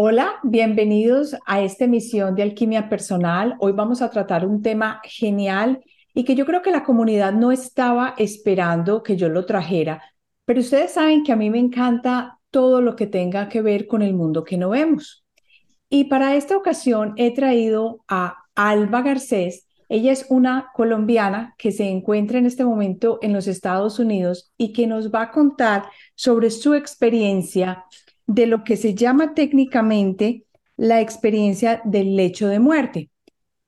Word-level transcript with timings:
Hola, 0.00 0.38
bienvenidos 0.44 1.34
a 1.44 1.60
esta 1.60 1.86
emisión 1.86 2.36
de 2.36 2.44
Alquimia 2.44 2.88
Personal. 2.88 3.56
Hoy 3.58 3.72
vamos 3.72 4.00
a 4.00 4.10
tratar 4.10 4.46
un 4.46 4.62
tema 4.62 5.00
genial 5.02 5.82
y 6.14 6.22
que 6.22 6.36
yo 6.36 6.46
creo 6.46 6.62
que 6.62 6.70
la 6.70 6.84
comunidad 6.84 7.32
no 7.32 7.50
estaba 7.50 8.14
esperando 8.16 9.02
que 9.02 9.16
yo 9.16 9.28
lo 9.28 9.44
trajera, 9.44 10.00
pero 10.44 10.60
ustedes 10.60 10.92
saben 10.92 11.24
que 11.24 11.32
a 11.32 11.36
mí 11.36 11.50
me 11.50 11.58
encanta 11.58 12.38
todo 12.52 12.80
lo 12.80 12.94
que 12.94 13.08
tenga 13.08 13.48
que 13.48 13.60
ver 13.60 13.88
con 13.88 14.02
el 14.02 14.14
mundo 14.14 14.44
que 14.44 14.56
no 14.56 14.68
vemos. 14.68 15.24
Y 15.90 16.04
para 16.04 16.36
esta 16.36 16.56
ocasión 16.56 17.14
he 17.16 17.34
traído 17.34 18.04
a 18.06 18.36
Alba 18.54 19.02
Garcés. 19.02 19.66
Ella 19.88 20.12
es 20.12 20.26
una 20.28 20.70
colombiana 20.74 21.56
que 21.58 21.72
se 21.72 21.88
encuentra 21.88 22.38
en 22.38 22.46
este 22.46 22.64
momento 22.64 23.18
en 23.20 23.32
los 23.32 23.48
Estados 23.48 23.98
Unidos 23.98 24.52
y 24.56 24.72
que 24.72 24.86
nos 24.86 25.12
va 25.12 25.22
a 25.22 25.30
contar 25.32 25.86
sobre 26.14 26.50
su 26.50 26.74
experiencia 26.74 27.84
de 28.28 28.46
lo 28.46 28.62
que 28.62 28.76
se 28.76 28.94
llama 28.94 29.34
técnicamente 29.34 30.44
la 30.76 31.00
experiencia 31.00 31.82
del 31.84 32.14
lecho 32.14 32.46
de 32.46 32.60
muerte. 32.60 33.10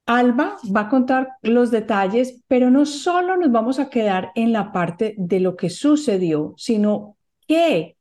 Alba 0.07 0.57
va 0.75 0.83
a 0.83 0.89
contar 0.89 1.31
los 1.43 1.71
detalles, 1.71 2.43
pero 2.47 2.71
no 2.71 2.85
solo 2.85 3.37
nos 3.37 3.51
vamos 3.51 3.79
a 3.79 3.89
quedar 3.91 4.31
en 4.35 4.53
la 4.53 4.71
parte 4.71 5.15
de 5.17 5.41
lo 5.41 5.57
que 5.57 5.71
sucedió, 5.71 6.55
sino 6.57 7.17
qué 7.49 7.97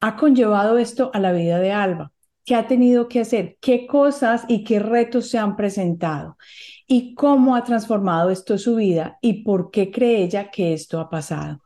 ha 0.00 0.16
conllevado 0.16 0.78
esto 0.78 1.10
a 1.12 1.20
la 1.20 1.32
vida 1.32 1.58
de 1.58 1.72
Alba, 1.72 2.12
qué 2.44 2.54
ha 2.54 2.66
tenido 2.66 3.08
que 3.08 3.20
hacer, 3.20 3.58
qué 3.60 3.86
cosas 3.86 4.44
y 4.48 4.64
qué 4.64 4.78
retos 4.78 5.28
se 5.28 5.38
han 5.38 5.56
presentado 5.56 6.38
y 6.86 7.14
cómo 7.14 7.54
ha 7.54 7.64
transformado 7.64 8.30
esto 8.30 8.56
su 8.56 8.76
vida 8.76 9.18
y 9.20 9.42
por 9.42 9.70
qué 9.70 9.90
cree 9.90 10.22
ella 10.22 10.50
que 10.50 10.72
esto 10.72 11.00
ha 11.00 11.10
pasado. 11.10 11.60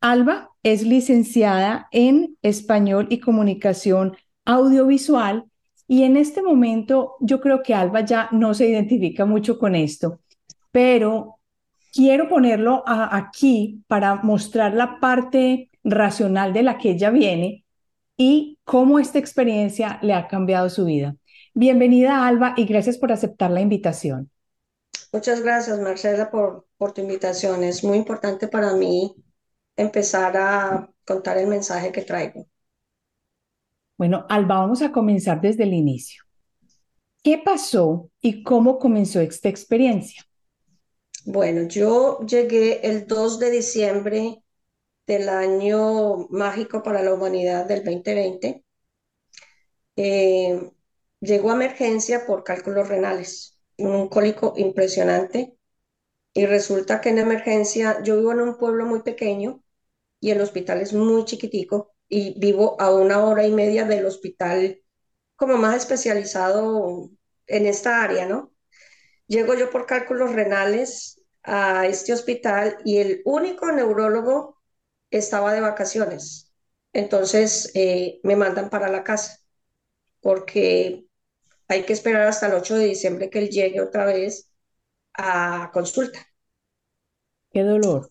Alba 0.00 0.50
es 0.62 0.82
licenciada 0.82 1.88
en 1.92 2.36
Español 2.42 3.06
y 3.10 3.20
Comunicación 3.20 4.16
Audiovisual 4.44 5.44
y 5.86 6.04
en 6.04 6.16
este 6.16 6.42
momento 6.42 7.16
yo 7.20 7.40
creo 7.40 7.62
que 7.62 7.74
Alba 7.74 8.00
ya 8.02 8.28
no 8.32 8.54
se 8.54 8.68
identifica 8.68 9.24
mucho 9.26 9.58
con 9.58 9.74
esto, 9.74 10.20
pero 10.70 11.38
quiero 11.92 12.28
ponerlo 12.28 12.82
aquí 12.86 13.82
para 13.88 14.14
mostrar 14.16 14.74
la 14.74 15.00
parte 15.00 15.70
racional 15.84 16.52
de 16.52 16.62
la 16.62 16.78
que 16.78 16.92
ella 16.92 17.10
viene 17.10 17.64
y 18.16 18.58
cómo 18.64 18.98
esta 18.98 19.18
experiencia 19.18 19.98
le 20.02 20.14
ha 20.14 20.28
cambiado 20.28 20.70
su 20.70 20.84
vida. 20.84 21.16
Bienvenida 21.54 22.26
Alba 22.26 22.54
y 22.56 22.64
gracias 22.64 22.96
por 22.96 23.12
aceptar 23.12 23.50
la 23.50 23.60
invitación. 23.60 24.30
Muchas 25.12 25.42
gracias 25.42 25.80
Marcela 25.80 26.30
por, 26.30 26.66
tu 26.94 27.00
invitación. 27.00 27.64
Es 27.64 27.82
muy 27.82 27.98
importante 27.98 28.46
para 28.46 28.74
mí 28.74 29.14
empezar 29.80 30.36
a 30.36 30.90
contar 31.06 31.38
el 31.38 31.46
mensaje 31.46 31.90
que 31.90 32.02
traigo. 32.02 32.46
Bueno, 33.96 34.26
Alba, 34.28 34.60
vamos 34.60 34.82
a 34.82 34.92
comenzar 34.92 35.40
desde 35.40 35.64
el 35.64 35.74
inicio. 35.74 36.22
¿Qué 37.22 37.38
pasó 37.44 38.10
y 38.20 38.42
cómo 38.42 38.78
comenzó 38.78 39.20
esta 39.20 39.48
experiencia? 39.48 40.22
Bueno, 41.26 41.68
yo 41.68 42.20
llegué 42.20 42.86
el 42.86 43.06
2 43.06 43.38
de 43.38 43.50
diciembre 43.50 44.42
del 45.06 45.28
año 45.28 46.28
mágico 46.30 46.82
para 46.82 47.02
la 47.02 47.12
humanidad 47.12 47.66
del 47.66 47.84
2020. 47.84 48.64
Eh, 49.96 50.70
llegó 51.20 51.50
a 51.50 51.54
emergencia 51.54 52.24
por 52.26 52.42
cálculos 52.42 52.88
renales, 52.88 53.58
un 53.76 54.08
cólico 54.08 54.54
impresionante. 54.56 55.56
Y 56.32 56.46
resulta 56.46 57.00
que 57.00 57.10
en 57.10 57.18
emergencia, 57.18 58.02
yo 58.02 58.16
vivo 58.16 58.32
en 58.32 58.40
un 58.40 58.56
pueblo 58.56 58.86
muy 58.86 59.02
pequeño 59.02 59.62
y 60.20 60.30
el 60.30 60.40
hospital 60.40 60.80
es 60.80 60.92
muy 60.92 61.24
chiquitico 61.24 61.94
y 62.08 62.38
vivo 62.38 62.80
a 62.80 62.92
una 62.94 63.24
hora 63.24 63.46
y 63.46 63.52
media 63.52 63.84
del 63.84 64.06
hospital 64.06 64.80
como 65.36 65.56
más 65.58 65.76
especializado 65.76 67.10
en 67.46 67.66
esta 67.66 68.02
área, 68.04 68.26
¿no? 68.26 68.52
Llego 69.26 69.54
yo 69.54 69.70
por 69.70 69.86
cálculos 69.86 70.32
renales 70.32 71.22
a 71.42 71.86
este 71.86 72.12
hospital 72.12 72.78
y 72.84 72.98
el 72.98 73.22
único 73.24 73.70
neurólogo 73.72 74.60
estaba 75.10 75.52
de 75.54 75.60
vacaciones. 75.60 76.52
Entonces 76.92 77.70
eh, 77.74 78.20
me 78.24 78.36
mandan 78.36 78.70
para 78.70 78.88
la 78.90 79.04
casa 79.04 79.38
porque 80.20 81.06
hay 81.68 81.84
que 81.84 81.92
esperar 81.94 82.28
hasta 82.28 82.48
el 82.48 82.54
8 82.54 82.76
de 82.76 82.86
diciembre 82.86 83.30
que 83.30 83.40
él 83.40 83.50
llegue 83.50 83.80
otra 83.80 84.06
vez 84.06 84.50
a 85.14 85.70
consulta. 85.72 86.20
Qué 87.52 87.62
dolor. 87.62 88.10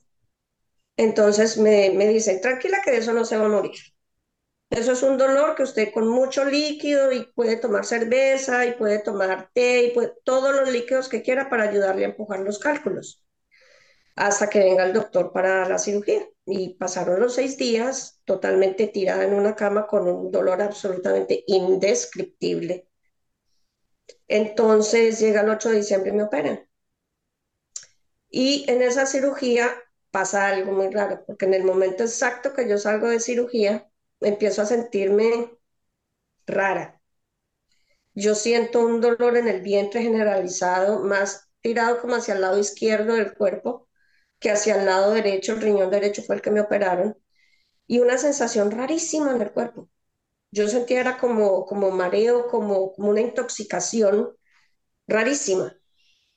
Entonces 0.99 1.57
me, 1.57 1.91
me 1.91 2.07
dicen, 2.09 2.41
tranquila 2.41 2.81
que 2.83 2.91
de 2.91 2.97
eso 2.97 3.13
no 3.13 3.23
se 3.25 3.37
va 3.37 3.45
a 3.45 3.49
morir. 3.49 3.79
Eso 4.69 4.91
es 4.93 5.03
un 5.03 5.17
dolor 5.17 5.55
que 5.55 5.63
usted 5.63 5.93
con 5.93 6.07
mucho 6.07 6.45
líquido 6.45 7.11
y 7.11 7.25
puede 7.35 7.57
tomar 7.57 7.85
cerveza 7.85 8.65
y 8.65 8.73
puede 8.73 8.99
tomar 8.99 9.49
té 9.53 9.83
y 9.85 9.93
todos 10.23 10.55
los 10.55 10.69
líquidos 10.71 11.09
que 11.09 11.21
quiera 11.23 11.49
para 11.49 11.63
ayudarle 11.63 12.05
a 12.05 12.09
empujar 12.09 12.41
los 12.41 12.59
cálculos 12.59 13.23
hasta 14.15 14.49
que 14.49 14.59
venga 14.59 14.85
el 14.85 14.93
doctor 14.93 15.31
para 15.31 15.67
la 15.69 15.79
cirugía. 15.79 16.27
Y 16.45 16.75
pasaron 16.75 17.19
los 17.21 17.35
seis 17.35 17.57
días 17.57 18.21
totalmente 18.25 18.87
tirada 18.87 19.23
en 19.23 19.33
una 19.33 19.55
cama 19.55 19.87
con 19.87 20.07
un 20.07 20.31
dolor 20.31 20.61
absolutamente 20.61 21.43
indescriptible. 21.47 22.87
Entonces 24.29 25.19
llega 25.19 25.41
el 25.41 25.49
8 25.49 25.69
de 25.71 25.77
diciembre 25.77 26.11
y 26.11 26.13
me 26.13 26.23
operan. 26.23 26.67
Y 28.31 28.65
en 28.69 28.81
esa 28.81 29.05
cirugía 29.05 29.69
pasa 30.11 30.47
algo 30.47 30.71
muy 30.71 30.89
raro, 30.91 31.23
porque 31.25 31.45
en 31.45 31.53
el 31.55 31.63
momento 31.63 32.03
exacto 32.03 32.53
que 32.53 32.67
yo 32.69 32.77
salgo 32.77 33.07
de 33.09 33.19
cirugía, 33.19 33.89
empiezo 34.21 34.61
a 34.61 34.65
sentirme 34.65 35.51
rara. 36.47 37.01
Yo 38.13 38.35
siento 38.35 38.81
un 38.85 39.01
dolor 39.01 39.37
en 39.37 39.47
el 39.47 39.61
vientre 39.61 40.01
generalizado, 40.01 40.99
más 41.03 41.49
tirado 41.61 41.99
como 42.01 42.15
hacia 42.15 42.33
el 42.35 42.41
lado 42.41 42.59
izquierdo 42.59 43.13
del 43.15 43.33
cuerpo 43.33 43.87
que 44.39 44.51
hacia 44.51 44.75
el 44.77 44.85
lado 44.87 45.13
derecho, 45.13 45.53
el 45.53 45.61
riñón 45.61 45.91
derecho 45.91 46.23
fue 46.23 46.35
el 46.37 46.41
que 46.41 46.51
me 46.51 46.61
operaron, 46.61 47.17
y 47.87 47.99
una 47.99 48.17
sensación 48.19 48.71
rarísima 48.71 49.31
en 49.35 49.41
el 49.41 49.51
cuerpo. 49.53 49.89
Yo 50.51 50.67
sentía 50.69 51.01
era 51.01 51.17
como, 51.19 51.65
como 51.65 51.91
mareo, 51.91 52.47
como, 52.49 52.93
como 52.93 53.09
una 53.11 53.21
intoxicación 53.21 54.35
rarísima. 55.07 55.75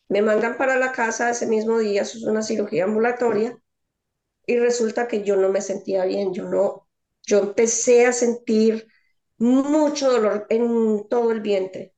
Me 0.09 0.23
mandan 0.23 0.59
para 0.59 0.77
la 0.79 0.93
casa 0.93 1.31
ese 1.31 1.47
mismo 1.47 1.79
día, 1.81 2.03
eso 2.03 2.19
es 2.19 2.25
una 2.25 2.43
cirugía 2.43 2.85
ambulatoria, 2.85 3.59
y 4.47 4.57
resulta 4.59 5.09
que 5.09 5.23
yo 5.23 5.37
no 5.37 5.49
me 5.51 5.61
sentía 5.61 6.05
bien, 6.05 6.33
yo 6.35 6.45
no, 6.45 6.89
yo 7.23 7.41
empecé 7.41 8.07
a 8.07 8.13
sentir 8.13 8.89
mucho 9.39 10.11
dolor 10.11 10.47
en 10.51 11.07
todo 11.09 11.33
el 11.33 11.41
vientre. 11.41 11.95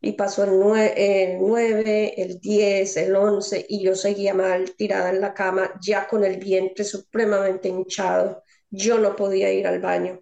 Y 0.00 0.12
pasó 0.12 0.44
el 0.44 0.58
9, 0.58 2.14
el, 2.22 2.40
10, 2.40 2.96
el 2.98 3.16
11, 3.16 3.66
y 3.68 3.82
yo 3.84 3.94
seguía 3.94 4.34
mal 4.34 4.74
tirada 4.76 5.10
en 5.10 5.20
la 5.20 5.34
cama, 5.34 5.72
ya 5.82 6.06
con 6.08 6.24
el 6.24 6.38
vientre 6.38 6.84
supremamente 6.84 7.68
hinchado. 7.68 8.42
Yo 8.70 8.98
no 8.98 9.16
podía 9.16 9.52
ir 9.52 9.66
al 9.66 9.80
baño. 9.80 10.20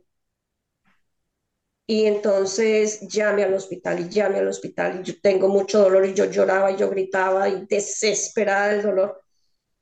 Y 1.87 2.07
entonces 2.07 3.01
llame 3.09 3.43
al 3.45 3.55
hospital 3.55 4.01
y 4.01 4.09
llame 4.09 4.39
al 4.39 4.49
hospital 4.49 5.01
y 5.01 5.05
yo 5.05 5.15
tengo 5.21 5.49
mucho 5.49 5.81
dolor 5.81 6.07
y 6.07 6.15
yo 6.15 6.25
lloraba 6.27 6.71
y 6.73 6.77
yo 6.77 6.89
gritaba 6.89 7.49
y 7.49 7.67
desesperada 7.67 8.69
del 8.69 8.83
dolor 8.83 9.22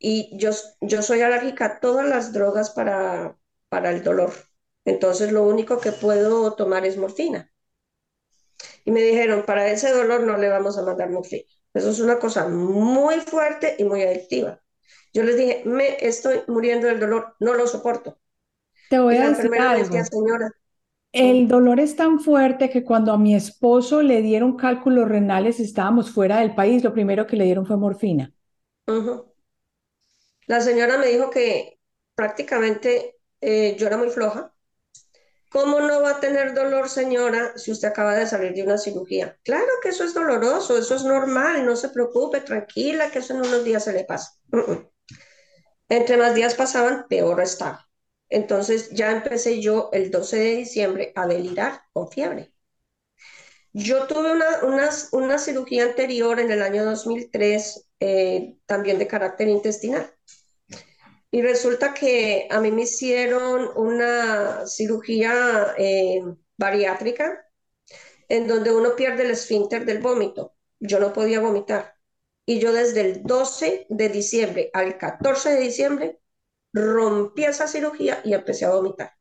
y 0.00 0.36
yo, 0.38 0.50
yo 0.82 1.02
soy 1.02 1.22
alérgica 1.22 1.66
a 1.66 1.80
todas 1.80 2.08
las 2.08 2.32
drogas 2.34 2.70
para, 2.72 3.38
para 3.70 3.92
el 3.92 4.04
dolor. 4.04 4.34
Entonces 4.86 5.32
lo 5.32 5.44
único 5.44 5.80
que 5.80 5.92
puedo 5.92 6.54
tomar 6.56 6.86
es 6.86 6.98
morfina. 6.98 7.52
Y 8.84 8.90
me 8.90 9.02
dijeron, 9.02 9.44
para 9.46 9.68
ese 9.70 9.90
dolor 9.92 10.22
no 10.22 10.36
le 10.36 10.48
vamos 10.48 10.78
a 10.78 10.82
mandar 10.82 11.10
morfina. 11.10 11.42
Eso 11.74 11.90
es 11.90 12.00
una 12.00 12.18
cosa 12.18 12.48
muy 12.48 13.16
fuerte 13.20 13.76
y 13.78 13.84
muy 13.84 14.02
adictiva. 14.02 14.60
Yo 15.12 15.22
les 15.24 15.36
dije, 15.36 15.62
me 15.66 15.96
estoy 16.06 16.42
muriendo 16.48 16.86
del 16.88 17.00
dolor, 17.00 17.34
no 17.40 17.54
lo 17.54 17.66
soporto. 17.66 18.18
Te 18.88 18.98
voy 18.98 19.16
a 19.16 19.28
decir 19.28 19.50
algo. 19.58 20.02
señora, 20.04 20.50
el 21.12 21.46
dolor 21.48 21.78
es 21.80 21.94
tan 21.96 22.18
fuerte 22.20 22.68
que 22.70 22.82
cuando 22.84 23.12
a 23.12 23.18
mi 23.18 23.34
esposo 23.36 24.02
le 24.02 24.22
dieron 24.22 24.56
cálculos 24.56 25.08
renales, 25.08 25.60
estábamos 25.60 26.10
fuera 26.10 26.40
del 26.40 26.54
país, 26.56 26.82
lo 26.84 26.92
primero 26.92 27.26
que 27.28 27.36
le 27.36 27.44
dieron 27.44 27.64
fue 27.66 27.76
morfina. 27.76 28.32
La 30.50 30.60
señora 30.60 30.98
me 30.98 31.06
dijo 31.06 31.30
que 31.30 31.78
prácticamente 32.16 33.20
eh, 33.40 33.76
yo 33.78 33.86
era 33.86 33.96
muy 33.96 34.10
floja. 34.10 34.52
¿Cómo 35.48 35.78
no 35.78 36.02
va 36.02 36.10
a 36.10 36.20
tener 36.20 36.54
dolor, 36.54 36.88
señora, 36.88 37.56
si 37.56 37.70
usted 37.70 37.86
acaba 37.86 38.16
de 38.16 38.26
salir 38.26 38.54
de 38.54 38.64
una 38.64 38.76
cirugía? 38.76 39.38
Claro 39.44 39.68
que 39.80 39.90
eso 39.90 40.02
es 40.02 40.12
doloroso, 40.12 40.76
eso 40.76 40.96
es 40.96 41.04
normal, 41.04 41.64
no 41.64 41.76
se 41.76 41.90
preocupe, 41.90 42.40
tranquila, 42.40 43.12
que 43.12 43.20
eso 43.20 43.34
en 43.34 43.42
unos 43.42 43.62
días 43.62 43.84
se 43.84 43.92
le 43.92 44.02
pasa. 44.04 44.32
Entre 45.88 46.16
más 46.16 46.34
días 46.34 46.54
pasaban, 46.54 47.06
peor 47.08 47.40
estaba. 47.40 47.88
Entonces 48.28 48.90
ya 48.90 49.12
empecé 49.12 49.60
yo 49.60 49.90
el 49.92 50.10
12 50.10 50.36
de 50.36 50.56
diciembre 50.56 51.12
a 51.14 51.28
delirar 51.28 51.82
con 51.92 52.10
fiebre. 52.10 52.52
Yo 53.72 54.08
tuve 54.08 54.32
una, 54.32 54.90
una, 55.12 55.38
cirugía 55.38 55.84
anterior 55.84 56.40
en 56.40 56.50
el 56.50 56.60
año 56.60 56.84
2003, 56.84 57.88
eh, 58.00 58.56
también 58.66 58.98
de 58.98 59.06
carácter 59.06 59.46
intestinal. 59.46 60.12
Y 61.30 61.42
resulta 61.42 61.94
que 61.94 62.48
a 62.50 62.60
mí 62.60 62.72
me 62.72 62.82
hicieron 62.82 63.70
una 63.76 64.66
cirugía 64.66 65.74
eh, 65.78 66.22
bariátrica 66.56 67.46
en 68.28 68.46
donde 68.48 68.72
uno 68.72 68.96
pierde 68.96 69.24
el 69.24 69.32
esfínter 69.32 69.84
del 69.84 69.98
vómito. 69.98 70.54
Yo 70.80 70.98
no 71.00 71.12
podía 71.12 71.40
vomitar. 71.40 71.96
Y 72.46 72.58
yo 72.58 72.72
desde 72.72 73.02
el 73.02 73.22
12 73.22 73.86
de 73.88 74.08
diciembre 74.08 74.70
al 74.72 74.98
14 74.98 75.50
de 75.50 75.60
diciembre 75.60 76.20
rompí 76.72 77.44
esa 77.44 77.68
cirugía 77.68 78.20
y 78.24 78.34
empecé 78.34 78.64
a 78.64 78.70
vomitar. 78.70 79.12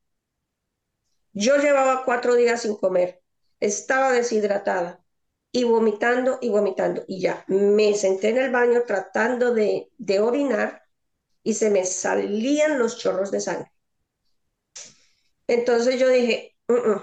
Yo 1.33 1.57
llevaba 1.57 2.06
cuatro 2.06 2.35
días 2.35 2.61
sin 2.63 2.75
comer, 2.75 3.21
estaba 3.59 4.11
deshidratada 4.11 5.03
y 5.51 5.63
vomitando 5.63 6.39
y 6.41 6.50
vomitando. 6.50 7.03
Y 7.07 7.21
ya 7.21 7.44
me 7.47 7.94
senté 7.95 8.29
en 8.29 8.38
el 8.38 8.51
baño 8.51 8.83
tratando 8.85 9.53
de, 9.53 9.91
de 9.97 10.19
orinar 10.19 10.83
y 11.49 11.55
se 11.55 11.71
me 11.71 11.83
salían 11.83 12.77
los 12.77 12.97
chorros 12.99 13.31
de 13.31 13.41
sangre. 13.41 13.71
Entonces 15.47 15.99
yo 15.99 16.07
dije, 16.09 16.55
mm, 16.67 16.73
mm". 16.91 17.01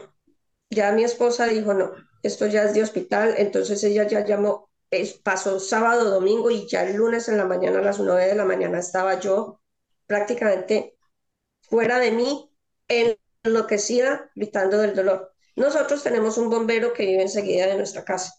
ya 0.71 0.93
mi 0.93 1.03
esposa 1.03 1.47
dijo, 1.47 1.75
no, 1.75 1.93
esto 2.23 2.47
ya 2.47 2.63
es 2.63 2.75
de 2.75 2.83
hospital. 2.85 3.35
Entonces 3.39 3.83
ella 3.83 4.07
ya 4.07 4.25
llamó, 4.25 4.71
pasó 5.25 5.59
sábado, 5.59 6.11
domingo 6.11 6.51
y 6.53 6.69
ya 6.69 6.85
el 6.85 6.97
lunes 6.97 7.29
en 7.29 7.39
la 7.39 7.45
mañana 7.45 7.81
a 7.81 7.83
las 7.83 7.99
nueve 7.99 8.27
de 8.29 8.37
la 8.37 8.45
mañana 8.45 8.79
estaba 8.79 9.19
yo 9.19 9.61
prácticamente 10.07 10.97
fuera 11.63 11.99
de 11.99 12.13
mí, 12.13 12.49
enloquecida, 13.43 14.31
gritando 14.37 14.79
del 14.79 14.95
dolor. 14.95 15.33
Nosotros 15.57 16.05
tenemos 16.05 16.39
un 16.39 16.51
bombero 16.51 16.93
que 16.93 17.05
vive 17.05 17.23
enseguida 17.23 17.67
de 17.67 17.77
nuestra 17.77 18.05
casa. 18.05 18.33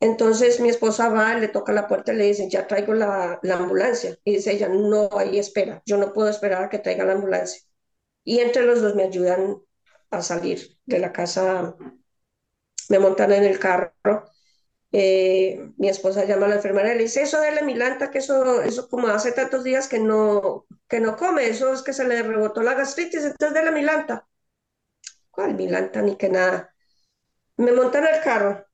Entonces 0.00 0.60
mi 0.60 0.70
esposa 0.70 1.10
va, 1.10 1.34
le 1.34 1.48
toca 1.48 1.72
la 1.72 1.86
puerta 1.86 2.12
y 2.12 2.16
le 2.16 2.24
dice, 2.26 2.48
ya 2.48 2.66
traigo 2.66 2.94
la, 2.94 3.38
ambulancia. 3.52 4.18
Y 4.24 4.36
dice 4.36 4.52
ella, 4.52 4.68
no, 4.68 5.10
ahí 5.12 5.38
espera, 5.38 5.82
yo 5.86 5.98
no 5.98 6.12
puedo 6.14 6.30
esperar 6.30 6.64
a 6.64 6.68
que 6.70 6.78
traiga 6.78 7.04
la 7.04 7.12
ambulancia. 7.14 7.62
Y 8.24 8.40
entre 8.40 8.64
los 8.64 8.80
dos 8.82 8.94
me 8.94 9.04
ayudan 9.04 9.58
a 10.10 10.22
salir 10.22 10.78
de 10.86 10.98
la 10.98 11.12
casa, 11.12 11.76
me 12.88 12.98
montan 12.98 13.32
en 13.32 13.44
el 13.44 13.58
carro. 13.58 13.92
Eh, 14.92 15.70
mi 15.76 15.88
esposa 15.88 16.24
llama 16.24 16.46
a 16.46 16.48
la 16.50 16.56
enfermera 16.56 16.94
y 16.94 16.96
le 16.98 17.04
dice, 17.04 17.22
eso 17.22 17.38
la 17.42 17.62
milanta, 17.62 18.10
que 18.10 18.18
eso, 18.18 18.62
eso 18.62 18.88
como 18.88 19.08
hace 19.08 19.32
tantos 19.32 19.64
días 19.64 19.88
que 19.88 19.98
no, 20.00 20.66
que 20.88 21.00
no 21.00 21.16
come, 21.16 21.48
eso 21.48 21.72
es 21.72 21.82
que 21.82 21.92
se 21.92 22.04
le 22.08 22.22
rebotó 22.22 22.62
la 22.62 22.74
gastritis, 22.74 23.24
entonces 23.24 23.64
la 23.64 23.70
milanta. 23.70 24.26
¿Cuál 25.30 25.54
milanta? 25.54 26.02
Ni 26.02 26.16
que 26.16 26.28
nada. 26.28 26.74
Me 27.56 27.72
montan 27.72 28.06
el 28.06 28.20
carro 28.22 28.69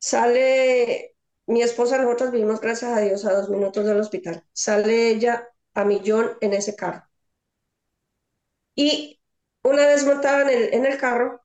Sale 0.00 1.16
mi 1.46 1.62
esposa, 1.62 1.98
nosotros 1.98 2.32
vivimos, 2.32 2.60
gracias 2.60 2.92
a 2.96 3.00
Dios, 3.02 3.24
a 3.24 3.34
dos 3.34 3.48
minutos 3.50 3.84
del 3.86 4.00
hospital. 4.00 4.44
Sale 4.52 5.10
ella 5.10 5.48
a 5.74 5.84
millón 5.84 6.32
en 6.40 6.54
ese 6.54 6.74
carro. 6.76 7.04
Y 8.74 9.20
una 9.62 9.86
vez 9.86 10.04
montada 10.06 10.42
en 10.42 10.48
el, 10.50 10.74
en 10.74 10.86
el 10.86 10.98
carro, 10.98 11.42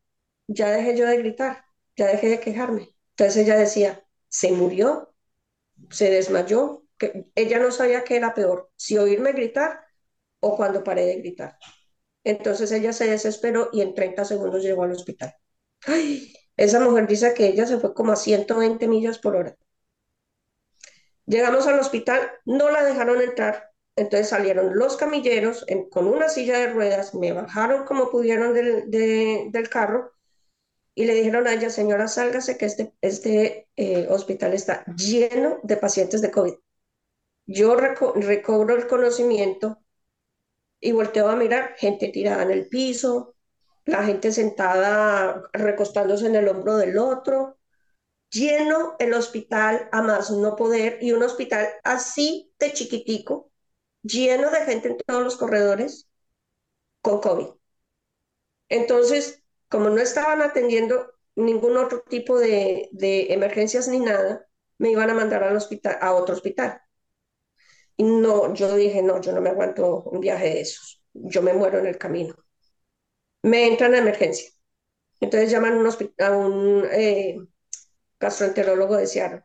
ya 0.48 0.70
dejé 0.72 0.98
yo 0.98 1.06
de 1.08 1.18
gritar, 1.18 1.66
ya 1.96 2.08
dejé 2.08 2.30
de 2.30 2.40
quejarme. 2.40 2.90
Entonces 3.12 3.44
ella 3.44 3.58
decía, 3.58 4.06
se 4.30 4.52
murió, 4.52 5.14
se 5.92 6.12
desmayó, 6.12 6.86
ella 7.36 7.60
no 7.60 7.72
sabía 7.72 8.04
qué 8.04 8.18
era 8.18 8.34
peor, 8.36 8.72
si 8.78 8.98
oírme 8.98 9.34
gritar 9.34 9.82
o 10.42 10.58
cuando 10.58 10.84
paré 10.84 11.06
de 11.08 11.18
gritar. 11.20 11.58
Entonces 12.24 12.72
ella 12.74 12.94
se 12.94 13.08
desesperó 13.10 13.70
y 13.74 13.82
en 13.82 13.96
30 13.96 14.26
segundos 14.26 14.64
llegó 14.64 14.84
al 14.84 14.94
hospital. 14.94 15.36
Ay, 15.88 16.34
esa 16.58 16.80
mujer 16.80 17.08
dice 17.08 17.34
que 17.34 17.48
ella 17.48 17.66
se 17.66 17.80
fue 17.80 17.94
como 17.94 18.12
a 18.12 18.16
120 18.16 18.88
millas 18.88 19.20
por 19.20 19.36
hora. 19.36 19.56
Llegamos 21.26 21.68
al 21.68 21.80
hospital, 21.80 22.22
no 22.46 22.70
la 22.70 22.84
dejaron 22.84 23.22
entrar, 23.22 23.72
entonces 23.96 24.30
salieron 24.30 24.78
los 24.78 24.98
camilleros 24.98 25.66
con 25.90 26.08
una 26.08 26.30
silla 26.30 26.60
de 26.60 26.68
ruedas, 26.68 27.16
me 27.16 27.34
bajaron 27.34 27.86
como 27.86 28.12
pudieron 28.12 28.54
del, 28.54 29.70
carro 29.70 30.12
y 30.94 31.06
le 31.06 31.16
dijeron 31.16 31.48
a 31.48 31.54
ella, 31.54 31.70
señora, 31.70 32.08
sálgase 32.08 32.58
que 32.58 32.66
este, 32.66 32.94
este 33.02 33.68
eh, 33.76 34.08
hospital 34.10 34.54
está 34.54 34.86
lleno 34.96 35.60
de 35.64 35.78
pacientes 35.78 36.22
de 36.22 36.32
COVID. 36.32 36.54
Yo 37.48 37.76
recobro 37.76 38.76
el 38.76 38.88
conocimiento 38.88 39.80
y 40.80 40.92
volteo 40.92 41.30
a 41.30 41.36
mirar 41.36 41.76
gente 41.78 42.10
tirada 42.10 42.44
en 42.44 42.52
el 42.52 42.68
piso, 42.70 43.35
la 43.86 44.04
gente 44.04 44.32
sentada 44.32 45.44
recostándose 45.54 46.28
en 46.28 46.36
el 46.36 46.48
hombro 46.48 46.78
del 46.78 46.98
otro, 46.98 47.58
lleno 48.32 48.96
el 49.00 49.14
hospital 49.14 49.90
a 49.92 50.02
más 50.02 50.32
no 50.32 50.56
poder 50.56 51.00
y 51.02 51.12
un 51.14 51.24
hospital 51.24 51.68
así 51.84 52.54
de 52.60 52.74
chiquitico, 52.74 53.52
lleno 54.04 54.50
de 54.52 54.66
gente 54.66 54.90
en 54.90 54.98
todos 54.98 55.24
los 55.24 55.38
corredores 55.38 56.10
con 57.02 57.22
COVID. 57.22 57.48
Entonces, 58.70 59.44
como 59.70 59.90
no 59.90 60.02
estaban 60.02 60.42
atendiendo 60.42 61.14
ningún 61.36 61.78
otro 61.78 62.02
tipo 62.02 62.40
de, 62.40 62.90
emergencias 63.30 63.88
ni 63.88 64.00
nada, 64.00 64.48
me 64.78 64.92
iban 64.92 65.10
a 65.10 65.14
mandar 65.14 65.44
al 65.44 65.56
hospital, 65.56 65.98
a 66.02 66.14
otro 66.14 66.36
hospital. 66.36 66.82
Y 67.98 68.04
no, 68.04 68.54
yo 68.54 68.76
dije, 68.76 69.02
no, 69.02 69.22
yo 69.22 69.32
no 69.34 69.42
me 69.42 69.50
aguanto 69.50 70.04
un 70.04 70.20
viaje 70.20 70.46
de 70.46 70.62
esos. 70.62 71.02
Yo 71.14 71.42
me 71.42 71.54
muero 71.54 71.80
en 71.80 71.88
el 71.88 71.98
camino 71.98 72.45
me 73.46 73.68
entran 73.68 73.94
a 73.94 74.00
emergencia. 74.00 74.50
Entonces 75.22 75.52
llaman 75.52 75.86
a 76.20 76.32
un 76.32 76.86
eh, 76.92 77.38
gastroenterólogo 78.20 78.98
de 78.98 79.08
Seattle. 79.08 79.44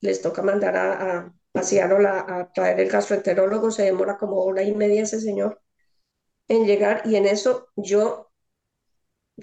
Les 0.00 0.22
toca 0.22 0.42
mandar 0.42 0.76
a, 0.76 1.18
a, 1.18 2.40
a 2.40 2.52
traer 2.52 2.80
el 2.80 2.90
gastroenterólogo. 2.90 3.70
Se 3.70 3.84
demora 3.84 4.18
como 4.18 4.42
hora 4.44 4.62
y 4.64 4.74
media 4.74 5.02
ese 5.02 5.20
señor 5.20 5.62
en 6.48 6.66
llegar 6.66 7.02
y 7.06 7.16
en 7.16 7.26
eso 7.26 7.68
yo, 7.76 8.32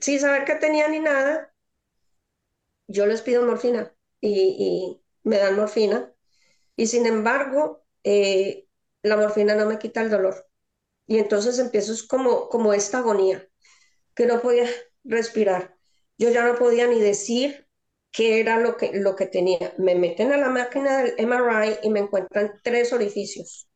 sin 0.01 0.19
saber 0.19 0.45
que 0.45 0.55
tenía 0.55 0.89
ni 0.89 0.99
nada, 0.99 1.53
yo 2.87 3.05
les 3.05 3.21
pido 3.21 3.45
morfina 3.45 3.95
y, 4.21 5.01
me 5.23 5.37
dan 5.37 5.55
morfina. 5.55 6.13
Y 6.75 6.87
sin 6.87 7.05
embargo, 7.05 7.85
eh, 8.03 8.67
la 9.03 9.17
morfina 9.17 9.55
no 9.55 9.65
me 9.67 9.79
quita 9.79 10.01
el 10.01 10.09
dolor. 10.09 10.47
Y 11.07 11.19
entonces 11.19 11.59
empiezo 11.59 11.93
como, 12.09 12.49
como 12.49 12.73
esta 12.73 12.99
agonía 12.99 13.48
que 14.19 14.25
no 14.25 14.41
podía 14.41 14.65
respirar. 15.05 15.77
Yo 16.17 16.29
ya 16.29 16.43
no 16.45 16.55
podía 16.55 16.87
ni 16.87 16.99
decir 16.99 17.69
qué 18.11 18.41
era 18.41 18.59
lo 18.59 18.75
que, 18.75 18.91
lo 18.99 19.15
que 19.15 19.27
tenía. 19.27 19.73
Me 19.77 19.95
meten 19.95 20.33
a 20.33 20.37
la 20.37 20.49
máquina 20.49 20.97
del 20.97 21.13
MRI 21.17 21.77
y 21.83 21.89
me 21.89 22.01
encuentran 22.01 22.51
tres 22.61 22.91
orificios. 22.91 23.69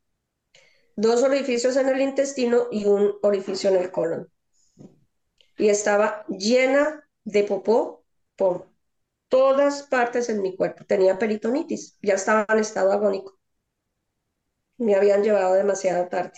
Dos 0.97 1.23
orificios 1.23 1.77
en 1.77 1.87
el 1.87 2.01
intestino 2.01 2.67
y 2.71 2.83
un 2.83 3.13
orificio 3.21 3.69
en 3.69 3.77
el 3.77 3.89
colon. 3.89 4.27
Y 5.57 5.69
estaba 5.69 6.25
llena 6.27 7.07
de 7.23 7.43
popó 7.43 8.03
por 8.35 8.67
todas 9.29 9.83
partes 9.83 10.29
en 10.29 10.41
mi 10.41 10.55
cuerpo. 10.57 10.85
Tenía 10.85 11.17
peritonitis, 11.17 11.97
ya 12.01 12.15
estaba 12.15 12.45
en 12.49 12.59
estado 12.59 12.91
agónico. 12.91 13.39
Me 14.77 14.93
habían 14.93 15.23
llevado 15.23 15.55
demasiado 15.55 16.07
tarde. 16.09 16.37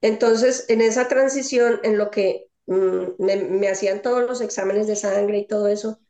Entonces, 0.00 0.66
en 0.68 0.80
esa 0.80 1.08
transición, 1.08 1.80
en 1.82 1.98
lo 1.98 2.10
que 2.10 2.48
mm, 2.66 3.04
me, 3.18 3.68
hacían 3.68 4.02
todos 4.02 4.28
los 4.28 4.40
exámenes 4.40 4.86
de 4.86 4.96
sangre 4.96 5.38
y 5.38 5.46
todo 5.46 5.68
eso, 5.68 6.00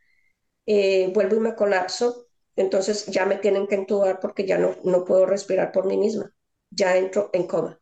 eh, 0.67 1.11
vuelvo 1.15 1.37
y 1.37 1.41
me 1.41 1.55
colapso. 1.55 2.27
Entonces 2.57 3.07
ya 3.07 3.27
me 3.27 3.37
tienen 3.37 3.67
que 3.67 3.77
entubar 3.77 4.21
porque 4.21 4.47
ya 4.47 4.59
no, 4.59 4.77
no 4.85 5.05
puedo 5.05 5.27
respirar 5.27 5.73
por 5.73 5.87
mí 5.87 5.97
misma. 5.97 6.35
Ya 6.71 6.97
entro 6.97 7.31
en 7.33 7.47
coma. 7.47 7.81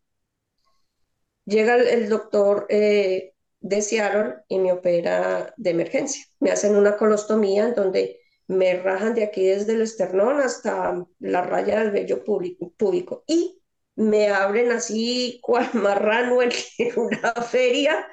Llega 1.45 1.77
el, 1.77 2.09
doctor 2.09 2.67
eh, 2.69 3.33
de 3.61 3.83
Seattle 3.83 4.37
y 4.49 4.59
me 4.59 4.73
opera 4.73 5.55
de 5.57 5.71
emergencia. 5.71 6.25
Me 6.41 6.50
hacen 6.50 6.77
una 6.77 6.97
colostomía 6.97 7.69
en 7.69 7.75
donde 7.75 8.21
me 8.47 8.79
rajan 8.81 9.15
de 9.15 9.25
aquí 9.25 9.47
desde 9.47 9.75
el 9.75 9.83
esternón 9.83 10.41
hasta 10.41 11.07
la 11.21 11.43
raya 11.43 11.81
del 11.81 11.91
vello 11.91 12.25
público 12.25 13.25
y 13.27 13.58
me 13.99 14.31
abren 14.31 14.73
así 14.73 15.40
cual 15.43 15.71
marrano 15.75 16.43
en 16.43 16.52
una 16.99 17.33
feria, 17.35 18.09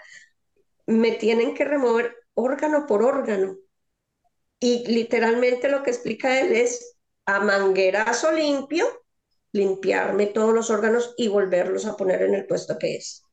me 0.87 1.13
tienen 1.13 1.53
que 1.55 1.65
remover 1.65 2.15
órgano 2.35 2.85
por 2.87 3.03
órgano. 3.03 3.57
Y 4.59 4.85
literalmente 4.87 5.69
lo 5.69 5.81
que 5.83 5.91
explica 5.91 6.39
él 6.41 6.51
es 6.53 6.97
a 7.25 7.39
manguerazo 7.39 8.31
limpio, 8.33 8.85
limpiarme 9.53 10.27
todos 10.27 10.53
los 10.53 10.69
órganos 10.69 11.13
y 11.17 11.27
volverlos 11.29 11.85
a 11.85 11.95
poner 11.97 12.21
en 12.23 12.35
el 12.35 12.45
puesto 12.47 12.77
que 12.77 12.95
es. 12.97 13.23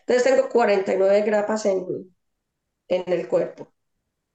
Entonces 0.00 0.24
tengo 0.24 0.48
49 0.48 1.22
grapas 1.22 1.66
en, 1.66 1.86
en 2.88 3.04
el 3.12 3.28
cuerpo, 3.28 3.74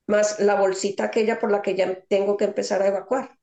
más 0.08 0.40
la 0.40 0.56
bolsita 0.60 1.06
aquella 1.06 1.40
por 1.40 1.52
la 1.52 1.62
que 1.64 1.76
ya 1.76 2.02
tengo 2.10 2.38
que 2.38 2.46
empezar 2.46 2.82
a 2.84 2.88
evacuar. 2.90 3.38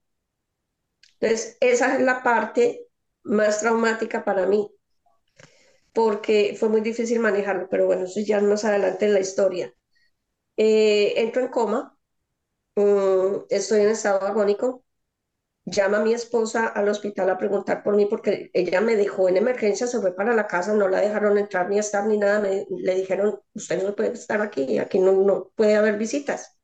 Entonces, 1.20 1.56
esa 1.60 1.94
es 1.96 2.00
la 2.02 2.22
parte 2.22 2.85
más 3.26 3.60
traumática 3.60 4.24
para 4.24 4.46
mí, 4.46 4.70
porque 5.92 6.56
fue 6.58 6.68
muy 6.68 6.80
difícil 6.80 7.20
manejarlo, 7.20 7.68
pero 7.70 7.86
bueno, 7.86 8.04
eso 8.04 8.20
ya 8.20 8.40
más 8.40 8.64
adelante 8.64 9.06
en 9.06 9.14
la 9.14 9.20
historia. 9.20 9.72
Eh, 10.56 11.14
entro 11.16 11.42
en 11.42 11.48
coma, 11.48 11.98
mm, 12.76 13.46
estoy 13.50 13.82
en 13.82 13.90
estado 13.90 14.22
agónico, 14.26 14.84
llama 15.66 16.00
mi 16.00 16.14
esposa 16.14 16.68
al 16.68 16.88
hospital 16.88 17.30
a 17.30 17.38
preguntar 17.38 17.82
por 17.82 17.96
mí 17.96 18.06
porque 18.06 18.50
ella 18.54 18.80
me 18.80 18.96
dejó 18.96 19.28
en 19.28 19.36
emergencia, 19.38 19.86
se 19.86 20.00
fue 20.00 20.14
para 20.16 20.34
la 20.34 20.46
casa, 20.46 20.74
no 20.74 20.88
la 20.88 21.00
dejaron 21.00 21.38
entrar 21.38 21.68
ni 21.70 21.78
estar 21.78 22.06
ni 22.06 22.18
nada, 22.18 22.40
le 22.68 22.94
dijeron, 22.96 23.40
usted 23.54 23.82
no 23.82 23.94
puede 23.96 24.12
estar 24.14 24.40
aquí, 24.42 24.78
aquí 24.78 24.98
no, 25.00 25.12
no 25.12 25.52
puede 25.56 25.76
haber 25.76 25.98
visitas. 25.98 26.58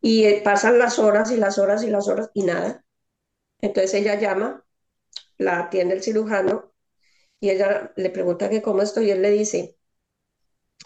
Y 0.00 0.24
eh, 0.24 0.40
pasan 0.44 0.78
las 0.78 0.98
horas 0.98 1.30
y 1.30 1.36
las 1.36 1.58
horas 1.58 1.82
y 1.82 1.90
las 1.90 2.08
horas 2.08 2.30
y 2.34 2.44
nada. 2.44 2.84
Entonces 3.62 3.94
ella 3.94 4.16
llama, 4.20 4.65
la 5.38 5.60
atiende 5.60 5.94
el 5.94 6.02
cirujano 6.02 6.72
y 7.40 7.50
ella 7.50 7.92
le 7.96 8.10
pregunta 8.10 8.50
que 8.50 8.62
cómo 8.62 8.82
estoy 8.82 9.08
y 9.08 9.10
él 9.12 9.22
le 9.22 9.30
dice, 9.30 9.76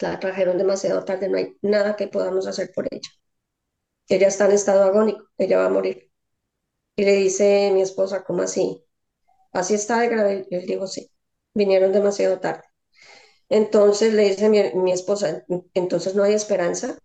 la 0.00 0.18
trajeron 0.20 0.58
demasiado 0.58 1.04
tarde, 1.04 1.28
no 1.28 1.38
hay 1.38 1.56
nada 1.62 1.96
que 1.96 2.08
podamos 2.08 2.46
hacer 2.46 2.72
por 2.74 2.86
ella. 2.90 3.10
Ella 4.08 4.28
está 4.28 4.46
en 4.46 4.52
estado 4.52 4.84
agónico, 4.84 5.24
ella 5.38 5.58
va 5.58 5.66
a 5.66 5.70
morir. 5.70 6.10
Y 6.96 7.04
le 7.04 7.14
dice 7.14 7.70
mi 7.72 7.82
esposa, 7.82 8.24
¿cómo 8.24 8.42
así? 8.42 8.84
¿Así 9.52 9.74
está 9.74 10.00
de 10.00 10.08
grave? 10.08 10.46
Y 10.50 10.56
él 10.56 10.66
dijo, 10.66 10.86
sí, 10.86 11.10
vinieron 11.54 11.92
demasiado 11.92 12.40
tarde. 12.40 12.62
Entonces 13.48 14.14
le 14.14 14.24
dice 14.30 14.48
mi, 14.48 14.92
esposa, 14.92 15.44
entonces 15.74 16.14
no 16.14 16.22
hay 16.24 16.34
esperanza. 16.34 16.98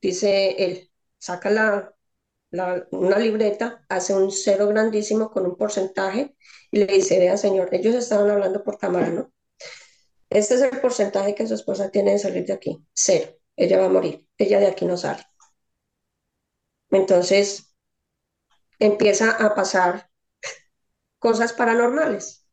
Dice 0.00 0.56
él, 0.64 0.90
saca 1.18 1.50
la, 1.50 1.94
una 2.90 3.18
libreta, 3.18 3.84
hace 3.88 4.14
un 4.14 4.30
cero 4.32 4.68
grandísimo 4.68 5.30
con 5.30 5.46
un 5.46 5.56
porcentaje 5.56 6.36
y 6.70 6.78
le 6.78 6.86
dice, 6.86 7.18
vea 7.18 7.36
señor, 7.36 7.68
ellos 7.72 7.94
estaban 7.94 8.30
hablando 8.30 8.62
por 8.62 8.78
cámara, 8.78 9.10
¿no? 9.10 9.32
Este 10.28 10.54
es 10.54 10.62
el 10.62 10.80
porcentaje 10.80 11.34
que 11.34 11.46
su 11.46 11.54
esposa 11.54 11.90
tiene 11.90 12.12
de 12.12 12.18
salir 12.18 12.46
de 12.46 12.52
aquí, 12.52 12.84
cero. 12.92 13.32
Ella 13.56 13.78
va 13.78 13.86
a 13.86 13.90
morir, 13.90 14.26
ella 14.38 14.60
de 14.60 14.68
aquí 14.68 14.86
no 14.86 14.96
sale. 14.96 15.24
Entonces 16.90 17.74
empieza 18.78 19.32
a 19.32 19.54
pasar 19.54 20.08
cosas 21.18 21.52
paranormales. 21.52 22.46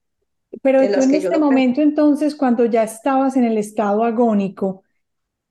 Pero 0.62 0.80
tú 0.80 1.02
en 1.02 1.16
este 1.16 1.38
momento, 1.38 1.82
entonces, 1.82 2.36
cuando 2.36 2.66
ya 2.66 2.84
estabas 2.84 3.36
en 3.36 3.44
el 3.44 3.58
estado 3.58 4.04
agónico, 4.04 4.84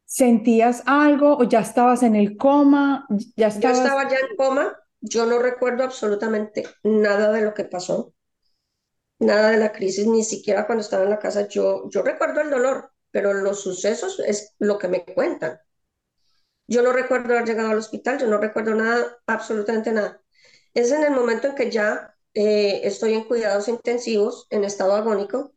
¿sentías 0.05 0.83
algo 0.87 1.37
o 1.37 1.45
ya 1.45 1.61
estabas 1.61 2.03
en 2.03 2.17
el 2.17 2.37
coma? 2.37 3.07
Ya 3.37 3.49
Yo 3.49 3.71
estaba 3.71 4.09
ya 4.09 4.17
en 4.17 4.37
coma, 4.37 4.77
yo 5.01 5.27
no 5.27 5.39
recuerdo 5.39 5.85
absolutamente 5.85 6.65
nada 6.83 7.33
de 7.33 7.43
lo 7.43 7.55
que 7.55 7.65
pasó, 7.65 8.15
nada 9.19 9.51
de 9.51 9.59
la 9.59 9.73
crisis, 9.73 10.07
ni 10.07 10.25
siquiera 10.25 10.67
cuando 10.67 10.83
estaba 10.83 11.05
en 11.05 11.11
la 11.11 11.19
casa. 11.19 11.49
Yo, 11.49 11.89
yo 11.91 12.03
recuerdo 12.03 12.41
el 12.41 12.51
dolor, 12.51 12.93
pero 13.11 13.33
los 13.33 13.61
sucesos 13.61 14.21
es 14.21 14.55
lo 14.59 14.79
que 14.79 14.89
me 14.89 15.05
cuentan. 15.05 15.59
Yo 16.69 16.83
no 16.83 16.93
recuerdo 16.93 17.35
haber 17.35 17.47
llegado 17.47 17.71
al 17.71 17.79
hospital, 17.79 18.19
yo 18.19 18.27
no 18.27 18.39
recuerdo 18.39 18.75
nada, 18.75 19.19
absolutamente 19.27 19.93
nada. 19.93 20.21
Es 20.75 20.91
en 20.93 21.05
el 21.05 21.13
momento 21.13 21.47
en 21.49 21.55
que 21.55 21.71
ya 21.71 22.15
eh, 22.35 22.81
estoy 22.85 23.15
en 23.15 23.25
cuidados 23.25 23.69
intensivos, 23.69 24.47
en 24.51 24.65
estado 24.65 24.95
agónico, 24.95 25.55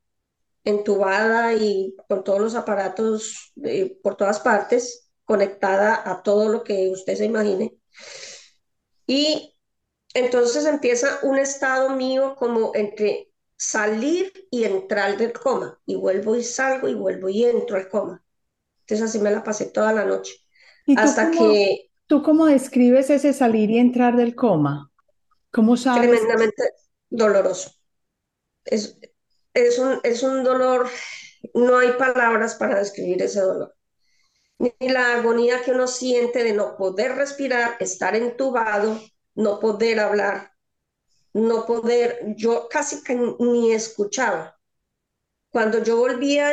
entubada 0.64 1.54
y 1.54 1.96
con 2.08 2.24
todos 2.24 2.40
los 2.40 2.56
aparatos 2.56 3.54
eh, 3.64 3.98
por 4.04 4.16
todas 4.16 4.40
partes, 4.40 5.10
conectada 5.26 6.02
a 6.10 6.24
todo 6.24 6.50
lo 6.50 6.64
que 6.64 6.90
usted 6.90 7.16
se 7.16 7.26
imagine. 7.26 7.78
Y 9.08 9.58
entonces 10.14 10.66
empieza 10.66 11.20
un 11.24 11.38
estado 11.40 11.90
mío 11.92 12.36
como 12.38 12.72
entre 12.76 13.29
salir 13.60 14.32
y 14.50 14.64
entrar 14.64 15.18
del 15.18 15.34
coma, 15.34 15.80
y 15.86 15.96
vuelvo 15.96 16.36
y 16.36 16.44
salgo 16.44 16.88
y 16.88 16.94
vuelvo 16.94 17.28
y 17.28 17.44
entro 17.44 17.76
al 17.76 17.90
coma. 17.90 18.24
Entonces 18.82 19.10
así 19.10 19.20
me 19.20 19.32
la 19.32 19.44
pasé 19.44 19.66
toda 19.66 19.92
la 19.94 20.06
noche. 20.06 20.34
hasta 20.96 21.30
que... 21.30 21.92
¿Tú 22.08 22.24
cómo 22.24 22.48
describes 22.48 23.10
ese 23.12 23.34
salir 23.34 23.70
y 23.70 23.78
entrar 23.78 24.16
del 24.16 24.34
coma? 24.34 24.92
¿Cómo 25.52 25.78
sabes? 25.78 26.10
Tremendamente 26.10 26.64
doloroso. 27.10 27.72
Es, 28.64 28.98
es 29.54 29.78
un, 29.78 30.00
es 30.04 30.24
un 30.24 30.44
dolor, 30.44 30.88
no 31.54 31.78
hay 31.78 31.92
palabras 31.94 32.56
para 32.56 32.80
describir 32.80 33.22
ese 33.22 33.42
dolor. 33.42 33.76
Ni 34.58 34.90
la 34.90 35.18
agonía 35.18 35.62
que 35.62 35.72
uno 35.72 35.86
siente 35.86 36.44
de 36.44 36.54
no 36.54 36.78
poder 36.78 37.16
respirar, 37.16 37.76
estar 37.80 38.16
entubado, 38.16 39.00
no 39.36 39.60
poder 39.60 40.00
hablar, 40.00 40.54
no 41.34 41.66
poder, 41.66 42.36
yo 42.36 42.68
casi 42.70 43.02
ni 43.40 43.72
escuchaba. 43.74 44.58
Cuando 45.52 45.84
yo 45.84 45.98
volvía 45.98 46.52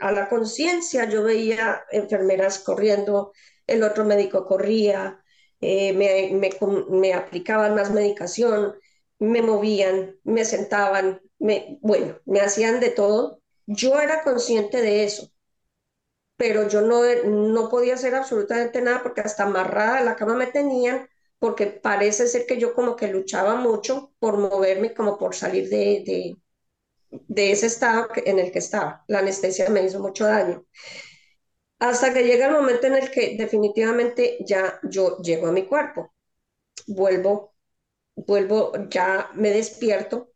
a 0.00 0.12
la 0.12 0.28
conciencia, 0.28 1.08
yo 1.08 1.22
veía 1.22 1.84
enfermeras 1.90 2.58
corriendo, 2.60 3.32
el 3.66 3.82
otro 3.82 4.04
médico 4.04 4.46
corría, 4.46 5.22
eh, 5.60 5.92
me, 5.92 6.50
me, 6.90 7.14
aplicaban 7.14 7.74
más 7.74 7.90
medicación, 7.92 8.74
me 9.18 9.42
movían, 9.42 10.16
me 10.24 10.44
sentaban, 10.44 11.20
bueno, 11.38 12.18
me 12.24 12.40
hacían 12.40 12.80
de 12.80 12.90
todo. 12.90 13.40
Yo 13.66 14.00
era 14.00 14.22
consciente 14.22 14.80
de 14.82 15.04
eso, 15.04 15.30
pero 16.36 16.68
yo 16.68 16.80
no, 16.82 17.02
no 17.24 17.68
podía 17.68 17.94
hacer 17.94 18.14
absolutamente 18.14 18.80
nada 18.82 19.02
porque 19.02 19.20
hasta 19.20 19.44
amarrada 19.44 19.98
a 19.98 20.04
la 20.04 20.16
cama 20.16 20.34
me 20.34 20.46
tenían, 20.48 21.08
porque 21.42 21.66
parece 21.66 22.28
ser 22.28 22.46
que 22.46 22.56
yo 22.56 22.72
como 22.72 22.94
que 22.94 23.08
luchaba 23.08 23.56
mucho 23.56 24.12
por 24.20 24.38
moverme, 24.38 24.94
como 24.94 25.18
por 25.18 25.34
salir 25.34 25.68
de, 25.68 26.04
de, 26.06 26.36
de 27.10 27.50
ese 27.50 27.66
estado 27.66 28.06
en 28.14 28.38
el 28.38 28.52
que 28.52 28.60
estaba. 28.60 29.02
La 29.08 29.18
anestesia 29.18 29.68
me 29.68 29.82
hizo 29.82 29.98
mucho 29.98 30.24
daño. 30.24 30.64
Hasta 31.80 32.14
que 32.14 32.22
llega 32.22 32.46
el 32.46 32.52
momento 32.52 32.86
en 32.86 32.94
el 32.94 33.10
que 33.10 33.36
definitivamente 33.36 34.38
ya 34.46 34.78
yo 34.84 35.18
llego 35.18 35.48
a 35.48 35.52
mi 35.52 35.66
cuerpo, 35.66 36.14
vuelvo, 36.86 37.56
vuelvo, 38.14 38.72
ya 38.88 39.28
me 39.34 39.50
despierto 39.50 40.30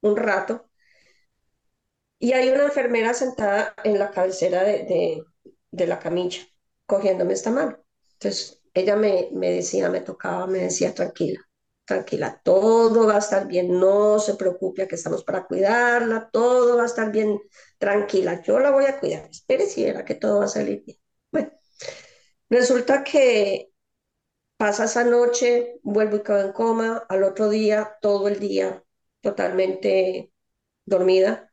un 0.00 0.16
rato 0.16 0.68
y 2.18 2.32
hay 2.32 2.48
una 2.48 2.64
enfermera 2.64 3.14
sentada 3.14 3.72
en 3.84 4.00
la 4.00 4.10
cabecera 4.10 4.64
de, 4.64 5.22
la 5.70 6.00
camilla, 6.00 6.40
cogiéndome 6.86 7.34
esta 7.34 7.52
mano. 7.52 7.78
Entonces, 8.14 8.59
ella 8.80 8.96
me, 8.96 9.28
me 9.32 9.50
decía, 9.52 9.88
me 9.90 10.00
tocaba, 10.00 10.46
me 10.46 10.58
decía, 10.60 10.94
tranquila, 10.94 11.40
tranquila, 11.84 12.40
todo 12.44 13.06
va 13.06 13.16
a 13.16 13.18
estar 13.18 13.46
bien, 13.48 13.78
no 13.80 14.18
se 14.18 14.34
preocupe, 14.34 14.88
que 14.88 14.94
estamos 14.96 15.24
para 15.24 15.46
cuidarla, 15.46 16.30
todo 16.32 16.76
va 16.76 16.84
a 16.84 16.86
estar 16.86 17.10
bien, 17.12 17.40
tranquila, 17.78 18.42
yo 18.42 18.58
la 18.60 18.70
voy 18.70 18.86
a 18.86 18.98
cuidar, 19.00 19.28
espere 19.30 19.66
si 19.66 19.84
era 19.84 20.04
que 20.04 20.14
todo 20.16 20.40
va 20.40 20.44
a 20.46 20.48
salir 20.48 20.82
bien. 20.84 20.98
Bueno, 21.32 21.52
resulta 22.50 23.04
que 23.04 23.72
pasa 24.56 24.84
esa 24.84 25.04
noche, 25.04 25.80
vuelvo 25.82 26.16
y 26.18 26.22
quedo 26.22 26.40
en 26.42 26.52
coma, 26.52 27.04
al 27.08 27.24
otro 27.24 27.48
día, 27.48 27.96
todo 28.02 28.28
el 28.28 28.38
día, 28.40 28.84
totalmente 29.22 30.32
dormida. 30.86 31.52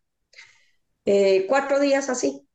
Eh, 1.05 1.45
cuatro 1.47 1.79
días 1.79 2.09
así. 2.09 2.47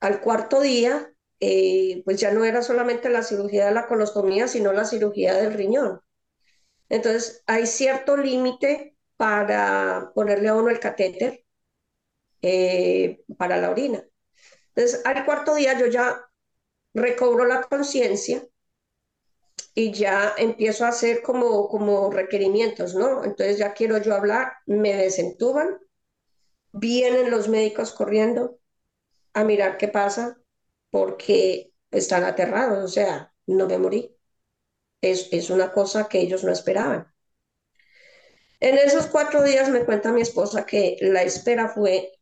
Al 0.00 0.20
cuarto 0.20 0.60
día, 0.60 1.12
eh, 1.40 2.02
pues 2.04 2.20
ya 2.20 2.32
no 2.32 2.44
era 2.44 2.62
solamente 2.62 3.08
la 3.10 3.22
cirugía 3.22 3.66
de 3.66 3.72
la 3.72 3.86
colostomía, 3.88 4.48
sino 4.48 4.72
la 4.72 4.84
cirugía 4.84 5.34
del 5.34 5.54
riñón. 5.54 6.00
Entonces, 6.88 7.42
hay 7.46 7.66
cierto 7.66 8.16
límite 8.16 8.96
para 9.16 10.12
ponerle 10.14 10.48
a 10.48 10.54
uno 10.54 10.70
el 10.70 10.80
catéter 10.80 11.44
eh, 12.42 13.22
para 13.38 13.56
la 13.58 13.70
orina. 13.70 14.04
Entonces, 14.74 15.02
al 15.04 15.24
cuarto 15.24 15.54
día 15.54 15.78
yo 15.78 15.86
ya 15.86 16.20
recobro 16.94 17.44
la 17.46 17.62
conciencia 17.62 18.42
y 19.74 19.92
ya 19.92 20.34
empiezo 20.36 20.84
a 20.84 20.88
hacer 20.88 21.22
como, 21.22 21.68
como 21.68 22.10
requerimientos, 22.10 22.94
¿no? 22.94 23.24
Entonces 23.24 23.58
ya 23.58 23.72
quiero 23.74 23.98
yo 23.98 24.14
hablar, 24.14 24.52
me 24.66 24.94
desentuban, 24.96 25.78
vienen 26.72 27.30
los 27.30 27.48
médicos 27.48 27.92
corriendo 27.92 28.58
a 29.34 29.44
mirar 29.44 29.78
qué 29.78 29.88
pasa 29.88 30.39
porque 30.90 31.72
están 31.90 32.24
aterrados, 32.24 32.84
o 32.84 32.88
sea, 32.88 33.34
no 33.46 33.66
me 33.66 33.78
morí. 33.78 34.16
Es, 35.02 35.28
es 35.32 35.50
una 35.50 35.72
cosa 35.72 36.08
que 36.08 36.20
ellos 36.20 36.44
no 36.44 36.52
esperaban. 36.52 37.12
En 38.60 38.76
esos 38.78 39.06
cuatro 39.06 39.42
días 39.42 39.68
me 39.70 39.84
cuenta 39.84 40.12
mi 40.12 40.20
esposa 40.22 40.66
que 40.66 40.96
la 41.00 41.22
espera 41.22 41.68
fue 41.68 42.12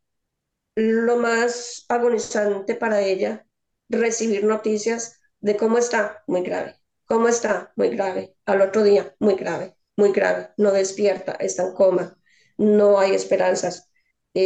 lo 0.77 1.17
más 1.17 1.85
agonizante 1.89 2.75
para 2.77 3.03
ella, 3.03 3.47
recibir 3.89 4.45
noticias 4.45 5.21
de 5.41 5.57
cómo 5.57 5.79
está, 5.79 6.23
muy 6.27 6.43
grave 6.43 6.79
¿Cómo 7.07 7.29
está? 7.29 7.73
Muy 7.77 7.89
grave. 7.89 8.37
Al 8.45 8.61
otro 8.61 8.83
día, 8.83 9.15
muy 9.19 9.35
grave, 9.35 9.77
muy 9.97 10.13
grave. 10.13 10.51
No 10.59 10.73
despierta, 10.73 11.33
está 11.41 11.63
en 11.65 11.73
coma. 11.75 12.19
No 12.59 12.99
hay 12.99 13.15
esperanzas. 13.15 13.88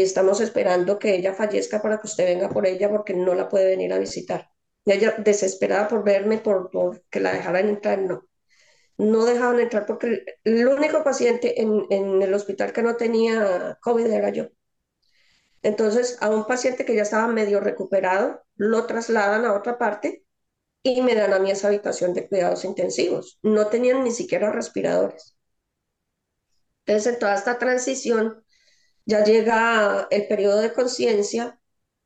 Estamos 0.01 0.41
esperando 0.41 0.99
que 0.99 1.15
ella 1.15 1.35
fallezca 1.35 1.83
para 1.83 1.99
que 2.01 2.07
usted 2.07 2.25
venga 2.25 2.49
por 2.49 2.67
ella 2.67 2.89
porque 2.91 3.15
no 3.15 3.35
la 3.35 3.49
puede 3.49 3.67
venir 3.67 3.93
a 3.93 3.99
visitar. 3.99 4.51
Y 4.85 4.93
ella 4.93 5.15
desesperada 5.19 5.89
por 5.89 6.05
verme, 6.05 6.39
por, 6.39 6.71
que 7.11 7.21
la 7.21 7.33
dejaran 7.33 7.69
entrar, 7.69 7.99
no. 8.01 8.27
No 8.99 9.25
dejaban 9.25 9.61
entrar 9.61 9.87
porque 9.87 10.25
el 10.45 10.69
único 10.69 11.05
paciente 11.05 11.61
en, 11.63 11.87
en 11.91 12.23
el 12.23 12.35
hospital 12.35 12.73
que 12.73 12.83
no 12.83 12.97
tenía 12.97 13.79
COVID 13.83 14.07
era 14.07 14.31
yo. 14.31 14.49
Entonces, 15.63 16.19
a 16.21 16.31
un 16.31 16.47
paciente 16.47 16.85
que 16.85 16.95
ya 16.95 17.03
estaba 17.03 17.29
medio 17.29 17.61
recuperado, 17.61 18.43
lo 18.57 18.87
trasladan 18.87 19.45
a 19.45 19.55
otra 19.55 19.79
parte 19.79 20.25
y 20.83 21.03
me 21.03 21.15
dan 21.15 21.33
a 21.33 21.39
mí 21.39 21.51
esa 21.51 21.69
habitación 21.69 22.15
de 22.15 22.29
cuidados 22.29 22.65
intensivos. 22.65 23.39
No 23.43 23.69
tenían 23.69 24.03
ni 24.05 24.11
siquiera 24.13 24.53
respiradores. 24.53 25.37
Entonces, 26.87 27.15
en 27.15 27.19
toda 27.19 27.35
esta 27.35 27.59
transición, 27.59 28.45
ya 29.07 29.25
llega 29.25 30.07
el 30.11 30.27
periodo 30.29 30.61
de 30.61 30.73
conciencia 30.73 31.59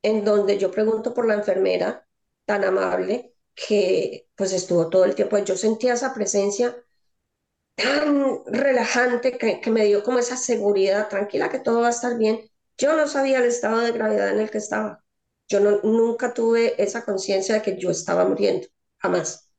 en 0.03 0.25
donde 0.25 0.59
yo 0.59 0.71
pregunto 0.71 1.15
por 1.15 1.27
la 1.27 1.35
enfermera 1.35 2.07
tan 2.45 2.65
amable 2.65 3.35
que 3.55 4.29
pues 4.35 4.53
estuvo 4.53 4.89
todo 4.91 5.05
el 5.05 5.15
tiempo. 5.15 5.39
Yo 5.39 5.57
sentía 5.57 5.95
esa 5.95 6.15
presencia 6.15 6.77
tan 7.75 8.45
relajante 8.47 9.37
que, 9.39 9.61
que 9.61 9.71
me 9.71 9.85
dio 9.85 10.03
como 10.03 10.19
esa 10.19 10.37
seguridad, 10.37 11.09
tranquila 11.09 11.51
que 11.51 11.59
todo 11.59 11.81
va 11.81 11.89
a 11.89 11.91
estar 11.91 12.17
bien. 12.19 12.41
Yo 12.79 12.97
no 12.97 13.07
sabía 13.07 13.39
el 13.39 13.47
estado 13.47 13.81
de 13.81 13.93
gravedad 13.93 14.31
en 14.31 14.41
el 14.41 14.51
que 14.51 14.59
estaba. 14.59 15.03
Yo 15.49 15.61
no, 15.61 15.81
nunca 15.83 16.35
tuve 16.35 16.81
esa 16.83 17.05
conciencia 17.05 17.57
de 17.57 17.63
que 17.63 17.77
yo 17.79 17.91
estaba 17.91 18.27
muriendo, 18.27 18.67
jamás. 18.99 19.51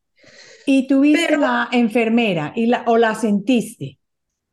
¿Y 0.65 0.87
tuviste 0.87 1.27
Pero, 1.27 1.41
la 1.41 1.69
enfermera 1.71 2.53
y 2.55 2.67
la, 2.67 2.83
o 2.87 2.97
la 2.97 3.15
sentiste? 3.15 3.99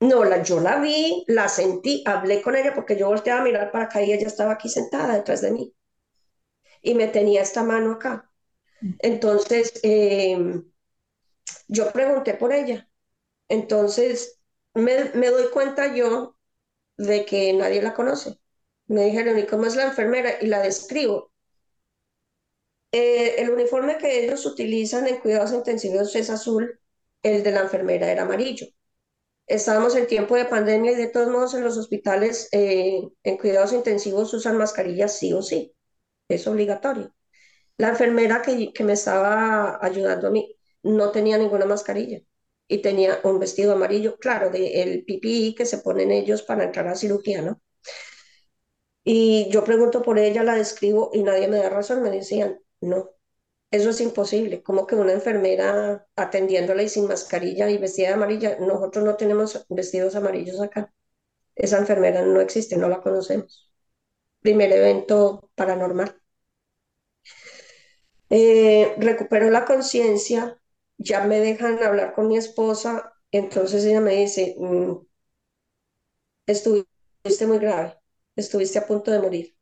No, 0.01 0.25
la, 0.25 0.43
yo 0.43 0.61
la 0.61 0.79
vi, 0.81 1.25
la 1.29 1.49
sentí, 1.49 2.03
hablé 2.07 2.43
con 2.43 2.57
ella 2.57 2.75
porque 2.75 2.97
yo 2.97 3.09
volteaba 3.09 3.41
a 3.41 3.45
mirar 3.45 3.73
para 3.73 3.87
acá 3.87 4.03
y 4.03 4.13
ella 4.13 4.27
estaba 4.27 4.53
aquí 4.53 4.69
sentada 4.69 5.15
detrás 5.15 5.41
de 5.41 5.53
mí. 5.53 5.75
Y 6.83 6.95
me 6.95 7.09
tenía 7.09 7.43
esta 7.43 7.63
mano 7.63 7.93
acá. 7.93 8.31
Entonces, 8.99 9.81
eh, 9.83 10.63
yo 11.69 11.93
pregunté 11.93 12.35
por 12.35 12.53
ella. 12.53 12.89
Entonces, 13.49 14.41
me, 14.75 15.11
me, 15.15 15.31
doy 15.31 15.51
cuenta 15.51 15.95
yo 15.95 16.37
de 16.97 17.25
que 17.27 17.53
nadie 17.55 17.83
la 17.83 17.95
conoce. 17.95 18.39
Me 18.87 19.05
dijeron, 19.07 19.39
¿y 19.39 19.47
cómo 19.47 19.67
es 19.67 19.77
la 19.77 19.85
enfermera? 19.87 20.37
Y 20.41 20.47
la 20.47 20.63
describo. 20.63 21.33
Eh, 22.93 23.43
el 23.43 23.51
uniforme 23.51 23.99
que 23.99 24.25
ellos 24.25 24.47
utilizan 24.47 25.07
en 25.09 25.19
cuidados 25.19 25.53
intensivos 25.53 26.15
es 26.17 26.31
azul, 26.31 26.81
el 27.23 27.43
de 27.43 27.51
la 27.51 27.61
enfermera 27.63 28.11
era 28.11 28.23
amarillo. 28.23 28.67
Estábamos 29.47 29.95
en 29.97 30.07
tiempo 30.07 30.37
de 30.37 30.47
pandemia 30.47 30.93
y 30.93 30.97
de 30.97 31.09
todos 31.09 31.29
modos 31.29 31.55
en 31.55 31.65
los 31.65 31.77
hospitales 31.77 32.49
eh, 32.53 33.03
en 33.23 33.37
cuidados 33.39 33.73
intensivos 33.73 34.33
usan 34.35 34.57
mascarillas 34.57 35.19
sí 35.19 35.33
o 35.35 35.43
sí. 35.43 35.75
Es 36.29 36.47
obligatorio. 36.47 37.15
La 37.79 37.91
enfermera 37.91 38.43
que, 38.43 38.73
que 38.73 38.85
me 38.85 38.95
estaba 38.95 39.79
ayudando 39.85 40.29
a 40.29 40.31
mí 40.31 40.57
no 40.83 41.11
tenía 41.13 41.39
ninguna 41.39 41.67
mascarilla 41.67 42.21
y 42.69 42.79
tenía 42.83 43.21
un 43.25 43.39
vestido 43.41 43.75
amarillo, 43.75 44.17
claro, 44.19 44.51
de 44.51 44.83
el 44.83 45.05
PPI 45.05 45.55
que 45.57 45.67
se 45.67 45.79
ponen 45.79 46.11
ellos 46.13 46.43
para 46.43 46.65
entrar 46.65 46.89
a 46.89 46.97
cirugía, 46.97 47.43
¿no? 47.43 47.61
Y 49.05 49.49
yo 49.51 49.65
pregunto 49.65 50.03
por 50.03 50.19
ella, 50.19 50.43
la 50.43 50.55
describo 50.55 51.11
y 51.13 51.23
nadie 51.23 51.49
me 51.49 51.59
da 51.59 51.69
razón, 51.71 52.03
me 52.03 52.11
decían, 52.11 52.61
no, 52.81 53.11
eso 53.75 53.91
es 53.91 54.01
imposible, 54.01 54.63
como 54.63 54.87
que 54.87 54.95
una 54.97 55.13
enfermera 55.13 56.07
atendiéndola 56.17 56.83
y 56.83 56.89
sin 56.89 57.07
mascarilla 57.09 57.71
y 57.71 57.79
vestida 57.79 58.09
de 58.09 58.15
amarilla, 58.15 58.59
nosotros 58.61 59.05
no 59.05 59.17
tenemos 59.17 59.67
vestidos 59.69 60.15
amarillos 60.17 60.61
acá. 60.61 60.93
Esa 61.57 61.79
enfermera 61.79 62.23
no 62.25 62.41
existe, 62.41 62.77
no 62.77 62.89
la 62.89 63.03
conocemos. 63.03 63.71
Primer 64.43 64.73
evento 64.73 65.51
paranormal. 65.57 66.21
Eh, 68.31 68.95
recupero 68.99 69.51
la 69.51 69.65
conciencia, 69.65 70.61
ya 70.99 71.25
me 71.25 71.41
dejan 71.41 71.83
hablar 71.83 72.15
con 72.15 72.29
mi 72.29 72.37
esposa, 72.37 73.15
entonces 73.31 73.85
ella 73.85 74.01
me 74.01 74.15
dice, 74.17 74.57
mm, 74.59 74.97
estuviste 76.47 77.47
muy 77.47 77.59
grave, 77.59 77.99
estuviste 78.37 78.79
a 78.79 78.87
punto 78.87 79.11
de 79.11 79.19
morir. 79.21 79.57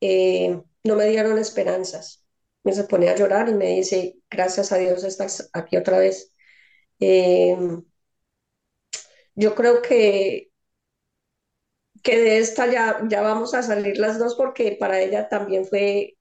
Eh, 0.00 0.62
no 0.84 0.96
me 0.96 1.06
dieron 1.06 1.38
esperanzas. 1.38 2.19
Me 2.64 2.72
se 2.72 2.84
pone 2.84 3.08
a 3.08 3.16
llorar 3.16 3.48
y 3.48 3.54
me 3.54 3.66
dice, 3.76 4.18
gracias 4.30 4.72
a 4.72 4.78
Dios 4.78 5.04
estás 5.04 5.50
aquí 5.52 5.76
otra 5.76 5.98
vez. 5.98 6.34
Eh, 7.00 7.56
yo 9.34 9.54
creo 9.54 9.82
que, 9.82 10.50
que 12.02 12.18
de 12.18 12.38
esta 12.38 12.66
ya, 12.66 13.00
ya 13.08 13.20
vamos 13.22 13.54
a 13.54 13.62
salir 13.62 13.98
las 13.98 14.18
dos 14.18 14.34
porque 14.34 14.76
para 14.78 15.00
ella 15.00 15.28
también 15.28 15.64
fue 15.66 16.16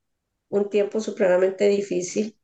un 0.50 0.69
tiempo 0.69 1.00
supremamente 1.01 1.67
difícil. 1.69 2.38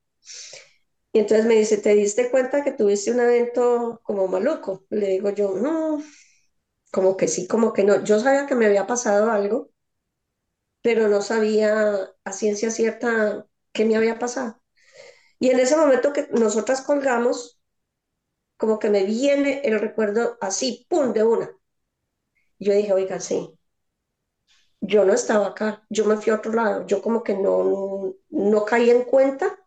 Y 1.14 1.20
entonces 1.20 1.46
me 1.48 1.56
dice, 1.56 1.78
¿te 1.78 1.96
diste 1.96 2.30
cuenta 2.30 2.64
que 2.64 2.72
tuviste 2.74 3.12
un 3.12 3.20
evento 3.22 4.02
como 4.04 4.28
maluco? 4.28 4.86
Le 4.89 5.08
digo 5.08 5.30
yo, 5.32 5.56
no, 5.56 6.04
como 6.91 7.17
que 7.17 7.28
sí, 7.30 7.48
como 7.48 7.74
que 7.74 7.84
no. 7.86 8.04
Yo 8.04 8.19
sabía 8.19 8.48
que 8.48 8.56
me 8.56 8.67
había 8.67 8.88
pasado 8.88 9.32
algo, 9.32 9.72
pero 10.82 11.08
no 11.08 11.22
sabía 11.22 12.10
a 12.24 12.32
ciencia 12.32 12.72
cierta 12.72 13.46
qué 13.76 13.86
me 13.86 13.98
había 13.98 14.20
pasado. 14.20 14.62
Y 15.40 15.52
en 15.52 15.60
ese 15.62 15.78
momento 15.78 16.14
que 16.14 16.28
nosotras 16.34 16.82
colgamos, 16.84 17.60
como 18.58 18.80
que 18.80 18.90
me 18.90 19.06
viene 19.06 19.62
el 19.66 19.80
recuerdo 19.80 20.38
así, 20.42 20.86
pum, 20.90 21.14
de 21.14 21.24
una. 21.24 21.52
Yo 22.60 22.74
dije, 22.74 22.92
oiga, 22.94 23.20
sí, 23.22 23.58
yo 24.82 25.06
no 25.06 25.14
estaba 25.14 25.48
acá, 25.48 25.86
yo 25.90 26.06
me 26.06 26.18
fui 26.18 26.32
a 26.32 26.36
otro 26.38 26.54
lado, 26.54 26.86
yo 26.88 27.02
como 27.02 27.24
que 27.24 27.36
no, 27.36 28.14
no 28.30 28.66
caí 28.66 28.90
en 28.90 29.04
cuenta 29.04 29.58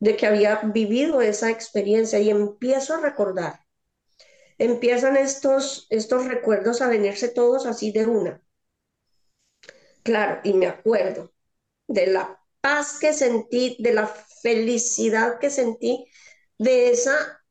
de 0.00 0.16
que 0.16 0.26
había 0.26 0.56
vivido 0.64 1.22
esa 1.22 1.50
experiencia 1.50 2.20
y 2.20 2.30
empiezo 2.30 2.94
a 2.94 3.00
recordar. 3.00 3.60
Empiezan 4.58 5.16
estos, 5.18 5.86
estos 5.90 6.26
recuerdos 6.26 6.80
a 6.82 6.88
venirse 6.88 7.28
todos 7.28 7.66
así 7.66 7.92
de 7.92 8.06
una. 8.06 8.42
Claro, 10.02 10.40
y 10.44 10.54
me 10.54 10.66
acuerdo 10.66 11.32
de 11.88 12.08
la 12.08 12.41
paz 12.62 12.98
que 13.00 13.14
sentí, 13.14 13.76
de 13.80 13.94
la 13.94 14.08
felicidad 14.42 15.40
que 15.40 15.50
sentí, 15.50 16.06
de 16.58 16.90
esa 16.92 17.42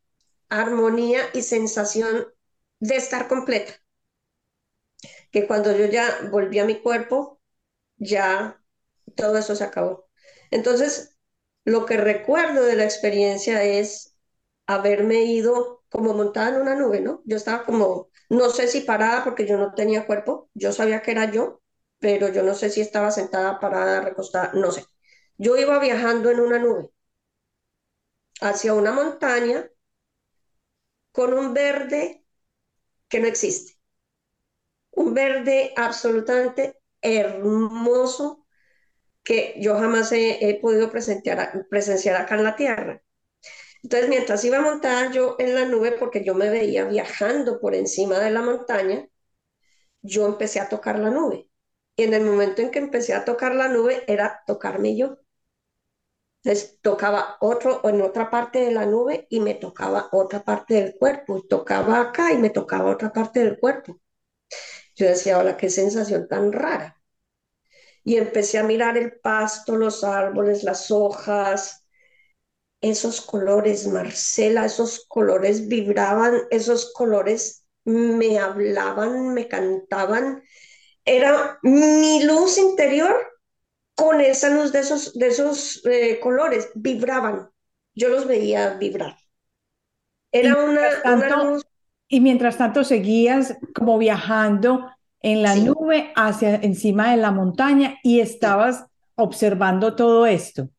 armonía 0.50 1.22
y 1.34 1.44
sensación 1.44 2.28
de 2.80 2.98
estar 2.98 3.28
completa 3.30 3.74
que 5.32 5.48
cuando 5.48 5.76
yo 5.76 5.86
ya 5.86 6.20
volví 6.32 6.60
a 6.60 6.66
mi 6.66 6.82
cuerpo, 6.82 7.42
ya 7.98 8.62
todo 9.16 9.38
eso 9.38 9.56
se 9.56 9.64
acabó. 9.64 10.10
Entonces, 10.52 11.18
lo 11.66 11.86
que 11.86 11.98
recuerdo 11.98 12.64
de 12.66 12.76
la 12.76 12.86
experiencia 12.86 13.64
es 13.64 14.16
haberme 14.68 15.24
ido 15.26 15.84
como 15.90 16.14
montada 16.14 16.50
en 16.56 16.62
una 16.62 16.76
nube, 16.76 17.02
¿no? 17.02 17.22
Yo 17.26 17.38
estaba 17.38 17.66
como, 17.66 18.10
no 18.30 18.50
sé 18.52 18.68
si 18.68 18.82
parada 18.82 19.24
porque 19.24 19.48
yo 19.48 19.58
no 19.58 19.74
tenía 19.76 20.08
cuerpo, 20.08 20.50
yo 20.54 20.74
sabía 20.74 21.02
que 21.02 21.12
era 21.12 21.32
yo, 21.32 21.62
pero 22.00 22.30
yo 22.30 22.44
no 22.44 22.56
sé 22.56 22.70
si 22.70 22.82
estaba 22.82 23.12
sentada, 23.12 23.60
parada, 23.60 24.02
recostada, 24.02 24.52
no 24.54 24.72
sé. 24.72 24.86
Yo 25.44 25.58
iba 25.58 25.78
viajando 25.80 26.30
en 26.32 26.40
una 26.40 26.58
nube 26.58 26.90
hacia 28.42 28.74
una 28.74 28.92
montaña 28.92 29.70
con 31.14 31.34
un 31.34 31.54
verde 31.54 32.26
que 33.10 33.20
no 33.22 33.28
existe 33.28 33.80
un 34.92 35.14
verde 35.14 35.74
absolutamente 35.76 36.80
hermoso 37.02 38.46
que 39.24 39.56
yo 39.60 39.78
jamás 39.78 40.12
he, 40.14 40.60
podido 40.62 40.92
presenciar, 40.92 41.68
presenciar 41.70 42.18
acá 42.22 42.36
en 42.36 42.44
la 42.44 42.56
Tierra. 42.56 43.04
Entonces, 43.84 44.10
mientras 44.10 44.44
iba 44.46 44.58
a 44.60 44.62
montar 44.62 45.12
yo 45.12 45.36
en 45.40 45.56
la 45.56 45.66
nube, 45.66 45.94
porque 45.94 46.24
yo 46.24 46.36
me 46.36 46.50
veía 46.50 46.86
viajando 46.86 47.60
por 47.62 47.76
encima 47.76 48.20
de 48.20 48.32
la 48.32 48.42
montaña, 48.42 49.08
yo 50.02 50.28
empecé 50.28 50.60
a 50.60 50.70
tocar 50.70 51.00
la 51.00 51.10
nube. 51.12 51.50
Y 51.96 52.04
en 52.04 52.14
el 52.14 52.24
momento 52.24 52.62
en 52.62 52.72
que 52.72 52.80
empecé 52.80 53.14
a 53.14 53.26
tocar 53.26 53.56
la 53.56 53.68
nube, 53.70 54.04
era 54.08 54.44
tocarme 54.48 54.98
yo. 54.98 55.18
Entonces, 56.44 56.80
tocaba 56.82 57.38
otro 57.40 57.82
en 57.88 58.02
otra 58.02 58.30
parte 58.30 58.60
de 58.60 58.72
la 58.72 58.86
nube 58.86 59.28
y 59.30 59.40
me 59.40 59.56
tocaba 59.56 60.10
otra 60.12 60.44
parte 60.44 60.76
del 60.76 60.96
cuerpo. 60.96 61.44
Tocaba 61.48 62.02
acá 62.02 62.32
y 62.34 62.38
me 62.38 62.50
tocaba 62.50 62.92
otra 62.92 63.12
parte 63.14 63.42
del 63.44 63.60
cuerpo. 63.60 64.00
Yo 64.96 65.08
decía, 65.08 65.38
hola, 65.40 65.58
qué 65.58 65.70
sensación 65.70 66.28
tan 66.28 66.52
rara. 66.52 67.02
Y 68.04 68.18
empecé 68.18 68.58
a 68.58 68.64
mirar 68.64 68.98
el 68.98 69.20
pasto, 69.20 69.76
los 69.76 70.04
árboles, 70.04 70.64
las 70.64 70.90
hojas, 70.90 71.86
esos 72.82 73.22
colores, 73.22 73.88
Marcela, 73.88 74.66
esos 74.66 75.06
colores 75.08 75.68
vibraban, 75.68 76.42
esos 76.50 76.92
colores 76.94 77.68
me 77.86 78.40
hablaban, 78.40 79.34
me 79.34 79.48
cantaban. 79.48 80.44
Era 81.06 81.60
mi 81.62 82.24
luz 82.24 82.58
interior 82.58 83.16
con 84.02 84.20
esa 84.20 84.50
luz 84.50 84.72
de 84.72 84.80
esos, 84.80 85.14
de 85.14 85.28
esos 85.28 85.86
eh, 85.86 86.20
colores, 86.20 86.72
vibraban. 86.74 87.52
Yo 87.94 88.10
los 88.10 88.26
veía 88.26 88.74
vibrar. 88.74 89.16
Era 90.32 90.56
una, 90.56 90.90
una 91.06 91.44
luz 91.44 91.64
y 92.08 92.20
mientras 92.20 92.58
tanto 92.58 92.84
seguías 92.84 93.58
como 93.76 94.00
viajando 94.00 94.90
en 95.20 95.44
la 95.44 95.56
nube 95.56 96.12
hacia 96.16 96.56
encima 96.56 97.12
de 97.12 97.18
la 97.18 97.30
montaña 97.30 98.00
y 98.02 98.22
estabas 98.22 98.86
observando 99.14 99.96
todo 99.96 100.26
esto. 100.26 100.70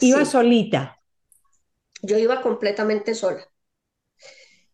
Iba 0.00 0.26
solita. 0.26 1.00
Yo 2.02 2.18
iba 2.18 2.42
completamente 2.42 3.14
sola. 3.14 3.42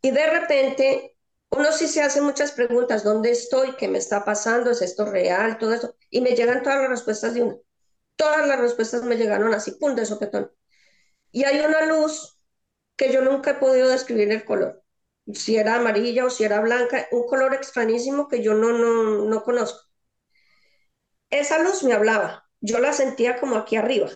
Y 0.01 0.11
de 0.11 0.27
repente 0.27 1.17
uno 1.51 1.71
sí 1.71 1.87
se 1.87 2.03
hace 2.03 2.21
muchas 2.21 2.51
preguntas, 2.51 3.05
¿dónde 3.05 3.31
estoy? 3.31 3.77
¿Qué 3.77 3.87
me 3.87 3.99
está 3.99 4.25
pasando? 4.25 4.73
¿Es 4.73 4.83
esto 4.83 5.05
real? 5.05 5.57
Todo 5.57 5.73
eso. 5.73 5.95
Y 6.11 6.21
me 6.21 6.31
llegan 6.31 6.65
todas 6.65 6.81
las 6.81 6.91
respuestas 6.91 7.35
de 7.35 7.43
una. 7.45 7.57
Todas 8.17 8.47
las 8.47 8.61
respuestas 8.61 9.03
me 9.05 9.17
llegaron 9.17 9.53
así, 9.55 9.73
pum, 9.73 9.95
de 9.95 10.07
sopetón. 10.07 10.51
Y 11.33 11.45
hay 11.45 11.61
una 11.61 11.87
luz 11.87 12.39
que 12.97 13.13
yo 13.13 13.23
nunca 13.23 13.53
he 13.53 13.55
podido 13.57 13.89
describir 13.91 14.31
el 14.33 14.45
color 14.47 14.83
si 15.35 15.57
era 15.57 15.77
amarilla 15.77 16.27
o 16.27 16.31
si 16.31 16.45
era 16.45 16.61
blanca, 16.61 17.09
un 17.13 17.27
color 17.29 17.55
extrañísimo 17.55 18.29
que 18.29 18.43
yo 18.43 18.55
no, 18.55 18.73
no, 18.73 19.27
no 19.27 19.45
conozco. 19.45 19.81
Esa 21.31 21.59
luz 21.59 21.83
me 21.83 21.95
hablaba, 21.95 22.49
yo 22.61 22.79
la 22.79 22.93
sentía 22.93 23.41
como 23.41 23.57
aquí 23.57 23.75
arriba. 23.75 24.09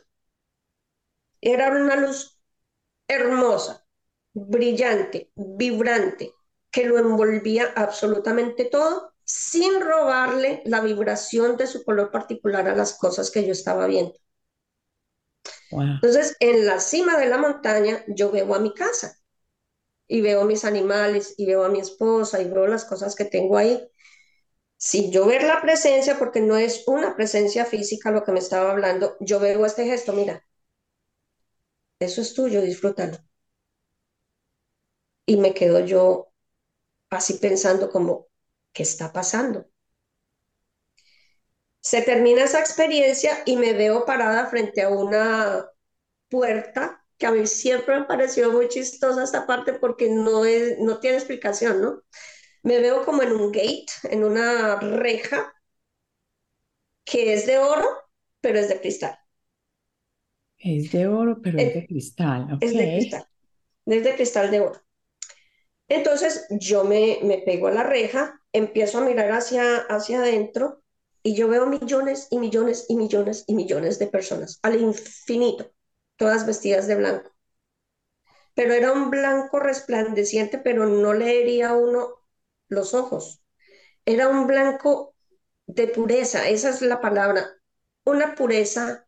Era 1.41 1.71
una 1.71 1.97
luz 1.97 2.39
hermosa, 3.09 3.87
brillante, 4.35 5.33
vibrante, 5.37 6.35
que 6.73 6.87
lo 6.87 6.99
envolvía 6.99 7.73
absolutamente 7.77 8.67
todo 8.67 9.15
sin 9.27 9.83
robarle 9.83 10.63
la 10.67 10.81
vibración 10.83 11.59
de 11.59 11.69
su 11.69 11.85
color 11.85 12.11
particular 12.13 12.69
a 12.69 12.77
las 12.77 12.95
cosas 12.99 13.31
que 13.33 13.47
yo 13.47 13.53
estaba 13.53 13.87
viendo. 13.89 14.15
Entonces, 16.01 16.37
en 16.41 16.67
la 16.67 16.81
cima 16.81 17.19
de 17.19 17.27
la 17.27 17.39
montaña 17.39 18.05
yo 18.09 18.31
veo 18.31 18.55
a 18.55 18.61
mi 18.61 18.73
casa 18.75 19.19
y 20.09 20.21
veo 20.23 20.43
a 20.43 20.45
mis 20.47 20.65
animales 20.65 21.35
y 21.39 21.47
veo 21.47 21.65
a 21.65 21.69
mi 21.71 21.81
esposa 21.81 22.43
y 22.43 22.49
veo 22.51 22.67
las 22.69 22.85
cosas 22.87 23.15
que 23.17 23.25
tengo 23.27 23.57
ahí. 23.59 23.89
Si 24.79 25.11
yo 25.11 25.27
ver 25.27 25.45
la 25.45 25.63
presencia, 25.63 26.19
porque 26.19 26.41
no 26.41 26.57
es 26.57 26.85
una 26.89 27.17
presencia 27.17 27.65
física 27.67 28.11
lo 28.13 28.25
que 28.25 28.33
me 28.33 28.41
estaba 28.41 28.71
hablando, 28.73 29.17
yo 29.21 29.41
veo 29.41 29.67
este 29.67 29.85
gesto, 29.87 30.13
mira, 30.15 30.45
eso 32.01 32.23
es 32.23 32.33
tuyo, 32.33 32.63
disfrútalo. 32.63 33.19
Y 35.27 35.37
me 35.37 35.55
quedo 35.55 35.81
yo 35.85 36.33
así 37.11 37.35
pensando 37.37 37.91
como, 37.91 38.29
¿qué 38.77 38.85
está 38.85 39.13
pasando? 39.13 39.67
Se 41.81 42.03
termina 42.03 42.45
esa 42.45 42.61
experiencia 42.61 43.43
y 43.47 43.57
me 43.57 43.73
veo 43.73 44.05
parada 44.05 44.47
frente 44.49 44.83
a 44.83 44.89
una 44.91 45.67
puerta 46.29 47.05
que 47.19 47.27
a 47.27 47.33
mí 47.33 47.47
siempre 47.47 48.01
me 48.01 48.07
pareció 48.07 48.53
muy 48.53 48.69
chistosa 48.69 49.25
esta 49.25 49.47
parte 49.47 49.75
porque 49.75 50.11
no, 50.11 50.45
es, 50.47 50.79
no 50.81 51.01
tiene 51.01 51.19
explicación, 51.19 51.83
¿no? 51.83 52.03
Me 52.63 52.81
veo 52.81 53.05
como 53.05 53.23
en 53.23 53.33
un 53.33 53.53
gate, 53.53 53.87
en 54.05 54.25
una 54.25 54.81
reja 54.81 55.55
que 57.05 57.33
es 57.35 57.47
de 57.47 57.57
oro, 57.59 57.89
pero 58.43 58.59
es 58.59 58.69
de 58.69 58.81
cristal. 58.81 59.19
Es 60.59 60.93
de 60.93 61.07
oro, 61.09 61.41
pero 61.43 61.59
es, 61.59 61.73
de 61.73 61.87
cristal. 61.87 62.59
Es 62.61 62.77
de 62.77 62.91
cristal. 62.91 63.27
Es 63.87 64.05
de 64.05 64.15
cristal 64.17 64.51
de 64.51 64.61
oro. 64.61 64.83
Entonces 65.89 66.47
yo 66.51 66.85
me, 66.85 67.19
me 67.23 67.39
pego 67.39 67.69
a 67.69 67.73
la 67.73 67.83
reja, 67.83 68.41
empiezo 68.57 68.99
a 68.99 69.03
mirar 69.03 69.33
hacia, 69.33 69.79
hacia 69.79 70.21
adentro 70.21 70.83
y 71.23 71.35
yo 71.35 71.49
veo 71.49 71.67
millones 71.67 72.29
y 72.31 72.39
millones 72.39 72.87
y 72.89 72.97
millones 72.97 73.45
y 73.47 73.55
millones 73.55 73.99
de 73.99 74.07
personas 74.07 74.59
al 74.63 74.81
infinito, 74.81 75.73
todas 76.17 76.47
vestidas 76.47 76.87
de 76.87 76.97
blanco. 76.97 77.31
Pero 78.55 78.73
era 78.73 78.93
un 78.93 79.11
blanco 79.11 79.61
resplandeciente, 79.61 80.59
pero 80.59 80.87
no 80.87 81.13
leería 81.13 81.75
uno 81.75 82.09
los 82.69 82.95
ojos. 82.95 83.43
Era 84.07 84.29
un 84.29 84.47
blanco 84.47 85.15
de 85.67 85.89
pureza, 85.89 86.49
esa 86.49 86.71
es 86.71 86.83
la 86.83 87.01
palabra, 87.01 87.47
una 88.05 88.35
pureza 88.35 89.07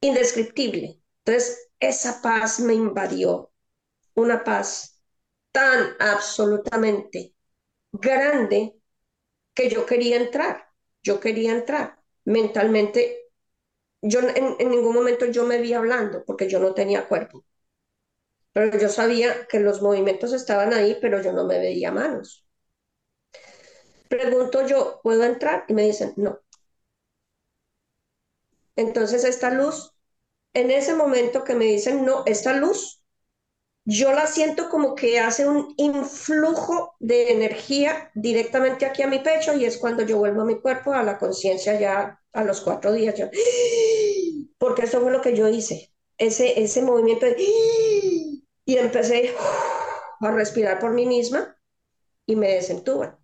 indescriptible. 0.00 1.00
Entonces, 1.24 1.70
esa 1.78 2.20
paz 2.22 2.60
me 2.60 2.74
invadió, 2.74 3.52
una 4.14 4.42
paz 4.44 5.00
tan 5.52 5.94
absolutamente 5.98 7.34
grande 7.92 8.80
que 9.54 9.68
yo 9.68 9.86
quería 9.86 10.16
entrar, 10.16 10.66
yo 11.02 11.20
quería 11.20 11.52
entrar. 11.52 12.00
Mentalmente, 12.24 13.30
yo 14.02 14.20
en, 14.20 14.70
ningún 14.70 14.94
momento 14.94 15.26
yo 15.26 15.44
me 15.44 15.58
vi 15.60 15.72
hablando 15.74 16.24
porque 16.24 16.48
yo 16.48 16.60
no 16.60 16.74
tenía 16.74 17.08
cuerpo. 17.08 17.44
Pero 18.52 18.78
yo 18.78 18.88
sabía 18.88 19.46
que 19.46 19.60
los 19.60 19.80
movimientos 19.82 20.32
estaban 20.32 20.72
ahí, 20.72 20.98
pero 21.00 21.22
yo 21.22 21.32
no 21.32 21.46
me 21.46 21.58
veía 21.58 21.92
manos. 21.92 22.46
Pregunto 24.08 24.66
yo, 24.66 25.00
¿puedo 25.02 25.22
entrar? 25.24 25.64
Y 25.68 25.74
me 25.74 25.84
dicen, 25.84 26.12
no. 26.16 26.40
Entonces 28.76 29.24
esta 29.24 29.50
luz, 29.50 29.94
en 30.54 30.70
ese 30.70 30.94
momento 30.94 31.44
que 31.44 31.54
me 31.54 31.66
dicen, 31.66 32.04
no, 32.04 32.24
esta 32.26 32.54
luz 32.54 32.99
yo 33.84 34.12
la 34.12 34.26
siento 34.26 34.68
como 34.68 34.94
que 34.94 35.18
hace 35.18 35.48
un 35.48 35.74
influjo 35.76 36.94
de 37.00 37.32
energía 37.32 38.10
directamente 38.14 38.86
aquí 38.86 39.02
a 39.02 39.08
mi 39.08 39.18
pecho 39.20 39.54
y 39.54 39.64
es 39.64 39.78
cuando 39.78 40.02
yo 40.02 40.18
vuelvo 40.18 40.42
a 40.42 40.44
mi 40.44 40.60
cuerpo, 40.60 40.92
a 40.92 41.02
la 41.02 41.18
conciencia 41.18 41.78
ya 41.78 42.20
a 42.32 42.44
los 42.44 42.60
cuatro 42.60 42.92
días. 42.92 43.14
porque 44.58 44.82
eso 44.82 45.00
fue 45.00 45.10
lo 45.10 45.22
que 45.22 45.34
yo 45.34 45.48
hice, 45.48 45.92
ese, 46.18 46.62
ese 46.62 46.82
movimiento 46.82 47.26
de... 47.26 47.36
Y 48.66 48.76
empecé 48.76 49.34
a 50.20 50.30
respirar 50.30 50.78
por 50.78 50.92
mí 50.92 51.06
misma 51.06 51.56
y 52.26 52.36
me 52.36 52.48
desentuban. 52.48 53.16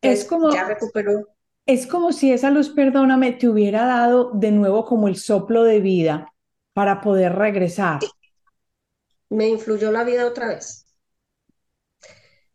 Es 0.00 0.24
como, 0.24 0.52
ya 0.52 0.64
recuperó. 0.64 1.28
Es 1.66 1.86
como 1.86 2.12
si 2.12 2.32
esa 2.32 2.50
luz, 2.50 2.70
perdóname, 2.70 3.32
te 3.32 3.48
hubiera 3.48 3.84
dado 3.84 4.32
de 4.34 4.50
nuevo 4.50 4.84
como 4.84 5.06
el 5.06 5.16
soplo 5.16 5.62
de 5.62 5.78
vida 5.78 6.32
para 6.72 7.00
poder 7.00 7.34
regresar 7.34 8.00
me 9.32 9.48
influyó 9.48 9.92
la 9.92 10.04
vida 10.04 10.26
otra 10.26 10.48
vez. 10.48 10.86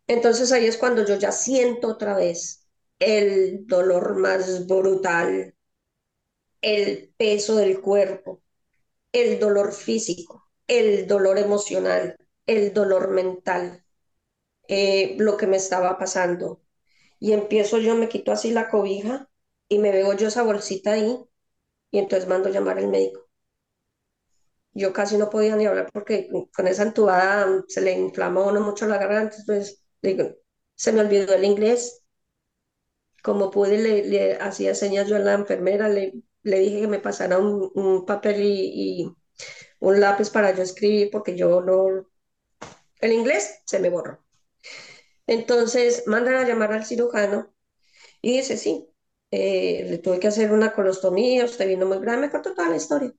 Entonces 0.07 0.51
ahí 0.51 0.65
es 0.67 0.77
cuando 0.77 1.05
yo 1.05 1.15
ya 1.17 1.31
siento 1.31 1.87
otra 1.89 2.15
vez 2.15 2.67
el 2.99 3.67
dolor 3.67 4.15
más 4.17 4.65
brutal, 4.67 5.55
el 6.61 7.13
peso 7.17 7.55
del 7.55 7.81
cuerpo, 7.81 8.41
el 9.13 9.39
dolor 9.39 9.73
físico, 9.73 10.51
el 10.67 11.07
dolor 11.07 11.37
emocional, 11.39 12.17
el 12.47 12.73
dolor 12.73 13.09
mental, 13.11 13.85
eh, 14.67 15.15
lo 15.19 15.37
que 15.37 15.47
me 15.47 15.57
estaba 15.57 15.97
pasando. 15.99 16.61
Y 17.19 17.33
empiezo 17.33 17.79
yo, 17.79 17.95
me 17.95 18.09
quito 18.09 18.31
así 18.33 18.51
la 18.51 18.69
cobija 18.69 19.29
y 19.69 19.79
me 19.79 19.91
veo 19.91 20.13
yo 20.15 20.29
esa 20.29 20.43
bolsita 20.43 20.93
ahí 20.93 21.17
y 21.91 21.99
entonces 21.99 22.29
mando 22.29 22.49
llamar 22.49 22.79
al 22.79 22.89
médico 22.89 23.26
yo 24.77 24.93
casi 24.93 25.17
no 25.17 25.29
podía 25.29 25.55
ni 25.55 25.65
hablar 25.65 25.89
porque 25.91 26.29
con 26.55 26.67
esa 26.67 26.83
entubada 26.83 27.63
se 27.67 27.81
le 27.81 27.93
inflamó 27.93 28.47
uno 28.47 28.61
mucho 28.61 28.87
la 28.87 28.97
garganta, 28.97 29.37
entonces 29.37 29.83
digo, 30.01 30.35
se 30.75 30.91
me 30.93 31.01
olvidó 31.01 31.33
el 31.33 31.45
inglés. 31.45 32.03
Como 33.23 33.51
pude, 33.51 33.77
le, 33.77 34.35
hacía 34.35 34.75
señas 34.75 35.07
yo 35.07 35.15
a 35.17 35.19
la 35.19 35.33
enfermera, 35.33 35.89
le, 35.89 36.13
dije 36.43 36.81
que 36.81 36.87
me 36.87 36.99
pasara 36.99 37.39
un, 37.39 38.05
papel 38.05 38.37
y, 38.41 39.11
un 39.79 39.99
lápiz 39.99 40.29
para 40.29 40.53
yo 40.55 40.63
escribir 40.63 41.09
porque 41.11 41.35
yo 41.35 41.61
no... 41.61 42.07
El 43.01 43.11
inglés 43.13 43.61
se 43.65 43.79
me 43.79 43.89
borró. 43.89 44.23
Entonces 45.27 46.03
mandan 46.07 46.35
a 46.35 46.47
llamar 46.47 46.73
al 46.73 46.85
cirujano 46.85 47.53
y 48.21 48.37
dice, 48.37 48.57
sí, 48.57 48.87
eh, 49.31 49.99
tuve 50.03 50.19
que 50.19 50.27
hacer 50.27 50.51
una 50.51 50.73
colostomía, 50.73 51.45
usted 51.45 51.67
vino 51.67 51.85
muy 51.85 51.99
grande, 51.99 52.27
me 52.27 52.31
contó 52.31 52.53
toda 52.53 52.69
la 52.69 52.77
historia. 52.77 53.13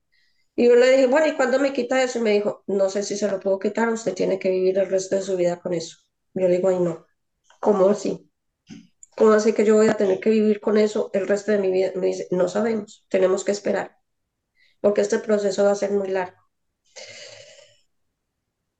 Y 0.59 0.67
yo 0.67 0.75
le 0.75 0.91
dije, 0.91 1.07
bueno, 1.07 1.25
¿y 1.27 1.35
cuándo 1.35 1.57
me 1.59 1.71
quita 1.73 2.03
eso? 2.03 2.19
Y 2.19 2.21
me 2.21 2.31
dijo, 2.33 2.63
no 2.67 2.89
sé 2.89 3.03
si 3.03 3.15
se 3.17 3.29
lo 3.31 3.39
puedo 3.39 3.59
quitar, 3.59 3.87
usted 3.89 4.13
tiene 4.13 4.39
que 4.39 4.49
vivir 4.49 4.77
el 4.77 4.89
resto 4.89 5.15
de 5.15 5.21
su 5.21 5.37
vida 5.37 5.59
con 5.61 5.73
eso. 5.73 5.97
Yo 6.33 6.47
le 6.49 6.57
digo, 6.57 6.67
ay, 6.69 6.79
no. 6.79 7.05
¿Cómo 7.61 7.89
así? 7.89 8.29
¿Cómo 9.17 9.33
así 9.33 9.53
que 9.53 9.65
yo 9.65 9.75
voy 9.75 9.87
a 9.89 9.95
tener 9.97 10.19
que 10.19 10.29
vivir 10.31 10.61
con 10.61 10.77
eso 10.77 11.11
el 11.13 11.27
resto 11.27 11.51
de 11.53 11.59
mi 11.59 11.71
vida? 11.71 11.91
Me 11.95 12.07
dice, 12.07 12.27
no 12.31 12.49
sabemos, 12.49 13.05
tenemos 13.09 13.43
que 13.45 13.51
esperar, 13.53 13.97
porque 14.81 15.01
este 15.01 15.19
proceso 15.19 15.63
va 15.65 15.71
a 15.71 15.75
ser 15.75 15.91
muy 15.91 16.09
largo. 16.09 16.37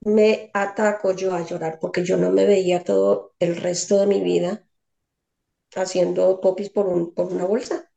Me 0.01 0.51
ataco 0.53 1.13
yo 1.13 1.33
a 1.33 1.45
llorar 1.45 1.79
porque 1.79 2.03
yo 2.03 2.17
no 2.17 2.31
me 2.31 2.45
veía 2.45 2.83
todo 2.83 3.33
el 3.39 3.55
resto 3.55 3.97
de 3.97 4.07
mi 4.07 4.19
vida 4.19 4.67
haciendo 5.75 6.39
popis 6.41 6.69
por, 6.69 6.85
un, 6.87 7.13
por 7.15 7.25
una 7.33 7.45
bolsa. 7.45 7.89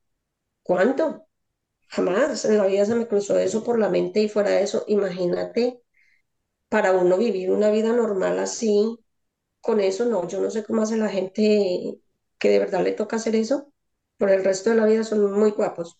¿Cuánto? 0.62 1.28
Jamás 1.92 2.44
en 2.44 2.58
la 2.58 2.66
vida 2.66 2.84
se 2.84 2.94
me 2.96 3.06
cruzó 3.06 3.38
eso 3.38 3.62
por 3.64 3.78
la 3.78 3.88
mente 3.88 4.20
y 4.20 4.28
fuera 4.28 4.50
de 4.50 4.62
eso, 4.64 4.84
imagínate, 4.88 5.80
para 6.70 6.92
uno 6.92 7.18
vivir 7.18 7.50
una 7.52 7.70
vida 7.70 7.92
normal 7.94 8.38
así, 8.40 8.98
con 9.60 9.80
eso 9.80 10.06
no, 10.06 10.28
yo 10.28 10.40
no 10.40 10.50
sé 10.50 10.64
cómo 10.64 10.82
hace 10.82 10.96
la 10.98 11.08
gente 11.10 11.98
que 12.38 12.50
de 12.50 12.58
verdad 12.60 12.82
le 12.84 12.92
toca 12.92 13.16
hacer 13.16 13.36
eso, 13.36 13.72
por 14.18 14.30
el 14.30 14.44
resto 14.44 14.70
de 14.70 14.76
la 14.76 14.86
vida 14.86 15.04
son 15.04 15.32
muy 15.32 15.52
guapos. 15.52 15.98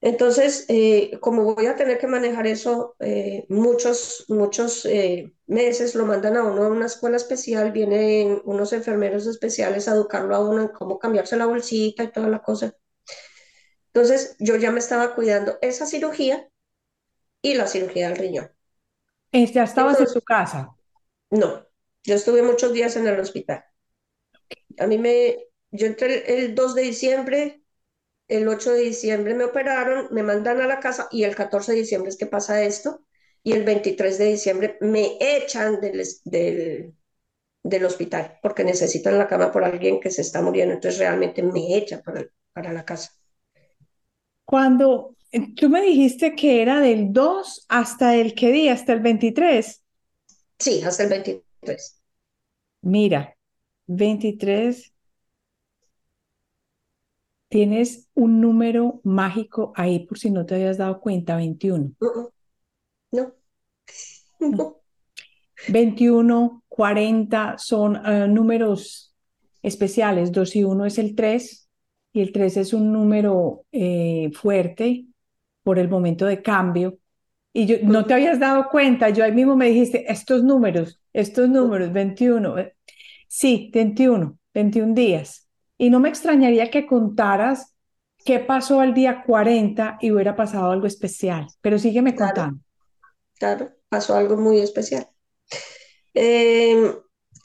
Entonces, 0.00 0.64
eh, 0.68 1.16
como 1.20 1.54
voy 1.54 1.66
a 1.66 1.76
tener 1.76 1.98
que 1.98 2.08
manejar 2.08 2.46
eso 2.48 2.96
eh, 2.98 3.46
muchos, 3.48 4.24
muchos 4.28 4.84
eh, 4.86 5.32
meses, 5.46 5.94
lo 5.94 6.04
mandan 6.06 6.36
a 6.36 6.42
uno 6.44 6.64
a 6.64 6.68
una 6.68 6.86
escuela 6.86 7.16
especial, 7.16 7.70
vienen 7.72 8.42
unos 8.44 8.72
enfermeros 8.72 9.26
especiales 9.28 9.86
a 9.88 9.92
educarlo 9.94 10.34
a 10.34 10.40
uno 10.48 10.62
en 10.62 10.68
cómo 10.68 10.98
cambiarse 10.98 11.36
la 11.36 11.46
bolsita 11.46 12.02
y 12.04 12.10
toda 12.12 12.28
la 12.28 12.42
cosa. 12.42 12.74
Entonces 13.94 14.36
yo 14.38 14.56
ya 14.56 14.70
me 14.72 14.80
estaba 14.80 15.14
cuidando 15.14 15.58
esa 15.62 15.86
cirugía 15.86 16.48
y 17.42 17.54
la 17.54 17.68
cirugía 17.68 18.08
del 18.08 18.18
riñón. 18.18 18.50
¿Ya 19.54 19.64
estabas 19.64 20.00
en 20.00 20.06
su 20.08 20.20
casa? 20.22 20.74
No, 21.30 21.66
yo 22.04 22.14
estuve 22.14 22.42
muchos 22.44 22.72
días 22.72 22.94
en 22.94 23.08
el 23.08 23.18
hospital. 23.18 23.64
A 24.78 24.86
mí 24.86 24.98
me, 24.98 25.36
yo 25.70 25.86
entré 25.86 26.38
el 26.38 26.54
2 26.54 26.74
de 26.74 26.82
diciembre, 26.82 27.62
el 28.28 28.48
8 28.48 28.72
de 28.72 28.82
diciembre 28.82 29.34
me 29.34 29.44
operaron, 29.44 30.08
me 30.12 30.22
mandan 30.22 30.60
a 30.60 30.66
la 30.66 30.80
casa 30.80 31.08
y 31.10 31.24
el 31.24 31.36
14 31.36 31.72
de 31.72 31.80
diciembre 31.80 32.10
es 32.10 32.18
que 32.18 32.26
pasa 32.26 32.62
esto 32.64 33.04
y 33.42 33.52
el 33.54 33.64
23 33.64 34.18
de 34.18 34.26
diciembre 34.26 34.78
me 34.82 35.18
echan 35.20 35.80
del, 35.80 36.02
del, 36.26 36.94
del 37.64 37.84
hospital 37.86 38.38
porque 38.42 38.64
necesitan 38.64 39.18
la 39.18 39.28
cama 39.28 39.52
por 39.52 39.64
alguien 39.64 40.00
que 40.00 40.10
se 40.12 40.22
está 40.22 40.42
muriendo, 40.42 40.74
entonces 40.74 41.00
realmente 41.00 41.42
me 41.42 41.76
echan 41.78 42.02
para, 42.02 42.26
para 42.54 42.72
la 42.72 42.84
casa. 42.84 43.12
Cuando 44.52 45.16
eh, 45.30 45.54
tú 45.54 45.70
me 45.70 45.80
dijiste 45.80 46.34
que 46.34 46.60
era 46.60 46.78
del 46.78 47.10
2 47.10 47.64
hasta 47.70 48.16
el 48.16 48.34
qué 48.34 48.52
día, 48.52 48.74
hasta 48.74 48.92
el 48.92 49.00
23. 49.00 49.82
Sí, 50.58 50.82
hasta 50.82 51.04
el 51.04 51.08
23. 51.08 52.02
Mira, 52.82 53.34
23, 53.86 54.92
tienes 57.48 58.10
un 58.12 58.42
número 58.42 59.00
mágico 59.04 59.72
ahí 59.74 60.00
por 60.00 60.18
si 60.18 60.30
no 60.30 60.44
te 60.44 60.56
habías 60.56 60.76
dado 60.76 61.00
cuenta, 61.00 61.36
21. 61.36 61.94
No. 63.10 63.34
no. 64.38 64.82
21, 65.68 66.62
40 66.68 67.56
son 67.56 67.96
uh, 67.96 68.28
números 68.28 69.14
especiales. 69.62 70.30
2 70.30 70.56
y 70.56 70.64
1 70.64 70.84
es 70.84 70.98
el 70.98 71.14
3 71.14 71.61
y 72.12 72.20
el 72.20 72.32
3 72.32 72.58
es 72.58 72.72
un 72.72 72.92
número 72.92 73.64
eh, 73.72 74.30
fuerte 74.34 75.06
por 75.62 75.78
el 75.78 75.88
momento 75.88 76.26
de 76.26 76.42
cambio. 76.42 76.98
Y 77.52 77.66
yo 77.66 77.76
no 77.82 78.04
te 78.04 78.14
habías 78.14 78.38
dado 78.38 78.68
cuenta, 78.70 79.10
yo 79.10 79.24
ahí 79.24 79.32
mismo 79.32 79.56
me 79.56 79.68
dijiste, 79.68 80.10
estos 80.10 80.42
números, 80.42 81.00
estos 81.12 81.48
números, 81.48 81.92
21, 81.92 82.58
eh, 82.58 82.74
sí, 83.28 83.70
21, 83.72 84.38
21 84.54 84.94
días. 84.94 85.48
Y 85.76 85.90
no 85.90 86.00
me 86.00 86.08
extrañaría 86.08 86.70
que 86.70 86.86
contaras 86.86 87.74
qué 88.24 88.38
pasó 88.38 88.80
al 88.80 88.94
día 88.94 89.22
40 89.24 89.98
y 90.00 90.12
hubiera 90.12 90.36
pasado 90.36 90.70
algo 90.70 90.86
especial, 90.86 91.46
pero 91.60 91.78
sígueme 91.78 92.14
contando. 92.14 92.60
Claro, 93.38 93.70
pasó 93.88 94.16
algo 94.16 94.36
muy 94.36 94.60
especial. 94.60 95.08
Eh, 96.14 96.94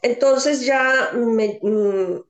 entonces 0.02 0.66
ya 0.66 1.12
me, 1.14 1.60
mm, 1.62 2.22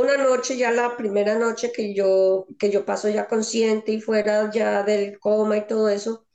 una 0.00 0.16
noche, 0.16 0.56
ya 0.56 0.70
la 0.70 0.96
primera 0.96 1.36
noche 1.38 1.72
que 1.72 1.94
yo, 1.94 2.46
que 2.58 2.70
yo 2.70 2.84
paso 2.84 3.08
ya 3.08 3.26
consciente 3.28 3.92
y 3.92 4.00
fuera 4.00 4.50
ya 4.52 4.82
del 4.82 5.18
coma 5.18 5.56
y 5.58 5.66
todo 5.66 5.88
eso, 5.88 6.26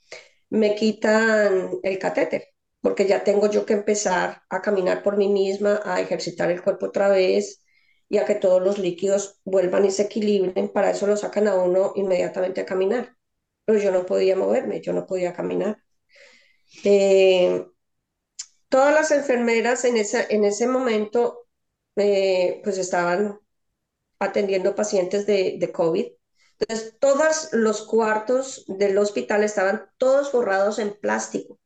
me 0.50 0.76
quitan 0.76 1.72
el 1.84 2.00
catéter, 2.00 2.50
porque 2.82 3.08
ya 3.08 3.24
tengo 3.24 3.50
yo 3.50 3.66
que 3.66 3.74
empezar 3.74 4.44
a 4.50 4.62
caminar 4.62 5.04
por 5.04 5.18
mí 5.18 5.30
misma, 5.30 5.82
a 5.86 6.02
ejercitar 6.02 6.52
el 6.52 6.62
cuerpo 6.64 6.88
otra 6.88 7.10
vez 7.10 7.64
y 8.10 8.18
a 8.18 8.26
que 8.26 8.36
todos 8.36 8.62
los 8.62 8.78
líquidos 8.80 9.40
vuelvan 9.46 9.86
y 9.86 9.92
se 9.92 10.04
equilibren. 10.04 10.70
Para 10.70 10.92
eso 10.92 11.08
lo 11.08 11.18
sacan 11.18 11.48
a 11.48 11.56
uno 11.56 11.94
inmediatamente 11.96 12.62
a 12.62 12.66
caminar. 12.66 13.16
Pero 13.66 13.80
yo 13.80 13.92
no 13.92 14.06
podía 14.06 14.36
moverme, 14.36 14.82
yo 14.82 14.94
no 14.94 15.06
podía 15.08 15.34
caminar. 15.34 15.78
Eh, 16.84 17.66
todas 18.70 18.94
las 18.94 19.12
enfermeras 19.12 19.86
en, 19.86 19.98
esa, 19.98 20.24
en 20.30 20.44
ese 20.46 20.68
momento 20.68 21.48
eh, 21.96 22.62
pues 22.64 22.78
estaban 22.78 23.40
atendiendo 24.24 24.76
pacientes 24.76 25.26
de, 25.26 25.58
de 25.60 25.72
COVID. 25.72 26.06
Entonces, 26.60 26.96
todos 27.00 27.50
los 27.54 27.86
cuartos 27.86 28.66
del 28.68 28.98
hospital 28.98 29.44
estaban 29.44 29.90
todos 29.98 30.32
forrados 30.32 30.80
en 30.80 30.94
plástico. 31.00 31.60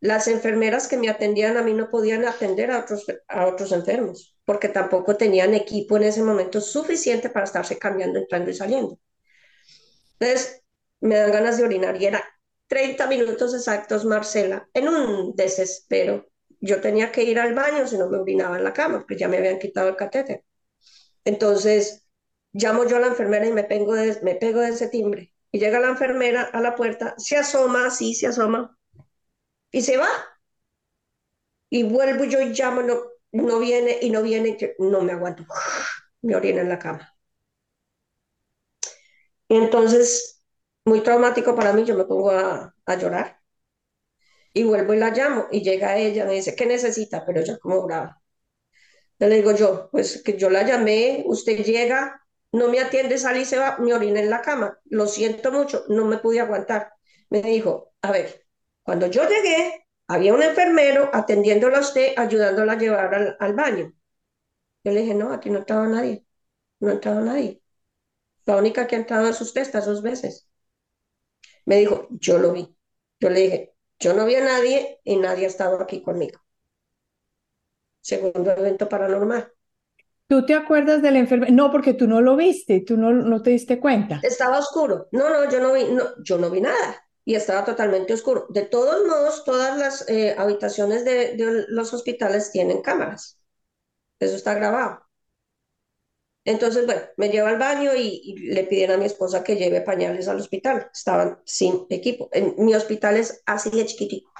Las 0.00 0.26
enfermeras 0.28 0.88
que 0.88 0.96
me 0.96 1.08
atendían 1.08 1.56
a 1.56 1.62
mí 1.62 1.72
no 1.74 1.88
podían 1.88 2.24
atender 2.26 2.70
a 2.72 2.80
otros, 2.80 3.06
a 3.28 3.46
otros 3.46 3.70
enfermos, 3.72 4.36
porque 4.44 4.68
tampoco 4.68 5.16
tenían 5.16 5.54
equipo 5.54 5.96
en 5.96 6.02
ese 6.04 6.22
momento 6.22 6.60
suficiente 6.60 7.30
para 7.30 7.44
estarse 7.44 7.78
cambiando, 7.78 8.18
entrando 8.18 8.50
y 8.50 8.54
saliendo. 8.54 8.98
Entonces, 10.18 10.62
me 11.00 11.16
dan 11.16 11.32
ganas 11.32 11.58
de 11.58 11.64
orinar 11.64 12.00
y 12.00 12.06
era 12.06 12.24
30 12.68 13.06
minutos 13.06 13.54
exactos, 13.54 14.04
Marcela, 14.04 14.68
en 14.72 14.88
un 14.88 15.34
desespero. 15.36 16.28
Yo 16.60 16.80
tenía 16.80 17.12
que 17.12 17.24
ir 17.24 17.38
al 17.40 17.54
baño 17.54 17.86
si 17.86 17.98
no 17.98 18.08
me 18.08 18.18
orinaba 18.18 18.56
en 18.56 18.64
la 18.64 18.72
cama, 18.72 19.00
porque 19.00 19.18
ya 19.18 19.28
me 19.28 19.38
habían 19.38 19.58
quitado 19.58 19.88
el 19.88 19.96
catéter. 19.96 20.44
Entonces, 21.24 22.06
llamo 22.52 22.84
yo 22.86 22.96
a 22.96 23.00
la 23.00 23.08
enfermera 23.08 23.46
y 23.46 23.52
me 23.52 23.64
pego 23.64 23.94
de, 23.94 24.20
me 24.22 24.34
pego 24.36 24.60
de 24.60 24.70
ese 24.70 24.88
timbre. 24.88 25.32
Y 25.52 25.58
llega 25.60 25.80
la 25.80 25.88
enfermera 25.90 26.42
a 26.44 26.60
la 26.60 26.74
puerta, 26.74 27.14
se 27.18 27.36
asoma, 27.36 27.86
así 27.86 28.14
se 28.14 28.26
asoma, 28.28 28.76
y 29.72 29.82
se 29.82 29.96
va. 29.98 30.08
Y 31.70 31.82
vuelvo 31.84 32.22
yo 32.24 32.40
y 32.40 32.50
llamo, 32.52 32.82
no, 32.82 33.00
no 33.32 33.58
viene 33.58 33.98
y 34.00 34.10
no 34.10 34.22
viene, 34.22 34.56
no 34.78 35.00
me 35.02 35.12
aguanto, 35.12 35.44
me 36.22 36.36
orina 36.36 36.60
en 36.62 36.68
la 36.68 36.78
cama. 36.78 37.12
Y 39.48 39.56
entonces, 39.56 40.42
muy 40.84 41.00
traumático 41.02 41.54
para 41.54 41.72
mí, 41.72 41.84
yo 41.84 41.96
me 41.96 42.04
pongo 42.04 42.30
a, 42.30 42.74
a 42.86 42.96
llorar. 42.96 43.40
Y 44.54 44.64
vuelvo 44.64 44.94
y 44.94 44.98
la 44.98 45.10
llamo 45.10 45.46
y 45.50 45.62
llega 45.62 45.98
ella, 45.98 46.24
me 46.24 46.32
dice, 46.32 46.56
¿qué 46.56 46.64
necesita? 46.64 47.24
Pero 47.26 47.42
yo 47.44 47.58
como 47.60 47.82
brava 47.82 48.21
le 49.28 49.36
digo 49.36 49.52
yo, 49.52 49.88
pues 49.90 50.22
que 50.22 50.36
yo 50.38 50.50
la 50.50 50.64
llamé, 50.64 51.22
usted 51.26 51.64
llega, 51.64 52.22
no 52.52 52.68
me 52.68 52.80
atiende, 52.80 53.18
sale 53.18 53.40
y 53.42 53.44
se 53.44 53.58
va, 53.58 53.78
me 53.78 53.94
orina 53.94 54.20
en 54.20 54.30
la 54.30 54.42
cama. 54.42 54.78
Lo 54.86 55.06
siento 55.06 55.52
mucho, 55.52 55.84
no 55.88 56.04
me 56.06 56.18
pude 56.18 56.40
aguantar. 56.40 56.92
Me 57.30 57.42
dijo, 57.42 57.92
a 58.02 58.12
ver, 58.12 58.46
cuando 58.82 59.06
yo 59.06 59.28
llegué, 59.28 59.86
había 60.08 60.34
un 60.34 60.42
enfermero 60.42 61.10
atendiéndola 61.12 61.78
a 61.78 61.80
usted, 61.82 62.14
ayudándola 62.16 62.72
a 62.72 62.78
llevar 62.78 63.36
al, 63.38 63.54
baño. 63.54 63.92
Yo 64.84 64.92
le 64.92 65.02
dije, 65.02 65.14
no, 65.14 65.32
aquí 65.32 65.50
no 65.50 65.58
entrado 65.58 65.86
nadie, 65.86 66.26
no 66.80 66.90
entrado 66.90 67.20
nadie. 67.20 67.62
La 68.46 68.56
única 68.56 68.86
que 68.86 68.96
ha 68.96 68.98
entrado 69.00 69.28
es 69.28 69.40
usted 69.40 69.62
estas 69.62 69.86
dos 69.86 70.02
veces. 70.02 70.48
Me 71.64 71.76
dijo, 71.76 72.08
yo 72.10 72.38
lo 72.38 72.52
vi. 72.52 72.76
Yo 73.20 73.30
le 73.30 73.40
dije, 73.40 73.74
yo 74.00 74.14
no 74.14 74.24
vi 74.26 74.34
a 74.36 74.44
nadie 74.44 75.00
y 75.04 75.16
nadie 75.16 75.44
ha 75.46 75.48
estado 75.48 75.80
aquí 75.80 76.02
conmigo 76.02 76.42
segundo 78.02 78.50
evento 78.50 78.88
paranormal. 78.88 79.50
¿Tú 80.26 80.44
te 80.44 80.54
acuerdas 80.54 81.02
del 81.02 81.16
enfermero? 81.16 81.52
No, 81.52 81.70
porque 81.70 81.94
tú 81.94 82.06
no 82.06 82.20
lo 82.20 82.36
viste, 82.36 82.80
tú 82.80 82.96
no, 82.96 83.12
no 83.12 83.42
te 83.42 83.50
diste 83.50 83.80
cuenta. 83.80 84.20
Estaba 84.22 84.58
oscuro. 84.58 85.08
No, 85.12 85.28
no, 85.30 85.50
yo 85.50 85.60
no 85.60 85.72
vi, 85.72 85.84
no, 85.84 86.04
yo 86.22 86.38
no 86.38 86.50
vi 86.50 86.60
nada 86.60 87.02
y 87.24 87.34
estaba 87.34 87.64
totalmente 87.64 88.14
oscuro. 88.14 88.46
De 88.48 88.62
todos 88.62 89.06
modos, 89.06 89.44
todas 89.44 89.78
las 89.78 90.08
eh, 90.08 90.34
habitaciones 90.36 91.04
de, 91.04 91.36
de, 91.36 91.64
los 91.68 91.92
hospitales 91.94 92.50
tienen 92.50 92.82
cámaras. 92.82 93.38
Eso 94.18 94.36
está 94.36 94.54
grabado. 94.54 95.00
Entonces, 96.44 96.86
bueno, 96.86 97.02
me 97.16 97.28
lleva 97.28 97.50
al 97.50 97.58
baño 97.58 97.94
y, 97.94 98.20
y, 98.24 98.36
le 98.52 98.64
piden 98.64 98.90
a 98.90 98.96
mi 98.96 99.04
esposa 99.04 99.44
que 99.44 99.56
lleve 99.56 99.80
pañales 99.80 100.26
al 100.26 100.40
hospital. 100.40 100.90
Estaban 100.92 101.38
sin 101.44 101.86
equipo. 101.88 102.28
En, 102.32 102.54
mi 102.58 102.74
hospital 102.74 103.16
es 103.16 103.42
así 103.46 103.70
de 103.70 103.86
chiquitico. 103.86 104.32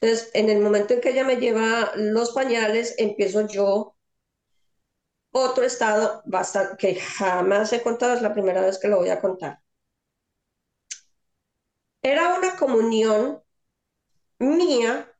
Entonces, 0.00 0.30
en 0.34 0.50
el 0.50 0.60
momento 0.60 0.94
en 0.94 1.00
que 1.00 1.10
ella 1.10 1.24
me 1.24 1.36
lleva 1.36 1.92
los 1.96 2.32
pañales, 2.32 2.94
empiezo 2.98 3.46
yo 3.46 3.96
otro 5.32 5.64
estado 5.64 6.22
bastante, 6.26 6.76
que 6.76 6.94
jamás 7.00 7.72
he 7.72 7.82
contado, 7.82 8.12
es 8.14 8.20
la 8.22 8.34
primera 8.34 8.60
vez 8.60 8.78
que 8.78 8.88
lo 8.88 8.98
voy 8.98 9.08
a 9.08 9.20
contar. 9.20 9.60
Era 12.02 12.36
una 12.36 12.56
comunión 12.56 13.40
mía 14.40 15.12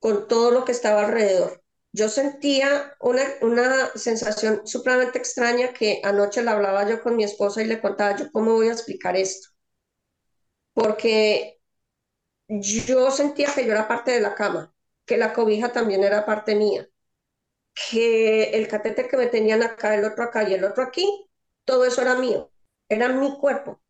con 0.00 0.28
todo 0.28 0.50
lo 0.52 0.64
que 0.64 0.72
estaba 0.72 1.06
alrededor. 1.06 1.62
Yo 1.92 2.08
sentía 2.10 2.94
una, 3.00 3.22
una 3.42 3.88
sensación 3.96 4.66
supremamente 4.66 5.18
extraña 5.18 5.72
que 5.74 6.00
anoche 6.04 6.42
la 6.42 6.52
hablaba 6.52 6.88
yo 6.88 7.02
con 7.02 7.16
mi 7.16 7.24
esposa 7.24 7.62
y 7.62 7.66
le 7.66 7.80
contaba 7.80 8.16
yo 8.16 8.30
cómo 8.32 8.54
voy 8.54 8.68
a 8.68 8.72
explicar 8.72 9.16
esto. 9.16 9.48
Porque 10.74 11.60
yo 12.48 13.10
sentía 13.10 13.52
que 13.54 13.64
yo 13.66 13.72
era 13.72 13.88
parte 13.88 14.12
de 14.12 14.20
la 14.20 14.34
cama, 14.34 14.74
que 15.06 15.16
la 15.16 15.32
cobija 15.32 15.72
también 15.72 16.04
era 16.04 16.26
parte 16.26 16.54
mía, 16.54 16.88
que 17.74 18.50
el 18.52 18.68
catéter 18.68 19.08
que 19.08 19.16
me 19.18 19.26
tenían 19.28 19.62
acá, 19.62 19.94
el 19.94 20.04
otro 20.04 20.24
acá 20.24 20.48
y 20.48 20.54
el 20.54 20.64
otro 20.64 20.84
aquí, 20.84 21.28
todo 21.64 21.84
eso 21.84 22.02
era 22.02 22.16
mío, 22.16 22.52
era 22.88 23.08
mi 23.10 23.36
cuerpo. 23.38 23.80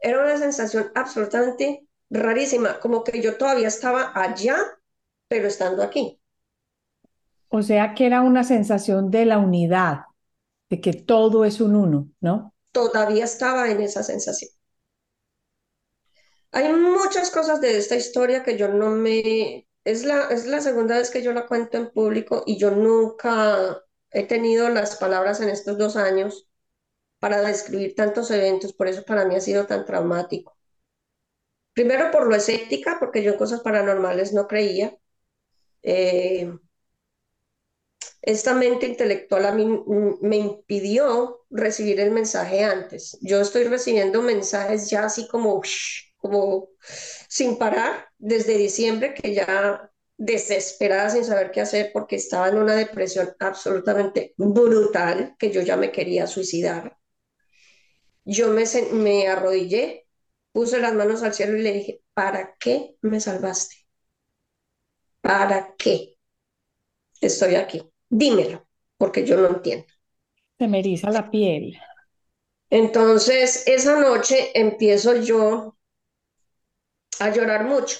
Era 0.00 0.20
una 0.20 0.36
sensación 0.36 0.90
absolutamente 0.94 1.86
rarísima, 2.10 2.80
como 2.80 3.04
que 3.04 3.22
yo 3.22 3.38
todavía 3.38 3.68
estaba 3.68 4.10
allá, 4.14 4.56
pero 5.28 5.46
estando 5.48 5.82
aquí. 5.82 6.20
O 7.48 7.62
sea 7.62 7.94
que 7.94 8.06
era 8.06 8.22
una 8.22 8.44
sensación 8.44 9.10
de 9.10 9.24
la 9.26 9.38
unidad, 9.38 10.04
de 10.70 10.80
que 10.80 10.92
todo 10.94 11.44
es 11.44 11.60
un 11.60 11.76
uno, 11.76 12.10
¿no? 12.20 12.54
Todavía 12.72 13.24
estaba 13.26 13.70
en 13.70 13.80
esa 13.80 14.02
sensación. 14.02 14.50
Hay 16.52 16.72
muchas 16.72 17.30
cosas 17.30 17.60
de 17.60 17.76
esta 17.78 17.96
historia 17.96 18.42
que 18.42 18.56
yo 18.56 18.68
no 18.68 18.90
me... 18.90 19.66
Es 19.84 20.04
la, 20.04 20.28
es 20.28 20.46
la 20.46 20.60
segunda 20.60 20.98
vez 20.98 21.10
que 21.10 21.22
yo 21.22 21.32
la 21.32 21.46
cuento 21.46 21.78
en 21.78 21.90
público 21.90 22.42
y 22.46 22.58
yo 22.58 22.70
nunca 22.70 23.82
he 24.10 24.24
tenido 24.26 24.68
las 24.68 24.96
palabras 24.96 25.40
en 25.40 25.48
estos 25.48 25.78
dos 25.78 25.96
años 25.96 26.48
para 27.20 27.42
describir 27.42 27.94
tantos 27.94 28.30
eventos, 28.30 28.72
por 28.74 28.88
eso 28.88 29.04
para 29.04 29.24
mí 29.26 29.36
ha 29.36 29.40
sido 29.40 29.66
tan 29.66 29.84
traumático. 29.86 30.56
Primero 31.72 32.10
por 32.10 32.28
lo 32.28 32.34
escéptica, 32.36 32.98
porque 33.00 33.22
yo 33.22 33.32
en 33.32 33.38
cosas 33.38 33.60
paranormales 33.60 34.32
no 34.32 34.46
creía. 34.46 34.96
Eh, 35.82 36.52
esta 38.22 38.54
mente 38.54 38.86
intelectual 38.86 39.46
a 39.46 39.52
mí 39.52 39.66
me 40.20 40.36
impidió 40.36 41.40
recibir 41.50 42.00
el 42.00 42.10
mensaje 42.10 42.64
antes. 42.64 43.18
Yo 43.22 43.40
estoy 43.40 43.64
recibiendo 43.64 44.22
mensajes 44.22 44.90
ya 44.90 45.04
así 45.04 45.26
como 45.28 45.54
como 46.20 46.70
sin 47.28 47.58
parar 47.58 48.08
desde 48.18 48.56
diciembre, 48.58 49.14
que 49.14 49.34
ya 49.34 49.90
desesperada 50.16 51.10
sin 51.10 51.24
saber 51.24 51.50
qué 51.50 51.62
hacer 51.62 51.90
porque 51.92 52.16
estaba 52.16 52.48
en 52.48 52.58
una 52.58 52.74
depresión 52.76 53.30
absolutamente 53.40 54.34
brutal, 54.36 55.34
que 55.38 55.50
yo 55.50 55.62
ya 55.62 55.76
me 55.76 55.92
quería 55.92 56.26
suicidar. 56.26 56.98
Yo 58.24 58.48
me, 58.48 58.64
me 58.92 59.28
arrodillé, 59.28 60.06
puse 60.52 60.80
las 60.80 60.94
manos 60.94 61.22
al 61.22 61.34
cielo 61.34 61.56
y 61.58 61.62
le 61.62 61.72
dije, 61.72 62.02
¿para 62.14 62.56
qué 62.58 62.96
me 63.02 63.20
salvaste? 63.20 63.76
¿Para 65.22 65.74
qué 65.78 66.18
estoy 67.20 67.54
aquí? 67.54 67.82
Dímelo, 68.08 68.66
porque 68.98 69.24
yo 69.24 69.36
no 69.38 69.48
entiendo. 69.48 69.86
Se 70.58 70.68
me 70.68 70.78
eriza 70.78 71.10
la 71.10 71.28
piel. 71.28 71.76
Entonces, 72.70 73.64
esa 73.66 73.98
noche 74.00 74.50
empiezo 74.58 75.16
yo 75.16 75.76
a 77.20 77.30
llorar 77.30 77.64
mucho. 77.64 77.98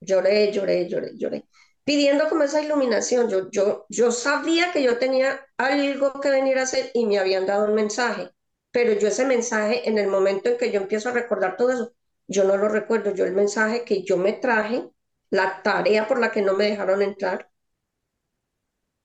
Lloré, 0.00 0.52
lloré, 0.52 0.88
lloré, 0.88 1.12
lloré. 1.16 1.48
Pidiendo 1.84 2.28
como 2.28 2.44
esa 2.44 2.62
iluminación. 2.62 3.28
Yo, 3.30 3.50
yo, 3.50 3.86
yo 3.88 4.12
sabía 4.12 4.72
que 4.72 4.82
yo 4.82 4.98
tenía 4.98 5.40
algo 5.56 6.20
que 6.20 6.30
venir 6.30 6.58
a 6.58 6.62
hacer 6.64 6.90
y 6.94 7.06
me 7.06 7.18
habían 7.18 7.46
dado 7.46 7.66
un 7.66 7.74
mensaje. 7.74 8.30
Pero 8.70 8.92
yo 8.94 9.08
ese 9.08 9.26
mensaje, 9.26 9.88
en 9.88 9.98
el 9.98 10.08
momento 10.08 10.50
en 10.50 10.58
que 10.58 10.70
yo 10.72 10.80
empiezo 10.80 11.10
a 11.10 11.12
recordar 11.12 11.56
todo 11.56 11.70
eso, 11.72 11.92
yo 12.28 12.44
no 12.44 12.56
lo 12.56 12.68
recuerdo. 12.68 13.14
Yo 13.14 13.24
el 13.26 13.34
mensaje 13.34 13.84
que 13.84 14.02
yo 14.04 14.16
me 14.18 14.34
traje, 14.34 14.88
la 15.30 15.62
tarea 15.62 16.06
por 16.08 16.20
la 16.20 16.30
que 16.32 16.42
no 16.42 16.54
me 16.54 16.64
dejaron 16.66 17.02
entrar, 17.02 17.50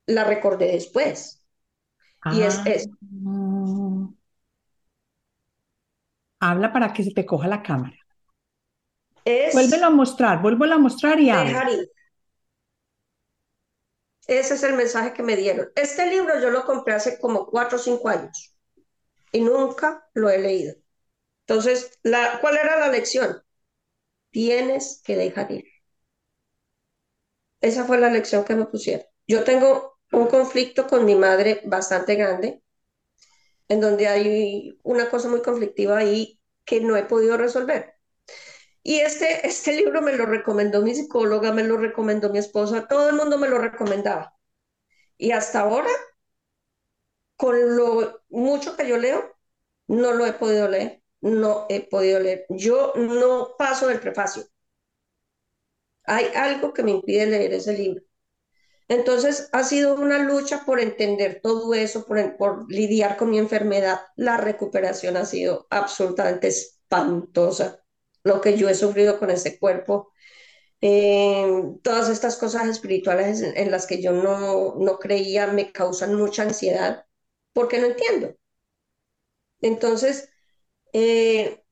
la 0.08 0.24
recordé 0.24 0.68
después. 0.72 1.46
Y 2.30 2.44
es 2.44 2.62
Ah, 2.62 2.68
eso. 2.68 2.90
habla 6.40 6.72
para 6.72 6.94
que 6.94 7.04
se 7.04 7.12
te 7.12 7.26
coja 7.26 7.48
la 7.48 7.64
cámara. 7.64 7.96
Vuélvelo 9.54 9.86
Es 9.86 9.88
a 9.88 9.90
mostrar, 10.00 10.42
vuélvelo 10.44 10.74
a 10.76 10.80
mostrar 10.86 11.18
y 11.22 11.30
dejar 11.32 11.70
ir. 11.70 11.84
Ese 14.28 14.56
es 14.56 14.64
el 14.64 14.74
mensaje 14.76 15.14
que 15.14 15.24
me 15.24 15.36
dieron. 15.36 15.70
Este 15.76 16.06
libro 16.08 16.40
yo 16.40 16.50
lo 16.50 16.66
compré 16.66 16.94
hace 16.94 17.20
como 17.20 17.46
cuatro 17.48 17.78
o 17.78 17.82
cinco 17.82 18.10
años 18.10 18.56
y 19.32 19.42
nunca 19.42 20.08
lo 20.14 20.30
he 20.30 20.40
leído. 20.40 20.76
Entonces, 21.48 22.00
la, 22.04 22.40
¿cuál 22.42 22.58
era 22.58 22.80
la 22.80 22.90
lección? 22.90 23.44
Tienes 24.32 25.02
que 25.06 25.18
dejar 25.18 25.52
ir. 25.52 25.66
Esa 27.62 27.86
fue 27.86 27.98
la 27.98 28.12
lección 28.12 28.46
que 28.46 28.56
me 28.56 28.68
pusieron. 28.68 29.08
Yo 29.28 29.44
tengo 29.44 29.98
un 30.12 30.28
conflicto 30.28 30.86
con 30.86 31.04
mi 31.04 31.16
madre 31.16 31.62
bastante 31.66 32.14
grande, 32.14 32.62
en 33.68 33.82
donde 33.82 34.08
hay 34.08 34.80
una 34.84 35.10
cosa 35.10 35.30
muy 35.30 35.42
conflictiva 35.42 35.98
ahí 35.98 36.40
que 36.66 36.80
no 36.82 36.96
he 36.98 37.04
podido 37.06 37.38
resolver. 37.38 37.96
Y 38.84 39.00
este, 39.00 39.48
este 39.48 39.74
libro 39.76 40.02
me 40.02 40.14
lo 40.16 40.26
recomendó 40.26 40.82
mi 40.82 40.94
psicóloga, 40.94 41.54
me 41.54 41.64
lo 41.64 41.78
recomendó 41.78 42.30
mi 42.30 42.40
esposa, 42.40 42.88
todo 42.88 43.10
el 43.10 43.16
mundo 43.16 43.38
me 43.38 43.48
lo 43.50 43.58
recomendaba. 43.60 44.36
Y 45.18 45.32
hasta 45.32 45.62
ahora, 45.62 45.90
con 47.36 47.76
lo 47.76 48.22
mucho 48.30 48.76
que 48.76 48.88
yo 48.88 48.98
leo, 48.98 49.36
no 49.88 50.14
lo 50.14 50.26
he 50.26 50.34
podido 50.34 50.68
leer, 50.70 51.04
no 51.22 51.66
he 51.70 51.82
podido 51.82 52.20
leer. 52.20 52.46
Yo 52.50 52.94
no 52.96 53.56
paso 53.58 53.88
del 53.88 54.00
prefacio. 54.00 54.44
Hay 56.06 56.28
algo 56.36 56.74
que 56.74 56.84
me 56.84 56.92
impide 56.92 57.26
leer 57.26 57.54
ese 57.54 57.74
libro. 57.74 58.04
Entonces 58.90 59.50
ha 59.54 59.64
sido 59.64 59.96
una 59.96 60.20
lucha 60.20 60.64
por 60.66 60.80
entender 60.82 61.42
todo 61.44 61.74
eso, 61.76 62.06
por, 62.06 62.38
por 62.38 62.72
lidiar 62.72 63.18
con 63.18 63.32
mi 63.32 63.40
enfermedad. 63.40 64.02
La 64.18 64.38
recuperación 64.38 65.18
ha 65.18 65.26
sido 65.26 65.68
absolutamente 65.72 66.50
espantosa 66.50 67.83
lo 68.24 68.42
que 68.42 68.58
yo 68.58 68.70
he 68.70 68.76
sufrido 68.76 69.20
con 69.20 69.30
ese 69.32 69.60
cuerpo, 69.60 70.12
eh, 70.82 71.48
todas 71.84 72.10
estas 72.10 72.38
cosas 72.38 72.68
espirituales 72.68 73.42
en, 73.42 73.72
las 73.72 73.88
que 73.88 74.02
yo 74.02 74.12
no, 74.14 74.76
no 74.78 75.00
creía 75.00 75.48
me 75.48 75.72
causan 75.72 76.16
mucha 76.16 76.44
ansiedad 76.44 77.06
porque 77.54 77.80
no 77.80 77.88
entiendo. 77.88 78.36
Entonces, 79.62 80.30
eh, 80.94 81.64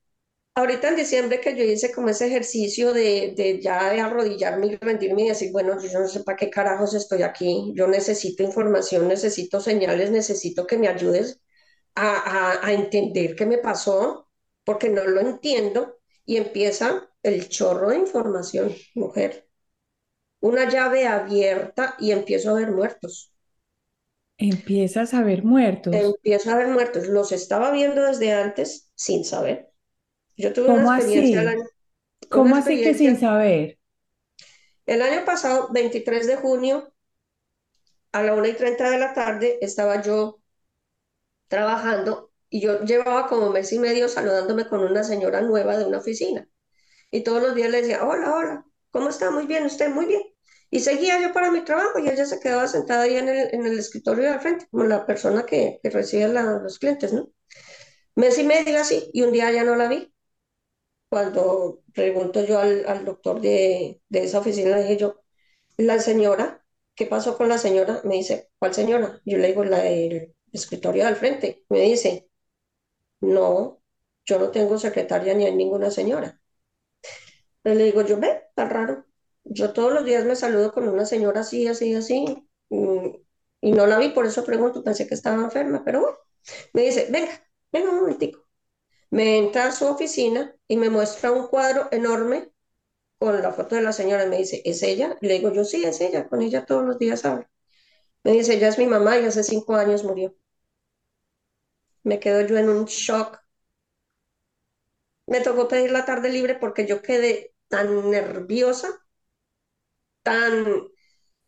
ahorita 0.56 0.88
en 0.90 0.96
diciembre 0.96 1.40
que 1.40 1.56
yo 1.56 1.64
hice 1.64 1.92
como 1.92 2.10
ese 2.10 2.28
ejercicio 2.28 2.92
de, 2.94 3.34
de 3.36 3.60
ya 3.62 3.92
de 3.92 4.00
arrodillarme 4.00 4.68
y 4.68 4.76
rendirme 4.76 5.24
y 5.24 5.28
decir, 5.30 5.52
bueno, 5.52 5.80
yo 5.80 6.00
no 6.00 6.08
sé 6.08 6.22
para 6.24 6.36
qué 6.38 6.50
carajos 6.50 6.94
estoy 6.94 7.22
aquí, 7.22 7.72
yo 7.76 7.86
necesito 7.88 8.42
información, 8.44 9.08
necesito 9.08 9.60
señales, 9.60 10.10
necesito 10.10 10.66
que 10.66 10.78
me 10.78 10.88
ayudes 10.88 11.40
a, 11.94 12.60
a, 12.62 12.66
a 12.66 12.72
entender 12.74 13.36
qué 13.36 13.46
me 13.46 13.58
pasó, 13.58 14.28
porque 14.64 14.88
no 14.90 15.04
lo 15.06 15.20
entiendo 15.20 16.01
y 16.26 16.36
empieza 16.38 17.08
el 17.22 17.48
chorro 17.48 17.90
de 17.90 17.98
información, 17.98 18.74
mujer. 18.94 19.48
Una 20.40 20.68
llave 20.70 21.06
abierta 21.06 21.96
y 22.00 22.12
empiezo 22.12 22.50
a 22.50 22.54
ver 22.54 22.72
muertos. 22.72 23.32
Empiezas 24.36 25.14
a 25.14 25.22
ver 25.22 25.42
muertos. 25.42 26.18
Empiezo 26.24 26.50
a 26.50 26.56
ver 26.56 26.68
muertos. 26.68 27.06
Los 27.08 27.30
estaba 27.32 27.70
viendo 27.70 28.02
desde 28.02 28.32
antes 28.32 28.90
sin 28.94 29.24
saber. 29.24 29.70
Yo 30.36 30.52
tuve 30.54 30.70
una 30.70 30.82
¿Cómo 30.82 30.90
experiencia, 30.90 31.42
el 31.42 31.48
así? 31.48 31.50
año, 31.50 31.64
¿Cómo 32.30 32.56
una 32.56 32.56
así 32.56 32.80
que 32.82 32.94
sin 32.94 33.16
experiencia 33.16 33.20
saber? 33.20 33.78
el 34.86 35.02
año 35.02 35.24
pasado, 35.24 35.70
23 35.72 36.26
de 36.28 36.36
junio, 36.36 36.92
a 38.12 38.22
la 38.22 38.34
1 38.34 38.46
y 38.48 38.52
30 38.54 38.88
de 38.90 38.98
la 38.98 39.12
tarde, 39.14 39.58
estaba 39.60 40.00
yo 40.02 40.40
trabajando 41.48 42.31
y 42.52 42.60
yo 42.62 42.80
llevaba 42.84 43.28
como 43.28 43.50
mes 43.50 43.72
y 43.74 43.80
medio 43.80 44.08
saludándome 44.08 44.68
con 44.68 44.80
una 44.82 45.04
señora 45.04 45.42
nueva 45.42 45.78
de 45.78 45.86
una 45.86 45.98
oficina. 45.98 46.48
Y 47.10 47.22
todos 47.22 47.42
los 47.42 47.54
días 47.54 47.70
le 47.70 47.82
decía, 47.82 48.04
hola, 48.04 48.34
hola, 48.34 48.66
¿cómo 48.90 49.08
está? 49.10 49.30
Muy 49.30 49.46
bien, 49.46 49.64
usted, 49.66 49.90
muy 49.90 50.06
bien. 50.06 50.22
Y 50.70 50.80
seguía 50.80 51.20
yo 51.20 51.32
para 51.32 51.50
mi 51.50 51.62
trabajo 51.64 51.98
y 51.98 52.08
ella 52.08 52.26
se 52.26 52.40
quedaba 52.40 52.68
sentada 52.68 53.02
ahí 53.04 53.16
en 53.16 53.28
el, 53.28 53.54
en 53.54 53.66
el 53.66 53.78
escritorio 53.78 54.24
de 54.24 54.30
al 54.30 54.40
frente, 54.40 54.66
como 54.70 54.84
la 54.84 55.06
persona 55.06 55.44
que, 55.46 55.80
que 55.82 55.90
recibe 55.90 56.28
la- 56.28 56.60
los 56.60 56.78
clientes, 56.78 57.12
¿no? 57.12 57.30
Mes 58.16 58.38
y 58.38 58.44
medio 58.44 58.80
así, 58.80 59.10
y 59.12 59.22
un 59.22 59.32
día 59.32 59.50
ya 59.52 59.64
no 59.64 59.76
la 59.76 59.88
vi. 59.88 60.12
Cuando 61.08 61.82
pregunto 61.94 62.44
yo 62.44 62.58
al, 62.58 62.86
al 62.86 63.04
doctor 63.04 63.40
de, 63.40 64.00
de 64.08 64.24
esa 64.24 64.38
oficina, 64.40 64.78
dije 64.78 64.96
yo, 64.96 65.20
la 65.78 66.00
señora, 66.00 66.64
¿qué 66.96 67.06
pasó 67.06 67.36
con 67.38 67.48
la 67.50 67.58
señora? 67.58 68.02
Me 68.04 68.16
dice, 68.16 68.50
¿cuál 68.58 68.74
señora? 68.74 69.20
Yo 69.26 69.38
le 69.38 69.48
digo, 69.48 69.64
la 69.64 69.80
del 69.80 70.34
escritorio 70.52 71.04
de 71.04 71.08
al 71.10 71.16
frente. 71.16 71.64
Me 71.70 71.80
dice, 71.82 72.28
no, 73.22 73.82
yo 74.26 74.38
no 74.38 74.50
tengo 74.52 74.78
secretaria 74.78 75.34
ni 75.34 75.46
hay 75.46 75.54
ninguna 75.56 75.90
señora. 75.90 76.40
Le 77.64 77.74
digo, 77.84 78.02
yo 78.02 78.18
ve, 78.18 78.42
tan 78.54 78.70
raro. 78.70 79.06
Yo 79.44 79.72
todos 79.72 79.92
los 79.92 80.04
días 80.04 80.24
me 80.24 80.36
saludo 80.36 80.72
con 80.72 80.88
una 80.88 81.06
señora 81.06 81.40
así, 81.40 81.66
así, 81.68 81.94
así, 81.94 82.24
mm, 82.70 83.08
y 83.62 83.72
no 83.72 83.86
la 83.86 83.98
vi, 83.98 84.10
por 84.10 84.26
eso 84.26 84.44
pregunto, 84.44 84.82
pensé 84.84 85.06
que 85.06 85.14
estaba 85.14 85.42
enferma, 85.42 85.82
pero 85.84 86.00
bueno, 86.00 86.16
me 86.74 86.82
dice, 86.82 87.08
venga, 87.10 87.32
venga 87.72 87.90
un 87.90 87.96
momentico. 88.00 88.40
Me 89.10 89.38
entra 89.38 89.66
a 89.68 89.72
su 89.72 89.86
oficina 89.86 90.54
y 90.68 90.76
me 90.76 90.90
muestra 90.90 91.32
un 91.32 91.48
cuadro 91.48 91.88
enorme 91.92 92.52
con 93.18 93.42
la 93.42 93.52
foto 93.52 93.76
de 93.76 93.82
la 93.82 93.92
señora. 93.94 94.26
Me 94.26 94.38
dice, 94.38 94.62
¿es 94.64 94.82
ella? 94.84 95.16
Le 95.22 95.34
digo, 95.34 95.52
yo 95.52 95.64
sí, 95.64 95.84
es 95.84 96.00
ella, 96.00 96.28
con 96.28 96.42
ella 96.42 96.66
todos 96.66 96.84
los 96.84 96.98
días 96.98 97.24
hablo. 97.26 97.46
Me 98.24 98.32
dice, 98.32 98.54
ella 98.54 98.68
es 98.68 98.78
mi 98.78 98.86
mamá 98.86 99.18
y 99.18 99.26
hace 99.26 99.44
cinco 99.44 99.76
años 99.76 100.04
murió. 100.04 100.34
Me 102.04 102.20
quedo 102.20 102.42
yo 102.46 102.56
en 102.58 102.68
un 102.68 102.84
shock. 102.84 103.40
Me 105.26 105.40
tocó 105.40 105.66
pedir 105.66 105.90
la 105.90 106.04
tarde 106.04 106.28
libre 106.28 106.54
porque 106.54 106.86
yo 106.86 107.02
quedé 107.02 107.54
tan 107.68 108.08
nerviosa, 108.10 108.88
tan 110.22 110.66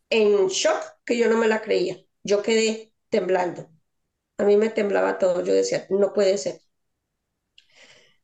en 0.09 0.47
shock 0.49 0.83
que 1.05 1.17
yo 1.17 1.29
no 1.29 1.37
me 1.37 1.47
la 1.47 1.61
creía. 1.61 1.97
Yo 2.23 2.41
quedé 2.43 2.93
temblando. 3.09 3.69
A 4.37 4.45
mí 4.45 4.57
me 4.57 4.69
temblaba 4.69 5.19
todo. 5.19 5.43
Yo 5.43 5.53
decía, 5.53 5.87
no 5.91 6.13
puede 6.13 6.37
ser. 6.37 6.61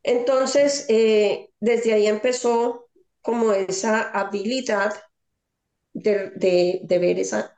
Entonces, 0.04 0.86
eh, 0.90 1.52
desde 1.60 1.94
ahí 1.94 2.08
empezó 2.08 2.90
como 3.22 3.52
esa 3.54 4.10
habilidad 4.12 4.94
de, 5.94 6.32
de, 6.32 6.82
de 6.84 7.00
ver 7.00 7.20
esa, 7.20 7.58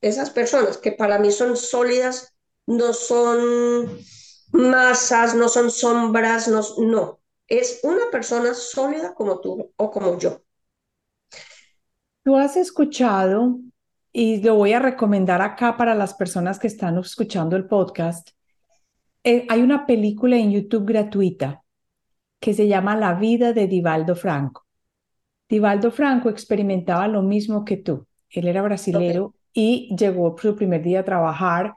esas 0.00 0.30
personas 0.30 0.78
que 0.78 0.92
para 0.92 1.18
mí 1.18 1.30
son 1.32 1.56
sólidas, 1.56 2.33
no 2.66 2.92
son 2.92 3.98
masas, 4.52 5.34
no 5.34 5.48
son 5.48 5.70
sombras, 5.70 6.48
no, 6.48 6.62
no. 6.78 7.20
Es 7.46 7.80
una 7.82 8.10
persona 8.10 8.54
sólida 8.54 9.14
como 9.14 9.40
tú 9.40 9.72
o 9.76 9.90
como 9.90 10.18
yo. 10.18 10.42
Tú 12.22 12.36
has 12.36 12.56
escuchado, 12.56 13.58
y 14.12 14.40
lo 14.40 14.54
voy 14.54 14.72
a 14.72 14.78
recomendar 14.78 15.42
acá 15.42 15.76
para 15.76 15.94
las 15.94 16.14
personas 16.14 16.58
que 16.58 16.68
están 16.68 16.96
escuchando 16.98 17.56
el 17.56 17.66
podcast, 17.66 18.30
eh, 19.24 19.46
hay 19.48 19.62
una 19.62 19.86
película 19.86 20.36
en 20.36 20.52
YouTube 20.52 20.86
gratuita 20.86 21.62
que 22.38 22.54
se 22.54 22.68
llama 22.68 22.96
La 22.96 23.14
vida 23.14 23.52
de 23.52 23.66
Divaldo 23.66 24.14
Franco. 24.14 24.66
Divaldo 25.48 25.90
Franco 25.90 26.30
experimentaba 26.30 27.08
lo 27.08 27.22
mismo 27.22 27.64
que 27.64 27.76
tú. 27.76 28.06
Él 28.30 28.48
era 28.48 28.62
brasilero 28.62 29.34
y 29.52 29.94
llegó 29.96 30.36
su 30.38 30.54
primer 30.54 30.82
día 30.82 31.00
a 31.00 31.04
trabajar 31.04 31.74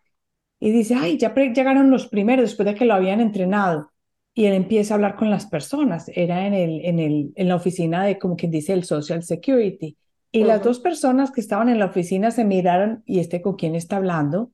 y 0.59 0.71
dice, 0.71 0.95
ay, 0.95 1.17
ya 1.17 1.33
llegaron 1.33 1.91
los 1.91 2.07
primeros 2.07 2.49
después 2.49 2.65
de 2.65 2.75
que 2.75 2.85
lo 2.85 2.93
habían 2.93 3.19
entrenado. 3.19 3.91
Y 4.33 4.45
él 4.45 4.53
empieza 4.53 4.93
a 4.93 4.95
hablar 4.95 5.15
con 5.15 5.29
las 5.29 5.47
personas. 5.47 6.09
Era 6.13 6.45
en 6.45 6.53
el, 6.53 6.85
en 6.85 6.99
el, 6.99 7.31
en 7.35 7.47
la 7.47 7.55
oficina 7.55 8.03
de, 8.05 8.19
como 8.19 8.35
quien 8.35 8.51
dice, 8.51 8.73
el 8.73 8.83
Social 8.83 9.23
Security. 9.23 9.97
Y 10.31 10.43
las 10.43 10.63
dos 10.63 10.79
personas 10.79 11.31
que 11.31 11.41
estaban 11.41 11.69
en 11.69 11.79
la 11.79 11.85
oficina 11.85 12.31
se 12.31 12.43
miraron 12.43 13.01
y 13.05 13.19
este 13.19 13.41
con 13.41 13.55
quién 13.55 13.75
está 13.75 13.97
hablando. 13.97 14.51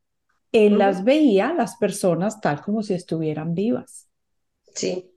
Él 0.51 0.77
las 0.77 1.03
veía, 1.03 1.53
las 1.53 1.77
personas, 1.77 2.39
tal 2.39 2.61
como 2.61 2.83
si 2.83 2.93
estuvieran 2.93 3.55
vivas. 3.55 4.07
Sí. 4.73 5.09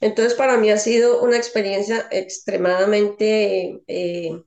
Entonces 0.00 0.34
para 0.34 0.58
mí 0.58 0.70
ha 0.70 0.78
sido 0.78 1.22
una 1.22 1.36
experiencia 1.36 2.06
extremadamente 2.10 3.82
eh, 3.86 4.42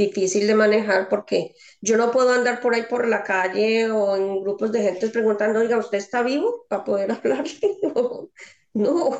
difícil 0.00 0.46
de 0.48 0.54
manejar 0.56 1.08
porque 1.10 1.54
yo 1.82 1.96
no 1.98 2.10
puedo 2.12 2.32
andar 2.32 2.60
por 2.60 2.74
ahí 2.74 2.84
por 2.84 3.06
la 3.08 3.22
calle 3.24 3.90
o 3.90 4.16
en 4.16 4.42
grupos 4.42 4.72
de 4.72 4.82
gente 4.82 5.08
preguntando, 5.10 5.60
oiga, 5.60 5.78
¿usted 5.78 5.98
está 5.98 6.22
vivo? 6.22 6.66
Para 6.68 6.84
poder 6.84 7.12
hablar. 7.14 7.44
no, 8.74 9.10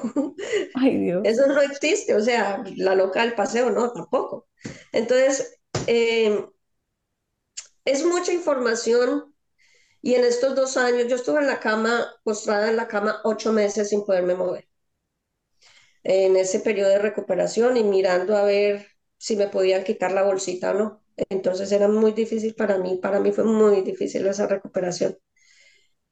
Ay, 0.74 0.98
Dios. 0.98 1.28
eso 1.28 1.46
no 1.46 1.60
existe, 1.62 2.14
o 2.14 2.20
sea, 2.20 2.62
la 2.76 2.94
loca 2.94 3.22
del 3.22 3.34
paseo, 3.34 3.70
no, 3.70 3.92
tampoco. 3.92 4.48
Entonces, 4.92 5.60
eh, 5.86 6.46
es 7.84 8.04
mucha 8.06 8.32
información 8.32 9.34
y 10.02 10.14
en 10.16 10.24
estos 10.24 10.54
dos 10.56 10.76
años 10.78 11.08
yo 11.08 11.16
estuve 11.16 11.40
en 11.40 11.48
la 11.48 11.60
cama, 11.60 12.06
postrada 12.24 12.70
en 12.70 12.76
la 12.76 12.88
cama 12.88 13.20
ocho 13.24 13.52
meses 13.52 13.90
sin 13.90 14.04
poderme 14.06 14.34
mover. 14.36 14.68
En 16.04 16.36
ese 16.36 16.60
periodo 16.60 16.90
de 16.90 16.98
recuperación 16.98 17.76
y 17.78 17.84
mirando 17.84 18.36
a 18.36 18.44
ver 18.44 18.86
si 19.20 19.36
me 19.36 19.48
podían 19.48 19.84
quitar 19.84 20.12
la 20.12 20.22
bolsita 20.22 20.70
o 20.72 20.74
no. 20.74 21.02
Entonces 21.28 21.70
era 21.72 21.88
muy 21.88 22.12
difícil 22.12 22.54
para 22.54 22.78
mí, 22.78 22.96
para 22.96 23.20
mí 23.20 23.32
fue 23.32 23.44
muy 23.44 23.82
difícil 23.82 24.26
esa 24.26 24.46
recuperación. 24.46 25.18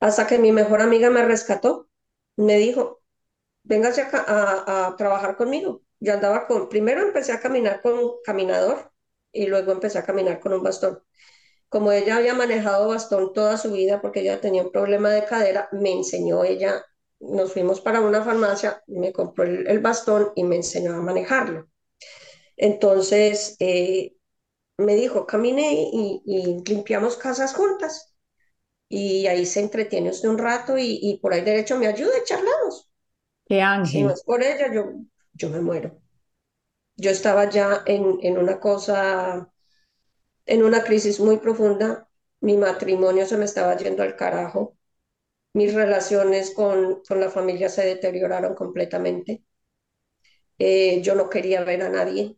Hasta 0.01 0.27
que 0.27 0.39
mi 0.39 0.53
mejor 0.53 0.83
amiga 0.83 1.11
me 1.11 1.25
rescató, 1.25 1.89
me 2.37 2.59
dijo, 2.59 3.03
véngase 3.65 4.03
a, 4.03 4.89
a, 4.89 4.97
trabajar 4.97 5.37
conmigo. 5.37 5.83
Yo 6.01 6.15
andaba 6.15 6.47
con, 6.47 6.69
primero 6.69 7.03
empecé 7.03 7.33
a 7.33 7.41
caminar 7.41 7.81
con 7.83 7.99
un 7.99 8.13
caminador 8.25 8.93
y 9.33 9.47
luego 9.47 9.73
empecé 9.73 9.99
a 9.99 10.05
caminar 10.05 10.41
con 10.41 10.53
un 10.53 10.63
bastón. 10.63 11.03
Como 11.71 11.93
ella 11.93 12.17
había 12.19 12.35
manejado 12.35 12.89
bastón 12.89 13.33
toda 13.33 13.57
su 13.59 13.73
vida 13.73 14.03
porque 14.03 14.21
ella 14.21 14.41
tenía 14.41 14.63
un 14.65 14.73
problema 14.73 15.11
de 15.11 15.25
cadera, 15.25 15.69
me 15.73 15.93
enseñó 15.93 16.45
ella, 16.45 16.85
nos 17.21 17.53
fuimos 17.53 17.81
para 17.81 18.01
una 18.03 18.23
farmacia, 18.25 18.83
me 18.87 19.13
compró 19.13 19.45
el 19.45 19.81
bastón 19.81 20.33
y 20.37 20.45
me 20.45 20.57
enseñó 20.57 20.95
a 20.95 21.03
manejarlo. 21.03 21.69
Entonces, 22.59 23.57
eh, 23.61 24.17
me 24.79 24.97
dijo, 24.97 25.27
camine 25.27 25.91
y, 25.93 26.63
limpiamos 26.67 27.17
casas 27.17 27.55
juntas. 27.55 28.15
Y 28.89 29.27
ahí 29.27 29.47
se 29.47 29.61
entretiene 29.61 30.11
usted 30.11 30.29
un 30.29 30.39
rato 30.39 30.77
y, 30.77 31.19
por 31.23 31.33
ahí 31.33 31.43
derecho 31.43 31.79
me 31.79 31.87
ayuda 31.87 32.13
y 32.19 32.25
charlamos. 32.25 32.91
Qué 33.47 33.63
ángel. 33.63 33.91
Si 33.91 34.03
no 34.03 34.11
es 34.11 34.23
por 34.25 34.43
ella, 34.43 34.73
yo, 34.73 34.93
yo 35.33 35.51
me 35.51 35.61
muero. 35.61 36.01
Yo 36.97 37.11
estaba 37.13 37.49
ya 37.49 37.85
en, 37.87 38.19
en 38.23 38.39
una 38.39 38.59
cosa, 38.59 39.53
en 40.47 40.63
una 40.65 40.83
crisis 40.83 41.21
muy 41.21 41.37
profunda. 41.39 42.09
Mi 42.41 42.57
matrimonio 42.57 43.25
se 43.25 43.37
me 43.37 43.45
estaba 43.45 43.77
yendo 43.77 44.03
al 44.03 44.17
carajo. 44.17 44.77
Mis 45.53 45.75
relaciones 45.75 46.53
con, 46.53 47.03
con 47.07 47.21
la 47.21 47.31
familia 47.31 47.69
se 47.69 47.87
deterioraron 47.87 48.55
completamente. 48.57 49.45
Eh, 50.59 51.01
yo 51.03 51.15
no 51.15 51.31
quería 51.31 51.63
ver 51.63 51.83
a 51.83 51.89
nadie 51.89 52.37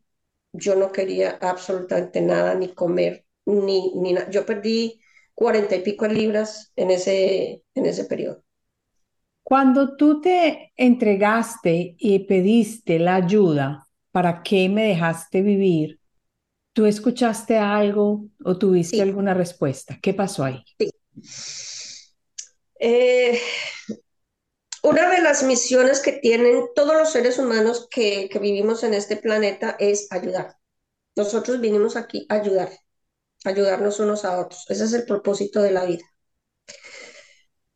yo 0.53 0.75
no 0.77 0.93
quería 0.93 1.39
absolutamente 1.41 2.21
nada, 2.21 2.55
ni 2.55 2.75
comer, 2.75 3.27
ni, 3.47 3.93
ni 3.97 4.13
nada. 4.13 4.31
Yo 4.31 4.47
perdí 4.47 5.01
cuarenta 5.35 5.77
y 5.77 5.83
pico 5.83 6.07
libras 6.07 6.73
en 6.77 6.91
ese, 6.91 7.65
en 7.75 7.87
ese 7.87 8.05
periodo. 8.05 8.45
Cuando 9.43 9.97
tú 9.97 10.21
te 10.21 10.73
entregaste 10.77 11.95
y 11.99 12.21
pediste 12.21 12.99
la 12.99 13.17
ayuda, 13.17 13.87
¿para 14.13 14.43
qué 14.43 14.69
me 14.69 14.85
dejaste 14.85 15.43
vivir? 15.43 16.01
¿Tú 16.75 16.87
escuchaste 16.87 17.59
algo 17.59 18.27
o 18.45 18.59
tuviste 18.59 19.03
alguna 19.03 19.35
respuesta? 19.35 19.99
¿Qué 20.03 20.15
pasó 20.15 20.45
ahí? 20.45 20.65
Sí. 20.79 20.91
Eh, 22.81 23.39
una 24.83 25.11
de 25.11 25.21
las 25.21 25.43
misiones 25.43 26.01
que 26.01 26.13
tienen 26.13 26.69
todos 26.75 26.95
los 26.95 27.13
seres 27.13 27.39
humanos 27.39 27.89
que, 27.91 28.31
vivimos 28.41 28.83
en 28.83 28.95
este 28.95 29.17
planeta 29.17 29.77
es 29.79 30.11
ayudar. 30.11 30.57
Nosotros 31.17 31.61
vinimos 31.61 31.97
aquí 31.97 32.27
a 32.29 32.37
ayudar, 32.37 32.71
ayudarnos 33.45 34.01
unos 34.01 34.25
a 34.25 34.41
otros. 34.41 34.65
Ese 34.69 34.85
es 34.85 34.93
el 34.95 35.05
propósito 35.05 35.61
de 35.61 35.73
la 35.73 35.85
vida. 35.85 36.05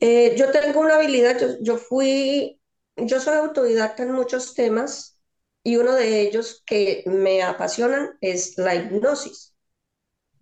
Eh, 0.01 0.35
yo 0.37 0.51
tengo 0.51 0.81
una 0.81 0.97
habilidad, 0.97 1.39
yo, 1.61 1.79
fui, 1.79 2.61
yo 2.97 3.21
soy 3.21 3.37
autodidacta 3.37 4.03
en 4.05 4.13
muchos 4.13 4.55
temas 4.55 5.19
y 5.63 5.77
uno 5.77 5.95
de 5.95 6.21
ellos 6.21 6.63
que 6.67 7.05
me 7.07 7.43
apasionan 7.43 8.17
es 8.21 8.57
la 8.59 8.75
hipnosis. 8.75 9.55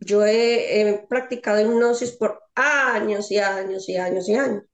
Yo 0.00 0.24
he 0.24 1.06
practicado 1.08 1.60
hipnosis 1.60 2.12
por 2.12 2.40
años 2.54 3.30
y 3.30 3.38
años 3.38 3.88
y 3.88 3.96
años 3.96 4.28
y 4.28 4.34
años. 4.34 4.64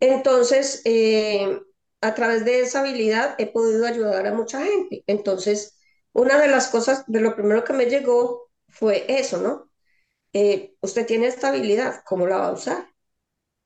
Entonces, 0.00 0.82
eh, 0.84 1.60
a 2.00 2.14
través 2.14 2.44
de 2.44 2.60
esa 2.60 2.80
habilidad 2.80 3.34
he 3.38 3.46
podido 3.46 3.86
ayudar 3.86 4.26
a 4.26 4.34
mucha 4.34 4.64
gente. 4.64 5.04
Entonces, 5.06 5.78
una 6.12 6.40
de 6.40 6.48
las 6.48 6.68
cosas, 6.68 7.04
de 7.06 7.20
lo 7.20 7.36
primero 7.36 7.64
que 7.64 7.72
me 7.74 7.86
llegó 7.86 8.50
fue 8.68 9.04
eso, 9.08 9.38
¿no? 9.38 9.70
Eh, 10.34 10.76
usted 10.82 11.06
tiene 11.06 11.28
esta 11.28 11.48
habilidad, 11.50 12.02
¿cómo 12.06 12.26
la 12.26 12.38
va 12.38 12.48
a 12.48 12.52
usar? 12.52 12.88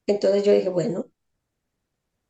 Entonces 0.07 0.45
yo 0.45 0.53
dije, 0.53 0.69
bueno, 0.71 1.11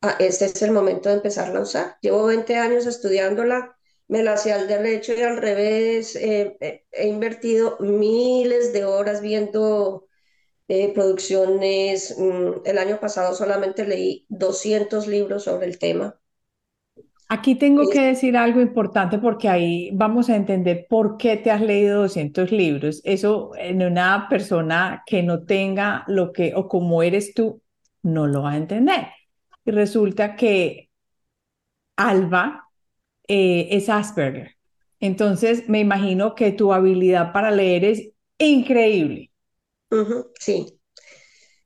ah, 0.01 0.15
este 0.19 0.45
es 0.45 0.61
el 0.61 0.71
momento 0.71 1.09
de 1.09 1.15
empezarla 1.15 1.59
a 1.59 1.63
usar. 1.63 1.97
Llevo 2.01 2.25
20 2.25 2.55
años 2.57 2.85
estudiándola, 2.85 3.77
me 4.07 4.23
la 4.23 4.33
hacía 4.33 4.55
al 4.55 4.67
derecho 4.67 5.13
y 5.13 5.21
al 5.21 5.37
revés, 5.37 6.15
eh, 6.15 6.57
he 6.91 7.07
invertido 7.07 7.77
miles 7.79 8.73
de 8.73 8.85
horas 8.85 9.21
viendo 9.21 10.07
eh, 10.67 10.91
producciones. 10.93 12.15
Mm, 12.17 12.65
el 12.65 12.77
año 12.77 12.99
pasado 12.99 13.35
solamente 13.35 13.85
leí 13.85 14.25
200 14.29 15.07
libros 15.07 15.43
sobre 15.43 15.67
el 15.67 15.77
tema. 15.77 16.15
Aquí 17.27 17.55
tengo 17.55 17.89
que 17.89 18.01
decir 18.01 18.37
algo 18.37 18.61
importante 18.61 19.17
porque 19.17 19.49
ahí 19.49 19.89
vamos 19.93 20.29
a 20.29 20.35
entender 20.35 20.85
por 20.87 21.17
qué 21.17 21.37
te 21.37 21.49
has 21.49 21.61
leído 21.61 22.01
200 22.01 22.51
libros. 22.51 23.01
Eso 23.03 23.51
en 23.57 23.81
una 23.83 24.27
persona 24.29 25.03
que 25.07 25.23
no 25.23 25.43
tenga 25.43 26.03
lo 26.07 26.31
que 26.31 26.53
o 26.55 26.67
como 26.67 27.01
eres 27.01 27.33
tú, 27.33 27.61
no 28.03 28.27
lo 28.27 28.43
va 28.43 28.51
a 28.51 28.57
entender. 28.57 29.07
Y 29.65 29.71
resulta 29.71 30.35
que 30.35 30.91
Alba 31.95 32.69
eh, 33.27 33.69
es 33.71 33.89
Asperger. 33.89 34.55
Entonces 34.99 35.67
me 35.67 35.79
imagino 35.79 36.35
que 36.35 36.51
tu 36.51 36.73
habilidad 36.73 37.33
para 37.33 37.51
leer 37.51 37.85
es 37.85 38.11
increíble 38.37 39.31
sí. 40.39 40.79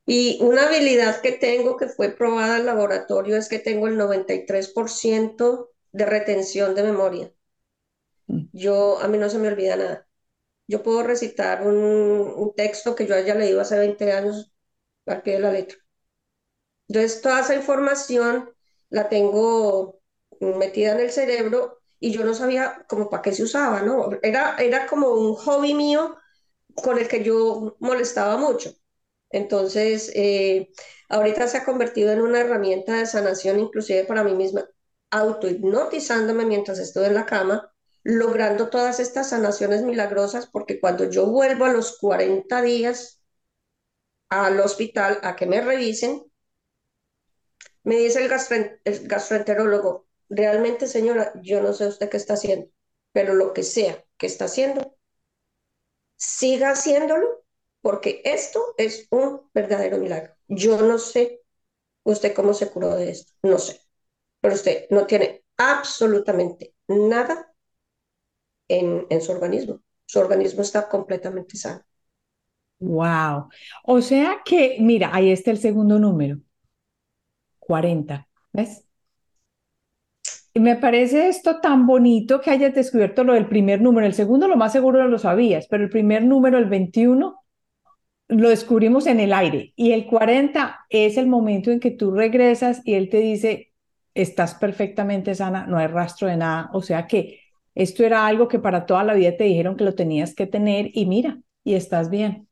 Y 0.05 0.39
una 0.41 0.67
habilidad 0.67 1.21
que 1.21 1.33
tengo 1.33 1.77
que 1.77 1.87
fue 1.87 2.09
probada 2.09 2.57
en 2.57 2.65
laboratorio 2.65 3.37
es 3.37 3.47
que 3.47 3.59
tengo 3.59 3.87
el 3.87 3.95
93% 3.95 5.69
de 5.91 6.05
retención 6.05 6.73
de 6.73 6.83
memoria. 6.83 7.31
Mm. 8.27 8.45
Yo, 8.51 8.99
a 8.99 9.07
mí 9.07 9.17
no 9.19 9.29
se 9.29 9.37
me 9.37 9.49
olvida 9.49 9.75
nada. 9.75 10.07
Yo 10.67 10.83
puedo 10.83 11.03
recitar 11.03 11.65
un, 11.65 12.53
texto 12.55 12.95
que 12.95 13.05
yo 13.05 13.15
haya 13.15 13.35
leído 13.35 13.61
hace 13.61 13.77
20 13.77 14.11
años 14.11 14.51
al 15.05 15.21
pie 15.21 15.33
de 15.33 15.39
la 15.39 15.51
letra. 15.51 15.77
Entonces, 16.87 17.21
toda 17.21 17.41
esa 17.41 17.55
información 17.55 18.49
la 18.89 19.09
tengo 19.09 19.99
metida 20.39 20.93
en 20.93 21.01
el 21.01 21.11
cerebro 21.11 21.81
y 21.99 22.11
yo 22.11 22.23
no 22.23 22.33
sabía 22.33 22.83
como 22.87 23.09
para 23.09 23.21
qué 23.21 23.31
se 23.31 23.43
usaba, 23.43 23.81
¿no? 23.81 24.09
Era, 24.23 24.55
era 24.57 24.87
como 24.87 25.09
un 25.09 25.35
hobby 25.35 25.73
mío 25.73 26.17
con 26.75 26.97
el 26.99 27.07
que 27.07 27.23
yo 27.23 27.75
molestaba 27.79 28.37
mucho. 28.37 28.73
Entonces, 29.31 30.11
eh, 30.15 30.71
ahorita 31.09 31.47
se 31.47 31.57
ha 31.57 31.65
convertido 31.65 32.11
en 32.11 32.21
una 32.21 32.41
herramienta 32.41 32.95
de 32.97 33.05
sanación 33.05 33.59
inclusive 33.59 34.05
para 34.05 34.23
mí 34.23 34.33
misma, 34.33 34.67
autohipnotizándome 35.11 36.45
mientras 36.45 36.79
estoy 36.79 37.05
en 37.07 37.15
la 37.15 37.25
cama, 37.25 37.73
logrando 38.03 38.69
todas 38.69 38.99
estas 38.99 39.29
sanaciones 39.29 39.83
milagrosas, 39.83 40.47
porque 40.47 40.79
cuando 40.79 41.05
yo 41.09 41.27
vuelvo 41.27 41.65
a 41.65 41.73
los 41.73 41.97
40 41.99 42.61
días 42.61 43.21
al 44.29 44.59
hospital 44.59 45.19
a 45.21 45.35
que 45.35 45.45
me 45.45 45.61
revisen, 45.61 46.23
me 47.83 47.95
dice 47.97 48.25
el, 48.25 48.79
el 48.85 49.07
gastroenterólogo, 49.07 50.07
realmente 50.29 50.87
señora, 50.87 51.33
yo 51.41 51.61
no 51.61 51.73
sé 51.73 51.87
usted 51.87 52.09
qué 52.09 52.17
está 52.17 52.33
haciendo, 52.35 52.69
pero 53.11 53.33
lo 53.35 53.53
que 53.53 53.63
sea 53.63 54.03
que 54.17 54.27
está 54.27 54.45
haciendo, 54.45 54.95
siga 56.39 56.71
haciéndolo 56.71 57.43
porque 57.81 58.21
esto 58.25 58.59
es 58.77 59.07
un 59.11 59.49
verdadero 59.53 59.97
milagro. 59.97 60.33
Yo 60.47 60.81
no 60.81 60.97
sé 60.99 61.41
usted 62.03 62.33
cómo 62.35 62.53
se 62.53 62.71
curó 62.71 62.95
de 62.95 63.11
esto, 63.11 63.33
no 63.43 63.59
sé, 63.59 63.81
pero 64.41 64.55
usted 64.55 64.87
no 64.91 65.07
tiene 65.07 65.43
absolutamente 65.57 66.75
nada 66.87 67.53
en, 68.69 69.05
en 69.09 69.21
su 69.21 69.31
organismo. 69.33 69.81
Su 70.05 70.19
organismo 70.19 70.61
está 70.61 70.87
completamente 70.89 71.57
sano. 71.57 71.83
Wow. 72.79 73.49
O 73.83 74.01
sea 74.01 74.41
que, 74.45 74.77
mira, 74.79 75.09
ahí 75.13 75.31
está 75.31 75.51
el 75.51 75.57
segundo 75.59 75.99
número. 75.99 76.39
40. 77.59 78.27
¿Ves? 78.51 78.88
Me 80.55 80.75
parece 80.75 81.29
esto 81.29 81.59
tan 81.61 81.85
bonito 81.85 82.41
que 82.41 82.49
hayas 82.49 82.73
descubierto 82.73 83.23
lo 83.23 83.33
del 83.33 83.47
primer 83.47 83.81
número. 83.81 84.07
El 84.07 84.13
segundo 84.13 84.47
lo 84.47 84.57
más 84.57 84.71
seguro 84.71 85.07
lo 85.07 85.19
sabías, 85.19 85.67
pero 85.67 85.83
el 85.83 85.89
primer 85.89 86.23
número, 86.23 86.57
el 86.57 86.65
21, 86.65 87.39
lo 88.29 88.49
descubrimos 88.49 89.07
en 89.07 89.19
el 89.19 89.33
aire. 89.33 89.73
Y 89.75 89.91
el 89.91 90.05
40 90.05 90.85
es 90.89 91.17
el 91.17 91.27
momento 91.27 91.71
en 91.71 91.79
que 91.79 91.91
tú 91.91 92.11
regresas 92.11 92.81
y 92.85 92.95
él 92.95 93.09
te 93.09 93.17
dice, 93.17 93.73
estás 94.13 94.55
perfectamente 94.55 95.35
sana, 95.35 95.65
no 95.67 95.77
hay 95.77 95.87
rastro 95.87 96.27
de 96.27 96.37
nada. 96.37 96.69
O 96.73 96.81
sea 96.81 97.07
que 97.07 97.39
esto 97.75 98.03
era 98.03 98.25
algo 98.27 98.47
que 98.47 98.59
para 98.59 98.85
toda 98.85 99.03
la 99.03 99.13
vida 99.13 99.37
te 99.37 99.45
dijeron 99.45 99.77
que 99.77 99.83
lo 99.83 99.95
tenías 99.95 100.35
que 100.35 100.47
tener 100.47 100.91
y 100.93 101.05
mira, 101.05 101.39
y 101.63 101.75
estás 101.75 102.09
bien. 102.09 102.47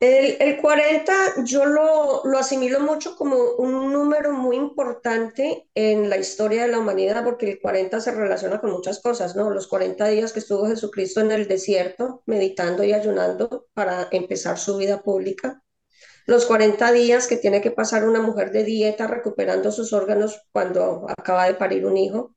El, 0.00 0.60
40 0.60 1.12
yo 1.44 1.64
lo, 1.64 2.22
lo, 2.24 2.38
asimilo 2.38 2.78
mucho 2.78 3.16
como 3.16 3.36
un 3.58 3.92
número 3.92 4.32
muy 4.32 4.54
importante 4.54 5.68
en 5.74 6.08
la 6.08 6.16
historia 6.16 6.62
de 6.62 6.68
la 6.68 6.78
humanidad, 6.78 7.24
porque 7.24 7.50
el 7.50 7.60
40 7.60 8.00
se 8.00 8.12
relaciona 8.12 8.60
con 8.60 8.70
muchas 8.70 9.00
cosas, 9.00 9.34
¿no? 9.34 9.50
Los 9.50 9.66
40 9.66 10.06
días 10.06 10.32
que 10.32 10.38
estuvo 10.38 10.68
Jesucristo 10.68 11.20
en 11.20 11.32
el 11.32 11.48
desierto, 11.48 12.22
meditando 12.26 12.84
y 12.84 12.92
ayunando 12.92 13.66
para 13.74 14.08
empezar 14.12 14.56
su 14.58 14.76
vida 14.76 15.02
pública. 15.02 15.64
Los 16.26 16.46
40 16.46 16.92
días 16.92 17.26
que 17.26 17.36
tiene 17.36 17.60
que 17.60 17.72
pasar 17.72 18.06
una 18.06 18.22
mujer 18.22 18.52
de 18.52 18.62
dieta 18.62 19.08
recuperando 19.08 19.72
sus 19.72 19.92
órganos 19.92 20.42
cuando 20.52 21.06
acaba 21.08 21.46
de 21.46 21.54
parir 21.54 21.86
un 21.86 21.96
hijo. 21.96 22.36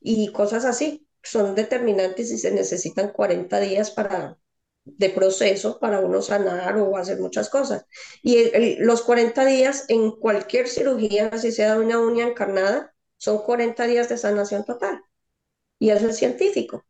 Y 0.00 0.32
cosas 0.32 0.64
así, 0.64 1.06
son 1.22 1.54
determinantes 1.54 2.32
y 2.32 2.38
se 2.38 2.50
necesitan 2.50 3.12
40 3.12 3.60
días 3.60 3.90
para, 3.92 4.38
de 4.84 5.10
proceso 5.10 5.78
para 5.78 6.00
uno 6.00 6.22
sanar 6.22 6.76
o 6.78 6.96
hacer 6.96 7.20
muchas 7.20 7.48
cosas. 7.48 7.86
Y 8.22 8.50
los 8.78 9.02
40 9.02 9.44
días 9.44 9.84
en 9.88 10.12
cualquier 10.12 10.68
cirugía, 10.68 11.30
si 11.38 11.52
sea 11.52 11.74
de 11.74 11.84
una 11.84 12.00
uña 12.00 12.26
encarnada, 12.26 12.94
son 13.16 13.38
40 13.38 13.86
días 13.86 14.08
de 14.08 14.18
sanación 14.18 14.64
total. 14.64 15.02
Y 15.78 15.90
eso 15.90 16.08
es 16.08 16.18
científico. 16.18 16.84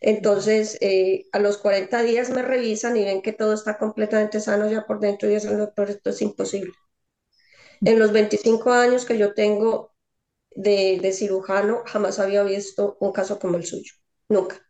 Entonces, 0.00 0.78
eh, 0.80 1.26
a 1.32 1.38
los 1.38 1.58
40 1.58 2.02
días 2.02 2.30
me 2.30 2.40
revisan 2.42 2.96
y 2.96 3.04
ven 3.04 3.20
que 3.22 3.32
todo 3.34 3.52
está 3.54 3.76
completamente 3.78 4.40
sano 4.40 4.70
ya 4.70 4.86
por 4.86 5.00
dentro 5.00 5.28
y 5.28 5.34
dicen, 5.34 5.58
doctor, 5.58 5.90
esto 5.90 6.10
es 6.10 6.22
imposible. 6.22 6.72
En 7.82 7.98
los 7.98 8.12
25 8.12 8.70
años 8.72 9.06
que 9.06 9.16
yo 9.16 9.32
tengo 9.32 9.94
de 10.56 11.12
cirujano, 11.12 11.82
jamás 11.86 12.18
había 12.18 12.42
visto 12.44 12.96
un 13.00 13.12
caso 13.12 13.38
como 13.38 13.56
el 13.58 13.66
suyo. 13.66 13.92
Nunca. 14.28 14.65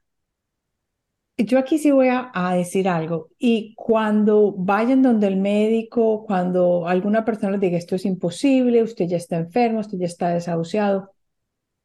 Yo 1.38 1.58
aquí 1.58 1.78
sí 1.78 1.90
voy 1.90 2.08
a, 2.10 2.54
decir 2.54 2.88
algo. 2.88 3.28
Y 3.38 3.74
cuando 3.76 4.52
vayan 4.56 5.02
donde 5.02 5.26
el 5.26 5.36
médico, 5.36 6.24
cuando 6.26 6.88
alguna 6.88 7.24
persona 7.26 7.52
les 7.52 7.60
diga 7.60 7.76
esto 7.76 7.94
es 7.94 8.06
imposible, 8.06 8.82
usted 8.82 9.06
ya 9.06 9.18
está 9.18 9.36
enfermo, 9.36 9.80
usted 9.80 9.98
ya 9.98 10.06
está 10.06 10.30
desahuciado, 10.30 11.12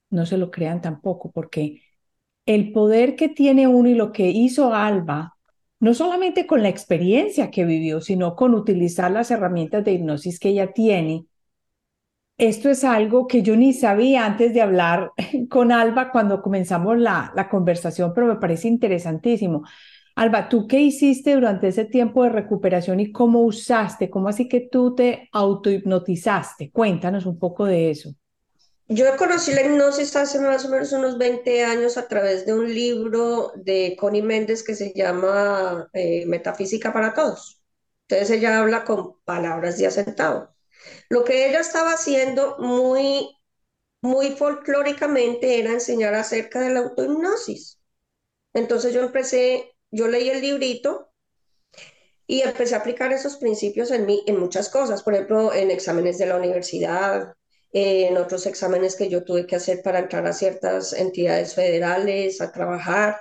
no 0.10 0.26
se 0.26 0.38
lo 0.38 0.52
crean 0.52 0.82
tampoco, 0.82 1.32
porque 1.32 1.82
el 2.46 2.72
poder 2.74 3.16
que 3.16 3.30
tiene 3.30 3.68
uno 3.68 3.90
y 3.90 3.96
lo 3.96 4.12
que 4.14 4.30
hizo 4.30 4.74
Alba, 4.74 5.38
no 5.80 5.94
solamente 5.96 6.48
con 6.48 6.64
la 6.64 6.70
experiencia 6.70 7.52
que 7.52 7.66
vivió, 7.66 8.02
sino 8.02 8.36
con 8.36 8.54
utilizar 8.56 9.12
las 9.12 9.32
herramientas 9.32 9.84
de 9.86 9.94
hipnosis 9.94 10.40
que 10.40 10.50
ella 10.50 10.74
tiene, 10.74 11.26
esto 12.42 12.72
es 12.72 12.84
algo 12.84 13.28
que 13.28 13.44
yo 13.44 13.56
ni 13.56 13.72
sabía 13.72 14.26
antes 14.26 14.52
de 14.52 14.64
hablar 14.64 15.12
con 15.50 15.72
Alba 15.72 16.12
cuando 16.12 16.42
comenzamos 16.42 16.98
la, 16.98 17.48
conversación, 17.52 18.14
pero 18.16 18.26
me 18.26 18.38
parece 18.38 18.68
interesantísimo. 18.68 19.64
Alba, 20.16 20.50
¿tú 20.50 20.68
qué 20.68 20.80
hiciste 20.80 21.36
durante 21.36 21.68
ese 21.68 21.86
tiempo 21.86 22.24
de 22.24 22.30
recuperación 22.30 23.00
y 23.00 23.12
cómo 23.12 23.44
usaste? 23.44 24.10
¿Cómo 24.10 24.28
así 24.28 24.50
que 24.50 24.62
tú 24.72 24.96
te 24.96 25.30
autohipnotizaste? 25.32 26.72
Cuéntanos 26.72 27.28
un 27.28 27.38
poco 27.38 27.66
de 27.66 27.92
eso. 27.92 28.16
Yo 28.88 29.06
conocí 29.18 29.54
la 29.54 29.62
hipnosis 29.62 30.16
hace 30.16 30.40
más 30.40 30.66
o 30.66 30.70
menos 30.70 30.92
unos 30.94 31.20
20 31.20 31.64
años 31.64 31.96
a 31.96 32.08
través 32.08 32.48
de 32.48 32.56
un 32.56 32.68
libro 32.74 33.52
de 33.56 33.96
Connie 34.00 34.24
Méndez 34.24 34.64
que 34.64 34.74
se 34.74 34.92
llama 34.94 35.90
eh, 35.94 36.26
Metafísica 36.26 36.92
para 36.92 37.14
Todos. 37.14 37.62
Entonces 38.08 38.36
ella 38.36 38.60
habla 38.60 38.84
con 38.84 39.14
palabras 39.26 39.78
de 39.78 39.86
asentado. 39.86 40.52
Lo 41.10 41.24
que 41.24 41.48
ella 41.48 41.60
estaba 41.60 41.94
haciendo 41.94 42.58
muy, 42.60 43.30
muy 44.02 44.32
folclóricamente 44.32 45.60
era 45.60 45.72
enseñar 45.72 46.14
acerca 46.16 46.60
de 46.62 46.72
la 46.72 46.80
autohipnosis. 46.82 47.80
Entonces 48.54 48.94
yo 48.94 49.02
empecé, 49.02 49.74
yo 49.92 50.08
leí 50.08 50.30
el 50.30 50.42
librito 50.42 51.12
y 52.28 52.42
empecé 52.42 52.76
a 52.76 52.80
aplicar 52.80 53.12
esos 53.12 53.38
principios 53.38 53.92
en 53.92 54.06
mí, 54.06 54.24
en 54.26 54.40
muchas 54.40 54.70
cosas, 54.70 55.04
por 55.04 55.14
ejemplo, 55.14 55.54
en 55.54 55.70
exámenes 55.70 56.18
de 56.18 56.28
la 56.28 56.38
universidad, 56.38 57.34
en 57.74 58.18
otros 58.18 58.46
exámenes 58.46 58.96
que 58.96 59.10
yo 59.10 59.24
tuve 59.24 59.46
que 59.46 59.56
hacer 59.56 59.82
para 59.82 60.00
entrar 60.00 60.26
a 60.28 60.34
ciertas 60.34 60.94
entidades 60.94 61.56
federales, 61.56 62.42
a 62.42 62.52
trabajar, 62.52 63.18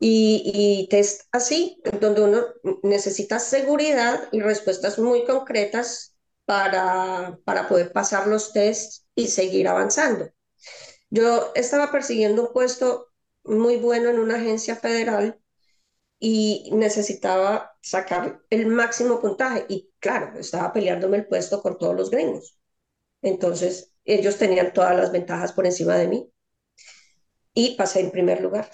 y, 0.00 0.52
y 0.54 0.88
test 0.88 1.22
así, 1.32 1.80
donde 2.00 2.22
uno 2.22 2.44
necesita 2.82 3.38
seguridad 3.40 4.28
y 4.30 4.40
respuestas 4.40 4.98
muy 4.98 5.24
concretas 5.24 6.14
para, 6.48 7.38
para 7.44 7.68
poder 7.68 7.92
pasar 7.92 8.26
los 8.26 8.54
tests 8.54 9.06
y 9.14 9.26
seguir 9.28 9.68
avanzando. 9.68 10.30
Yo 11.10 11.52
estaba 11.54 11.92
persiguiendo 11.92 12.46
un 12.46 12.54
puesto 12.54 13.08
muy 13.44 13.76
bueno 13.76 14.08
en 14.08 14.18
una 14.18 14.36
agencia 14.36 14.74
federal 14.74 15.38
y 16.18 16.70
necesitaba 16.72 17.76
sacar 17.82 18.42
el 18.48 18.66
máximo 18.66 19.20
puntaje 19.20 19.66
y 19.68 19.92
claro, 19.98 20.38
estaba 20.38 20.72
peleándome 20.72 21.18
el 21.18 21.26
puesto 21.26 21.60
con 21.60 21.76
todos 21.76 21.94
los 21.94 22.10
gringos. 22.10 22.58
Entonces, 23.20 23.92
ellos 24.06 24.38
tenían 24.38 24.72
todas 24.72 24.96
las 24.96 25.12
ventajas 25.12 25.52
por 25.52 25.66
encima 25.66 25.96
de 25.96 26.08
mí 26.08 26.32
y 27.52 27.76
pasé 27.76 28.00
en 28.00 28.10
primer 28.10 28.40
lugar 28.40 28.70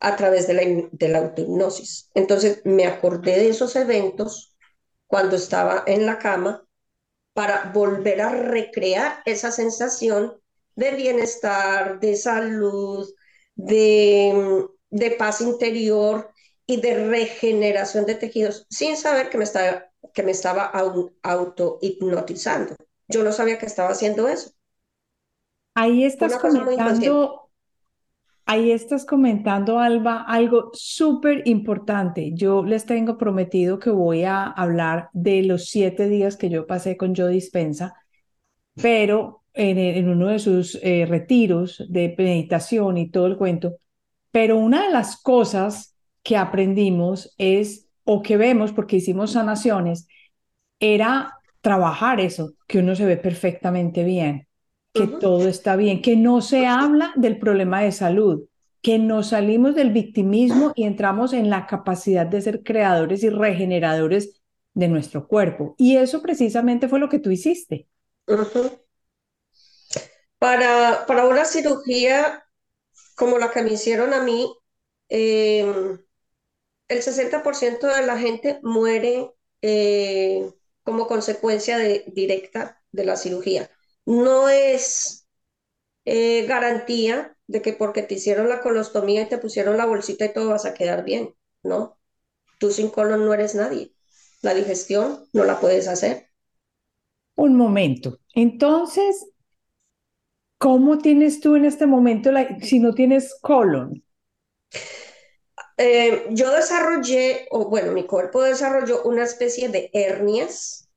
a 0.00 0.16
través 0.16 0.46
de 0.46 0.54
la, 0.54 0.62
de 0.92 1.08
la 1.08 1.18
autohipnosis. 1.18 2.10
Entonces, 2.14 2.62
me 2.64 2.86
acordé 2.86 3.32
de 3.38 3.48
esos 3.50 3.74
eventos 3.76 4.56
cuando 5.10 5.36
estaba 5.36 5.84
en 5.88 6.06
la 6.06 6.18
cama 6.20 6.64
para 7.34 7.70
volver 7.72 8.20
a 8.22 8.30
recrear 8.30 9.22
esa 9.26 9.52
sensación 9.52 10.40
de 10.76 10.92
bienestar, 10.92 12.00
de 12.00 12.16
salud, 12.16 13.08
de, 13.54 14.66
de 14.90 15.10
paz 15.12 15.40
interior 15.40 16.30
y 16.66 16.80
de 16.80 17.06
regeneración 17.08 18.06
de 18.06 18.14
tejidos, 18.16 18.66
sin 18.70 18.96
saber 18.96 19.30
que 19.30 19.38
me 19.38 19.44
estaba, 19.44 19.86
que 20.14 20.22
me 20.22 20.32
estaba 20.32 20.64
auto 21.22 21.78
hipnotizando. 21.82 22.76
Yo 23.08 23.24
no 23.24 23.32
sabía 23.32 23.58
que 23.58 23.66
estaba 23.66 23.90
haciendo 23.90 24.28
eso. 24.28 24.52
Ahí 25.74 26.04
estás 26.04 26.36
comentando 26.38 27.49
Ahí 28.52 28.72
estás 28.72 29.06
comentando, 29.06 29.78
Alba, 29.78 30.24
algo 30.26 30.70
súper 30.72 31.42
importante. 31.46 32.32
Yo 32.34 32.64
les 32.64 32.84
tengo 32.84 33.16
prometido 33.16 33.78
que 33.78 33.90
voy 33.90 34.24
a 34.24 34.42
hablar 34.44 35.08
de 35.12 35.44
los 35.44 35.68
siete 35.68 36.08
días 36.08 36.36
que 36.36 36.50
yo 36.50 36.66
pasé 36.66 36.96
con 36.96 37.14
Joe 37.14 37.30
Dispensa, 37.30 37.94
pero 38.74 39.44
en, 39.54 40.08
uno 40.08 40.26
de 40.26 40.40
sus 40.40 40.76
eh, 40.82 41.06
retiros 41.08 41.84
de 41.88 42.12
meditación 42.18 42.98
y 42.98 43.08
todo 43.08 43.28
el 43.28 43.36
cuento. 43.36 43.76
Pero 44.32 44.58
una 44.58 44.84
de 44.84 44.92
las 44.92 45.22
cosas 45.22 45.94
que 46.24 46.36
aprendimos 46.36 47.32
es, 47.38 47.88
o 48.02 48.20
que 48.20 48.36
vemos 48.36 48.72
porque 48.72 48.96
hicimos 48.96 49.30
sanaciones, 49.30 50.08
era 50.80 51.34
trabajar 51.60 52.18
eso, 52.18 52.54
que 52.66 52.80
uno 52.80 52.96
se 52.96 53.06
ve 53.06 53.16
perfectamente 53.16 54.02
bien, 54.02 54.48
que 54.92 55.06
todo 55.06 55.48
está 55.48 55.76
bien, 55.76 56.02
que 56.02 56.16
no 56.16 56.40
se 56.40 56.66
habla 56.66 57.12
del 57.16 57.38
problema 57.38 57.82
de 57.82 57.92
salud, 57.92 58.44
que 58.82 58.98
nos 58.98 59.28
salimos 59.28 59.74
del 59.74 59.92
victimismo 59.92 60.72
y 60.74 60.84
entramos 60.84 61.32
en 61.32 61.50
la 61.50 61.66
capacidad 61.66 62.26
de 62.26 62.40
ser 62.40 62.62
creadores 62.62 63.22
y 63.22 63.30
regeneradores 63.30 64.40
de 64.74 64.88
nuestro 64.88 65.28
cuerpo. 65.28 65.74
Y 65.78 65.96
eso 65.96 66.22
precisamente 66.22 66.88
fue 66.88 66.98
lo 66.98 67.08
que 67.08 67.18
tú 67.18 67.30
hiciste. 67.30 67.86
para, 70.38 71.04
para 71.06 71.26
una 71.26 71.44
cirugía 71.44 72.44
como 73.14 73.38
la 73.38 73.50
que 73.50 73.62
me 73.62 73.72
hicieron 73.74 74.14
a 74.14 74.22
mí, 74.22 74.50
em, 75.08 75.98
el 76.88 77.02
60% 77.02 77.86
de 77.86 78.06
la 78.06 78.18
gente 78.18 78.58
muere 78.62 79.30
eh, 79.62 80.50
como 80.82 81.06
consecuencia 81.06 81.76
de, 81.78 82.04
directa 82.08 82.82
de 82.90 83.04
la 83.04 83.16
cirugía 83.16 83.70
no 84.06 84.48
es 84.48 85.26
eh, 86.04 86.46
garantía 86.46 87.36
de 87.46 87.62
que 87.62 87.72
porque 87.72 88.02
te 88.02 88.14
hicieron 88.14 88.48
la 88.48 88.60
colostomía 88.62 89.22
y 89.22 89.28
te 89.28 89.38
pusieron 89.38 89.76
la 89.76 89.86
bolsita 89.86 90.24
y 90.26 90.32
todo 90.32 90.50
vas 90.50 90.66
a 90.66 90.74
quedar 90.74 91.04
bien, 91.04 91.34
¿no? 91.62 91.98
Tú 92.58 92.70
sin 92.70 92.90
colon 92.90 93.24
no 93.24 93.34
eres 93.34 93.54
nadie. 93.54 93.94
La 94.42 94.54
digestión 94.54 95.26
no 95.32 95.44
la 95.44 95.60
puedes 95.60 95.88
hacer. 95.88 96.28
Un 97.36 97.56
momento. 97.56 98.18
Entonces, 98.34 99.26
¿cómo 100.58 100.98
tienes 100.98 101.40
tú 101.40 101.56
en 101.56 101.64
este 101.64 101.86
momento 101.86 102.30
si 102.62 102.78
no 102.78 102.94
tienes 102.94 103.34
colon? 103.40 104.04
Eh, 105.78 106.26
yo 106.30 106.50
desarrollé, 106.52 107.46
o 107.50 107.64
bueno, 107.70 107.92
mi 107.92 108.06
cuerpo 108.06 108.42
desarrolló 108.42 109.02
una 109.04 109.24
especie 109.24 109.70
de 109.70 109.90
hernias 109.94 110.89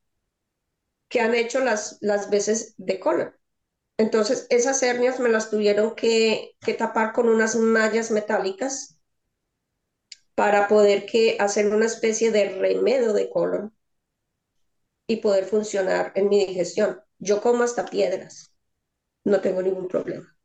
que 1.14 1.22
han 1.22 1.36
hecho 1.36 1.61
las, 1.61 1.99
las 2.01 2.30
veces 2.32 2.76
de 2.80 2.99
colon. 2.99 3.34
Entonces, 3.97 4.47
esas 4.51 4.84
hernias 4.84 5.20
me 5.20 5.30
las 5.30 5.51
tuvieron 5.51 5.95
que, 5.95 6.53
que 6.61 6.74
tapar 6.76 7.14
con 7.14 7.30
unas 7.30 7.55
mallas 7.57 8.11
metálicas 8.11 8.97
para 10.36 10.68
poder 10.68 11.07
que 11.07 11.38
hacer 11.39 11.74
una 11.74 11.88
especie 11.88 12.30
de 12.32 12.49
remedio 12.59 13.14
de 13.14 13.30
colon 13.32 13.74
y 15.07 15.18
poder 15.18 15.45
funcionar 15.45 16.11
en 16.16 16.28
mi 16.30 16.45
digestión. 16.45 16.99
Yo 17.20 17.41
como 17.41 17.64
hasta 17.64 17.86
piedras, 17.86 18.51
no 19.26 19.41
tengo 19.41 19.61
ningún 19.64 19.88
problema. 19.89 20.36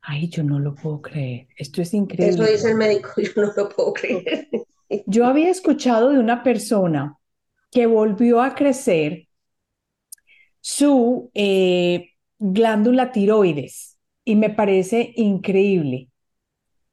Ay, 0.00 0.28
yo 0.28 0.42
no 0.42 0.58
lo 0.58 0.74
puedo 0.74 1.00
creer. 1.00 1.46
Esto 1.56 1.82
es 1.82 1.94
Eso 2.16 2.44
increíble. 2.44 2.44
dice 2.44 2.68
el 2.70 2.76
médico, 2.76 3.10
yo 3.20 3.32
no 3.42 3.52
lo 3.56 3.68
puedo 3.70 3.92
creer. 3.92 4.48
Yo 5.06 5.26
había 5.26 5.50
escuchado 5.50 6.10
de 6.10 6.18
una 6.18 6.42
persona 6.42 7.18
que 7.70 7.86
volvió 7.86 8.42
a 8.42 8.54
crecer 8.54 9.27
su 10.60 11.30
eh, 11.34 12.10
glándula 12.38 13.12
tiroides 13.12 13.98
y 14.24 14.36
me 14.36 14.50
parece 14.50 15.12
increíble. 15.16 16.08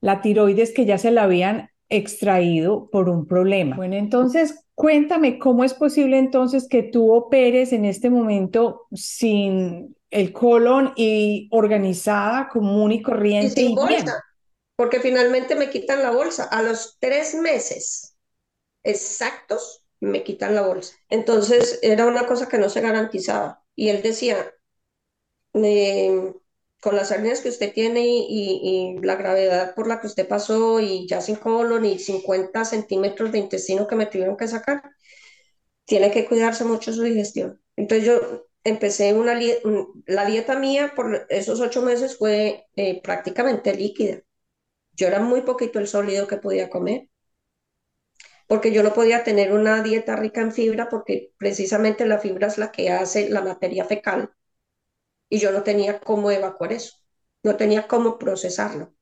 La 0.01 0.22
tiroides 0.22 0.74
que 0.74 0.86
ya 0.86 0.97
se 0.97 1.11
la 1.11 1.24
habían 1.24 1.70
extraído 1.89 2.89
por 2.91 3.09
un 3.09 3.28
problema. 3.28 3.76
Bueno, 3.76 3.95
entonces 3.95 4.66
cuéntame 4.76 5.38
cómo 5.39 5.63
es 5.63 5.74
posible 5.74 6.18
entonces 6.18 6.68
que 6.70 6.84
tú 6.84 7.13
operes 7.13 7.74
en 7.74 7.86
este 7.86 8.09
momento 8.09 8.84
sin 8.93 9.95
el 10.11 10.32
colon 10.32 10.93
y 10.95 11.49
organizada, 11.51 12.47
común 12.49 12.91
y 12.93 13.01
Y 13.38 13.49
corriente 13.49 13.61
sin 13.61 13.74
y 13.74 13.78
bien. 13.82 14.05
bolsa, 14.05 14.24
porque 14.76 14.99
finalmente 14.99 15.55
me 15.55 15.70
quitan 15.70 16.01
la 16.03 16.11
bolsa. 16.11 16.45
A 16.45 16.61
los 16.63 16.97
tres 16.99 17.36
meses 17.36 18.16
exactos 18.84 19.84
me 20.00 20.24
quitan 20.24 20.56
la 20.56 20.62
bolsa. 20.62 20.96
Entonces 21.10 21.80
era 21.82 22.06
una 22.06 22.28
cosa 22.28 22.48
que 22.50 22.58
no 22.58 22.70
se 22.70 22.82
garantizaba. 22.82 23.64
Y 23.76 23.89
él 23.89 24.02
decía, 24.02 24.54
con 26.82 26.96
las 26.96 27.12
hernias 27.12 27.41
que 27.41 27.50
usted 27.50 27.74
tiene 27.74 28.06
y, 28.06 28.98
la 29.02 29.16
gravedad 29.16 29.74
por 29.76 29.88
la 29.88 30.00
que 30.00 30.08
usted 30.08 30.28
pasó 30.28 30.80
y 30.80 31.08
ya 31.08 31.22
sin 31.22 31.36
colon 31.36 31.86
y 31.86 32.00
50 32.00 32.66
centímetros 32.66 33.32
de 33.32 33.39
intestino 33.39 33.88
que 33.88 33.96
me 33.96 34.06
tuvieron 34.06 34.38
que 34.38 34.48
sacar, 34.48 34.84
tiene 35.86 36.12
que 36.12 36.26
cuidarse 36.26 36.66
mucho 36.66 36.93
su 36.93 37.04
digestión. 37.04 37.62
Entonces 37.76 38.08
yo 38.08 38.48
empecé 38.64 39.14
una, 39.14 39.39
la 40.06 40.26
dieta 40.26 40.60
mía 40.60 40.93
por 40.96 41.26
esos 41.30 41.60
ocho 41.62 41.82
meses 41.82 42.18
fue 42.18 42.66
eh, 42.76 43.02
prácticamente 43.02 43.76
líquida. 43.76 44.22
Yo 44.93 45.08
era 45.08 45.20
muy 45.20 45.41
poquito 45.41 45.80
el 45.80 45.88
sólido 45.88 46.28
que 46.28 46.38
podía 46.38 46.70
comer, 46.70 47.10
porque 48.48 48.72
yo 48.72 48.84
no 48.84 48.93
podía 48.93 49.24
tener 49.24 49.54
una 49.54 49.82
dieta 49.82 50.16
rica 50.16 50.41
en 50.41 50.52
fibra, 50.52 50.89
porque 50.89 51.32
precisamente 51.38 52.06
la 52.06 52.20
fibra 52.20 52.48
es 52.48 52.58
la 52.58 52.72
que 52.72 52.91
hace 52.91 53.30
la 53.30 53.41
materia 53.41 53.86
fecal, 53.86 54.32
y 55.30 55.39
yo 55.39 55.52
no 55.52 55.64
tenía 55.64 56.00
cómo 56.00 56.32
evacuar 56.32 56.74
eso, 56.74 56.98
no 57.43 57.56
tenía 57.56 57.88
cómo 57.88 58.18
procesarlo. 58.18 58.93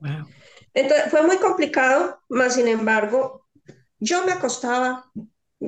Wow. 0.00 0.26
Entonces 0.74 1.10
fue 1.10 1.22
muy 1.22 1.38
complicado, 1.38 2.20
más 2.28 2.54
sin 2.54 2.68
embargo, 2.68 3.46
yo 3.98 4.24
me 4.24 4.32
acostaba, 4.32 5.10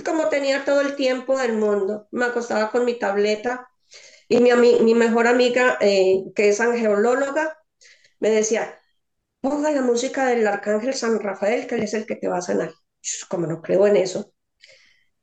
como 0.05 0.29
tenía 0.29 0.65
todo 0.65 0.81
el 0.81 0.97
tiempo 0.97 1.39
del 1.39 1.55
mundo, 1.55 2.09
me 2.11 2.27
acostaba 2.27 2.71
con 2.71 2.85
mi 2.85 2.99
tableta 2.99 3.69
y 4.29 4.41
mi, 4.41 4.53
mi 4.53 4.95
mejor 4.95 5.29
amiga, 5.29 5.79
eh, 5.81 6.25
que 6.35 6.49
es 6.49 6.61
angeóloga, 6.61 7.59
me 8.21 8.31
decía, 8.31 8.79
ponga 9.41 9.71
la 9.71 9.83
música 9.83 10.27
del 10.27 10.47
arcángel 10.47 10.95
San 10.95 11.21
Rafael, 11.21 11.67
que 11.67 11.77
él 11.77 11.85
es 11.85 11.95
el 11.95 12.07
que 12.07 12.17
te 12.17 12.29
va 12.29 12.39
a 12.39 12.43
sanar. 12.43 12.73
Como 13.29 13.47
no 13.47 13.63
creo 13.63 13.87
en 13.87 13.97
eso, 13.97 14.33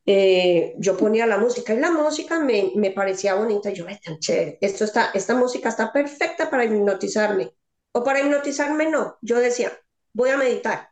eh, 0.06 0.76
yo 0.80 0.98
ponía 0.98 1.26
la 1.26 1.38
música 1.38 1.74
y 1.74 1.80
la 1.80 1.92
música 1.92 2.40
me, 2.40 2.72
me 2.76 2.92
parecía 2.92 3.36
bonita. 3.36 3.70
Yo, 3.72 3.88
es 3.88 4.02
tan 4.02 4.20
chévere, 4.20 4.58
esto 4.62 4.84
está, 4.86 5.12
esta 5.14 5.36
música 5.36 5.70
está 5.70 5.92
perfecta 5.94 6.50
para 6.50 6.66
hipnotizarme. 6.66 7.54
O 7.94 8.04
para 8.04 8.20
hipnotizarme 8.22 8.90
no, 8.90 9.18
yo 9.22 9.40
decía, 9.40 9.72
voy 10.14 10.30
a 10.32 10.38
meditar. 10.38 10.90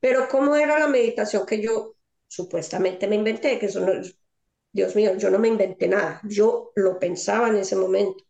Pero 0.00 0.28
¿cómo 0.28 0.56
era 0.56 0.78
la 0.78 0.88
meditación 0.88 1.46
que 1.46 1.60
yo 1.62 1.96
supuestamente 2.28 3.08
me 3.08 3.16
inventé? 3.16 3.58
Que 3.58 3.66
eso 3.66 3.80
no, 3.80 3.92
Dios 4.72 4.96
mío, 4.96 5.16
yo 5.16 5.30
no 5.30 5.38
me 5.38 5.48
inventé 5.48 5.88
nada, 5.88 6.20
yo 6.24 6.72
lo 6.76 6.98
pensaba 6.98 7.48
en 7.48 7.56
ese 7.56 7.76
momento. 7.76 8.24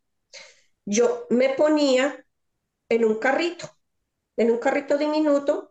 Yo 0.84 1.26
me 1.30 1.50
ponía 1.50 2.24
en 2.88 3.04
un 3.04 3.16
carrito, 3.18 3.70
en 4.36 4.50
un 4.50 4.58
carrito 4.58 4.98
diminuto 4.98 5.67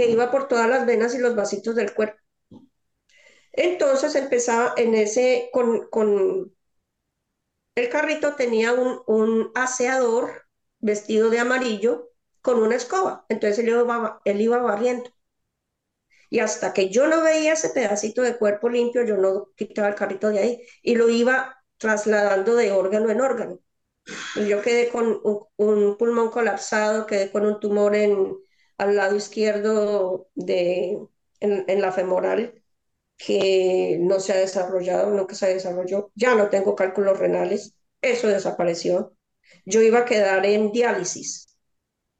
que 0.00 0.10
iba 0.10 0.30
por 0.30 0.48
todas 0.48 0.66
las 0.70 0.86
venas 0.86 1.14
y 1.14 1.18
los 1.18 1.36
vasitos 1.36 1.74
del 1.76 1.92
cuerpo. 1.92 2.18
Entonces 3.52 4.14
empezaba 4.16 4.74
en 4.76 4.94
ese, 4.94 5.50
con, 5.52 5.88
con 5.90 6.52
el 7.74 7.88
carrito 7.88 8.36
tenía 8.36 8.72
un, 8.72 9.00
un 9.06 9.50
aseador 9.56 10.44
vestido 10.78 11.30
de 11.30 11.40
amarillo 11.40 12.10
con 12.42 12.62
una 12.62 12.76
escoba. 12.76 13.26
Entonces 13.28 13.58
él 13.60 13.68
iba, 13.70 14.20
él 14.24 14.40
iba 14.40 14.58
barriendo. 14.58 15.10
Y 16.28 16.38
hasta 16.40 16.72
que 16.72 16.90
yo 16.90 17.06
no 17.08 17.22
veía 17.22 17.54
ese 17.54 17.70
pedacito 17.70 18.22
de 18.22 18.36
cuerpo 18.38 18.68
limpio, 18.68 19.04
yo 19.04 19.16
no 19.16 19.48
quitaba 19.56 19.88
el 19.88 19.94
carrito 19.96 20.28
de 20.30 20.38
ahí 20.38 20.62
y 20.82 20.94
lo 20.94 21.08
iba 21.08 21.56
trasladando 21.78 22.54
de 22.54 22.72
órgano 22.72 23.10
en 23.10 23.20
órgano. 23.20 23.58
Y 24.36 24.46
yo 24.48 24.62
quedé 24.62 24.90
con 24.90 25.20
un, 25.24 25.46
un 25.56 25.96
pulmón 25.98 26.30
colapsado, 26.30 27.06
quedé 27.06 27.32
con 27.32 27.46
un 27.46 27.60
tumor 27.60 27.96
en, 27.96 28.36
al 28.80 28.96
lado 28.96 29.16
izquierdo 29.16 30.28
de, 30.34 30.98
en, 31.40 31.64
en 31.68 31.80
la 31.82 31.92
femoral 31.92 32.62
que 33.18 33.98
no 34.00 34.20
se 34.20 34.32
ha 34.32 34.36
desarrollado, 34.36 35.10
nunca 35.10 35.34
se 35.34 35.54
desarrolló. 35.54 36.12
Ya 36.14 36.34
no 36.36 36.50
tengo 36.50 36.76
cálculos 36.76 37.18
renales, 37.18 37.74
eso 38.02 38.28
desapareció. 38.28 39.16
Yo 39.66 39.82
iba 39.82 40.00
a 40.00 40.04
quedar 40.06 40.46
en 40.46 40.72
diálisis, 40.72 41.56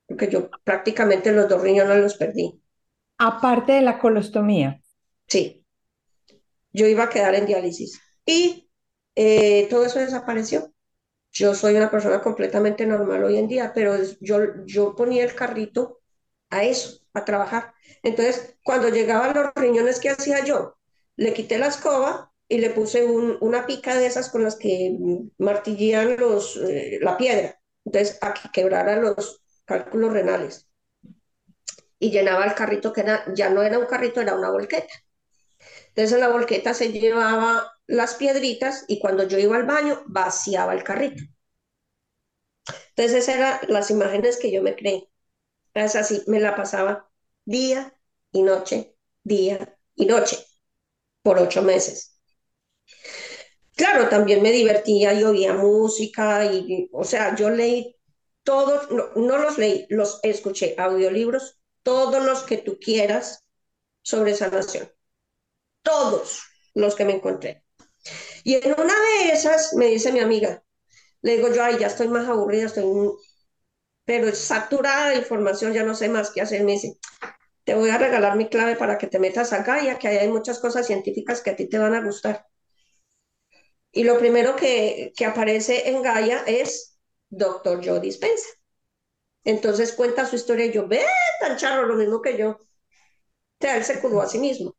porque 0.07 0.29
yo 0.29 0.51
prácticamente 0.65 1.33
los 1.33 1.49
dos 1.49 1.63
riñones 1.63 1.99
los 1.99 2.17
perdí. 2.17 2.61
Aparte 3.19 3.71
de 3.75 3.83
la 3.83 4.01
colostomía. 4.01 4.81
Sí, 5.29 5.65
yo 6.73 6.87
iba 6.87 7.05
a 7.05 7.09
quedar 7.09 7.35
en 7.35 7.47
diálisis. 7.47 8.01
Y 8.25 8.71
eh, 9.15 9.67
todo 9.71 9.85
eso 9.87 9.99
desapareció. 9.99 10.73
Yo 11.33 11.55
soy 11.55 11.77
una 11.77 11.91
persona 11.93 12.23
completamente 12.23 12.87
normal 12.87 13.25
hoy 13.25 13.39
en 13.39 13.49
día, 13.49 13.73
pero 13.75 13.97
yo, 14.21 14.41
yo 14.67 14.97
ponía 14.97 15.25
el 15.25 15.35
carrito 15.35 16.00
a 16.51 16.65
eso, 16.65 17.01
a 17.15 17.25
trabajar. 17.25 17.75
Entonces, 18.03 18.57
cuando 18.65 18.89
llegaban 18.89 19.35
los 19.35 19.51
riñones, 19.55 20.01
¿qué 20.01 20.11
hacía 20.11 20.45
yo? 20.45 20.77
Le 21.17 21.33
quité 21.35 21.59
la 21.59 21.69
escoba 21.69 22.33
y 22.49 22.59
le 22.59 22.71
puse 22.71 23.05
un- 23.05 23.39
una 23.41 23.67
pica 23.67 23.97
de 23.97 24.07
esas 24.07 24.31
con 24.31 24.43
las 24.45 24.57
que 24.57 24.97
martillean 25.39 26.17
los, 26.19 26.57
eh, 26.57 26.99
la 27.03 27.17
piedra. 27.17 27.61
Entonces, 27.85 28.19
a 28.23 28.35
que 28.35 28.49
quebrara 28.53 28.97
los 28.97 29.43
cálculos 29.65 30.13
renales. 30.13 30.69
Y 32.01 32.11
llenaba 32.11 32.45
el 32.47 32.55
carrito, 32.55 32.93
que 32.93 33.03
era, 33.03 33.25
ya 33.35 33.49
no 33.51 33.63
era 33.63 33.79
un 33.79 33.87
carrito, 33.87 34.21
era 34.21 34.35
una 34.35 34.51
volqueta. 34.51 34.93
Entonces, 35.89 36.13
en 36.15 36.21
la 36.21 36.29
volqueta 36.29 36.75
se 36.75 36.93
llevaba 36.93 37.73
las 37.87 38.15
piedritas 38.15 38.85
y 38.89 38.99
cuando 38.99 39.25
yo 39.29 39.39
iba 39.39 39.57
al 39.57 39.67
baño, 39.67 40.03
vaciaba 40.07 40.75
el 40.75 40.85
carrito. 40.85 41.23
Entonces, 42.95 43.25
esas 43.29 43.37
eran 43.37 43.59
las 43.69 43.91
imágenes 43.91 44.39
que 44.39 44.53
yo 44.53 44.63
me 44.63 44.77
creé. 44.77 45.09
Es 45.75 45.97
así, 45.97 46.23
me 46.27 46.41
la 46.41 46.55
pasaba 46.57 47.11
día 47.45 47.95
y 48.33 48.43
noche, 48.43 48.97
día 49.25 49.79
y 49.97 50.07
noche, 50.07 50.39
por 51.23 51.39
ocho 51.39 51.63
meses. 51.63 52.21
Claro, 53.77 54.09
también 54.09 54.43
me 54.43 54.53
divertía 54.53 55.15
y 55.15 55.25
oía 55.25 55.55
música 55.55 56.45
y, 56.53 56.89
o 56.93 57.05
sea, 57.05 57.35
yo 57.35 57.51
leí 57.51 57.97
todos, 58.43 58.91
no, 58.91 59.11
no 59.17 59.39
los 59.39 59.59
leí, 59.59 59.87
los 59.89 60.21
escuché, 60.23 60.75
audiolibros, 60.79 61.61
todos 61.83 62.23
los 62.25 62.43
que 62.43 62.59
tú 62.59 62.79
quieras 62.79 63.45
sobre 64.03 64.35
sanación, 64.35 64.91
todos 65.83 66.43
los 66.75 66.95
que 66.97 67.05
me 67.05 67.15
encontré. 67.15 67.65
Y 68.45 68.57
en 68.57 68.73
una 68.81 68.95
de 68.95 69.33
esas 69.33 69.75
me 69.75 69.87
dice 69.87 70.13
mi 70.13 70.21
amiga, 70.21 70.65
le 71.23 71.37
digo 71.37 71.53
yo, 71.53 71.65
ay, 71.65 71.79
ya 71.81 71.89
estoy 71.89 72.09
más 72.09 72.29
aburrida, 72.29 72.67
estoy, 72.67 72.85
pero 74.05 74.35
saturada 74.35 75.11
de 75.11 75.17
información, 75.17 75.73
ya 75.73 75.83
no 75.83 75.95
sé 75.95 76.09
más 76.09 76.31
qué 76.31 76.41
hacer. 76.41 76.65
Me 76.65 76.73
dice, 76.73 76.99
te 77.65 77.75
voy 77.75 77.91
a 77.91 77.99
regalar 77.99 78.37
mi 78.37 78.49
clave 78.49 78.77
para 78.77 78.99
que 78.99 79.07
te 79.07 79.19
metas 79.19 79.53
a 79.53 79.63
Gaia, 79.63 79.99
que 79.99 80.09
ahí 80.09 80.19
hay 80.19 80.29
muchas 80.29 80.59
cosas 80.59 80.87
científicas 80.87 81.41
que 81.43 81.51
a 81.51 81.57
ti 81.57 81.69
te 81.69 81.79
van 81.79 81.95
a 81.95 82.03
gustar. 82.03 82.47
Y 83.93 84.05
lo 84.05 84.19
primero 84.19 84.57
que, 84.57 85.13
que 85.17 85.25
aparece 85.25 85.91
en 85.91 86.03
Gaia 86.03 86.43
es 86.47 86.99
Doctor 87.29 87.85
Joe 87.85 88.01
Dispensa. 88.01 88.49
Entonces 89.45 89.93
cuenta 89.93 90.27
su 90.27 90.37
historia 90.37 90.67
y 90.67 90.73
yo, 90.73 90.87
ve, 90.87 91.05
tan 91.41 91.57
charro, 91.57 91.87
lo 91.87 91.97
mismo 91.97 92.21
que 92.21 92.37
yo. 92.37 92.51
O 92.51 92.59
sea, 93.61 93.77
él 93.77 93.85
se 93.85 94.01
curó 94.01 94.21
a 94.21 94.29
sí 94.29 94.39
mismo. 94.39 94.77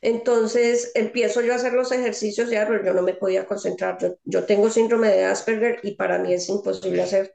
Entonces 0.00 0.92
empiezo 0.94 1.40
yo 1.40 1.52
a 1.52 1.56
hacer 1.56 1.72
los 1.72 1.90
ejercicios 1.90 2.50
ya, 2.50 2.66
pero 2.66 2.84
yo 2.84 2.92
no 2.92 3.02
me 3.02 3.14
podía 3.14 3.46
concentrar. 3.46 3.98
Yo, 3.98 4.16
yo 4.24 4.44
tengo 4.44 4.68
síndrome 4.68 5.08
de 5.08 5.24
Asperger 5.24 5.80
y 5.82 5.94
para 5.94 6.18
mí 6.18 6.34
es 6.34 6.48
imposible 6.48 7.02
hacer 7.02 7.34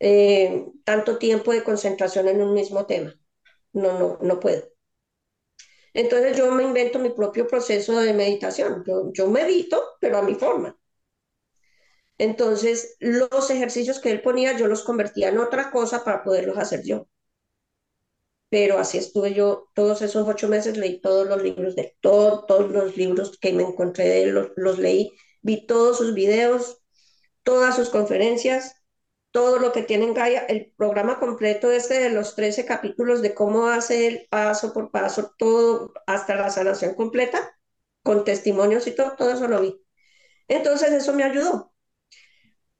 eh, 0.00 0.66
tanto 0.84 1.18
tiempo 1.18 1.52
de 1.52 1.64
concentración 1.64 2.28
en 2.28 2.42
un 2.42 2.54
mismo 2.54 2.86
tema. 2.86 3.14
No, 3.72 3.98
no, 3.98 4.18
no 4.22 4.40
puedo. 4.40 4.64
Entonces 5.92 6.34
yo 6.36 6.50
me 6.52 6.62
invento 6.62 6.98
mi 6.98 7.10
propio 7.10 7.46
proceso 7.46 8.00
de 8.00 8.14
meditación. 8.14 8.84
Yo, 9.12 9.26
medito, 9.28 9.82
pero 10.00 10.16
a 10.18 10.22
mi 10.22 10.34
forma. 10.34 10.78
Entonces, 12.18 12.96
los 13.00 13.50
ejercicios 13.50 13.98
que 13.98 14.10
él 14.10 14.20
ponía, 14.22 14.56
yo 14.56 14.66
los 14.68 14.82
convertía 14.84 15.30
en 15.30 15.38
otra 15.38 15.70
cosa 15.70 16.04
para 16.04 16.22
poderlos 16.22 16.58
hacer 16.58 16.82
yo. 16.84 17.08
Pero 18.50 18.78
así 18.78 18.98
estuve 18.98 19.34
yo 19.34 19.68
todos 19.74 20.00
esos 20.02 20.26
ocho 20.26 20.48
meses, 20.48 20.76
leí 20.76 21.00
todos 21.00 21.26
los 21.28 21.42
libros 21.42 21.76
de 21.76 21.96
todo, 22.00 22.44
todos 22.46 22.70
los 22.70 22.96
libros 22.96 23.38
que 23.38 23.52
me 23.52 23.62
encontré 23.62 24.04
de 24.04 24.22
él, 24.22 24.52
los 24.56 24.78
leí, 24.78 25.12
vi 25.42 25.66
todos 25.66 25.98
sus 25.98 26.14
videos, 26.14 26.78
todas 27.42 27.76
sus 27.76 27.90
conferencias, 27.90 28.76
todo 29.38 29.60
lo 29.60 29.70
que 29.70 29.84
tiene 29.84 30.04
en 30.04 30.14
Gaia, 30.14 30.40
el 30.46 30.72
programa 30.76 31.20
completo 31.20 31.70
este 31.70 32.00
de 32.00 32.10
los 32.10 32.34
13 32.34 32.66
capítulos 32.66 33.22
de 33.22 33.34
cómo 33.34 33.68
hace 33.68 34.08
el 34.08 34.26
paso 34.28 34.72
por 34.72 34.90
paso, 34.90 35.32
todo 35.38 35.92
hasta 36.08 36.34
la 36.34 36.50
sanación 36.50 36.96
completa, 36.96 37.56
con 38.02 38.24
testimonios 38.24 38.88
y 38.88 38.96
todo, 38.96 39.14
todo 39.16 39.30
eso 39.30 39.46
lo 39.46 39.60
vi. 39.60 39.80
Entonces 40.48 40.90
eso 40.90 41.14
me 41.14 41.22
ayudó. 41.22 41.72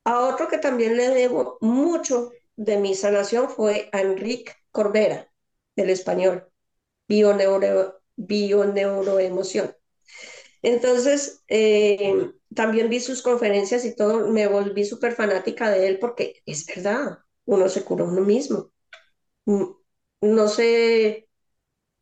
A 0.03 0.19
otro 0.19 0.49
que 0.49 0.59
también 0.59 0.97
le 0.97 1.11
debo 1.11 1.59
mucho 1.61 2.33
de 2.57 2.77
mi 2.77 2.97
sanación 2.97 3.49
fue 3.49 3.89
a 3.93 4.01
Enrique 4.01 4.53
Corbera, 4.73 5.31
del 5.77 5.91
español, 5.91 6.51
bioneuroemoción. 7.07 9.77
Entonces, 10.63 11.43
eh, 11.49 12.33
también 12.55 12.89
vi 12.91 13.01
sus 13.01 13.23
conferencias 13.23 13.85
y 13.85 13.95
todo, 13.95 14.29
me 14.29 14.47
volví 14.49 14.85
súper 14.85 15.13
fanática 15.15 15.71
de 15.71 15.89
él 15.89 15.99
porque 15.99 16.43
es 16.47 16.67
verdad, 16.67 17.19
uno 17.45 17.69
se 17.69 17.85
cura 17.85 18.05
uno 18.05 18.23
mismo. 18.23 18.71
Mm, 19.47 19.65
no 20.23 20.49
sé 20.49 21.29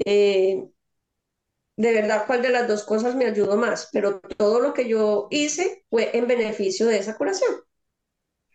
eh, 0.07 0.69
de 1.77 1.93
verdad 1.93 2.25
cuál 2.27 2.43
de 2.43 2.51
las 2.51 2.69
dos 2.69 2.85
cosas 2.85 3.15
me 3.15 3.27
ayudó 3.27 3.57
más, 3.57 3.89
pero 3.93 4.21
todo 4.21 4.61
lo 4.61 4.73
que 4.75 4.89
yo 4.89 5.29
hice 5.31 5.85
fue 5.91 6.17
en 6.17 6.27
beneficio 6.27 6.87
de 6.87 6.99
esa 6.99 7.17
curación. 7.17 7.51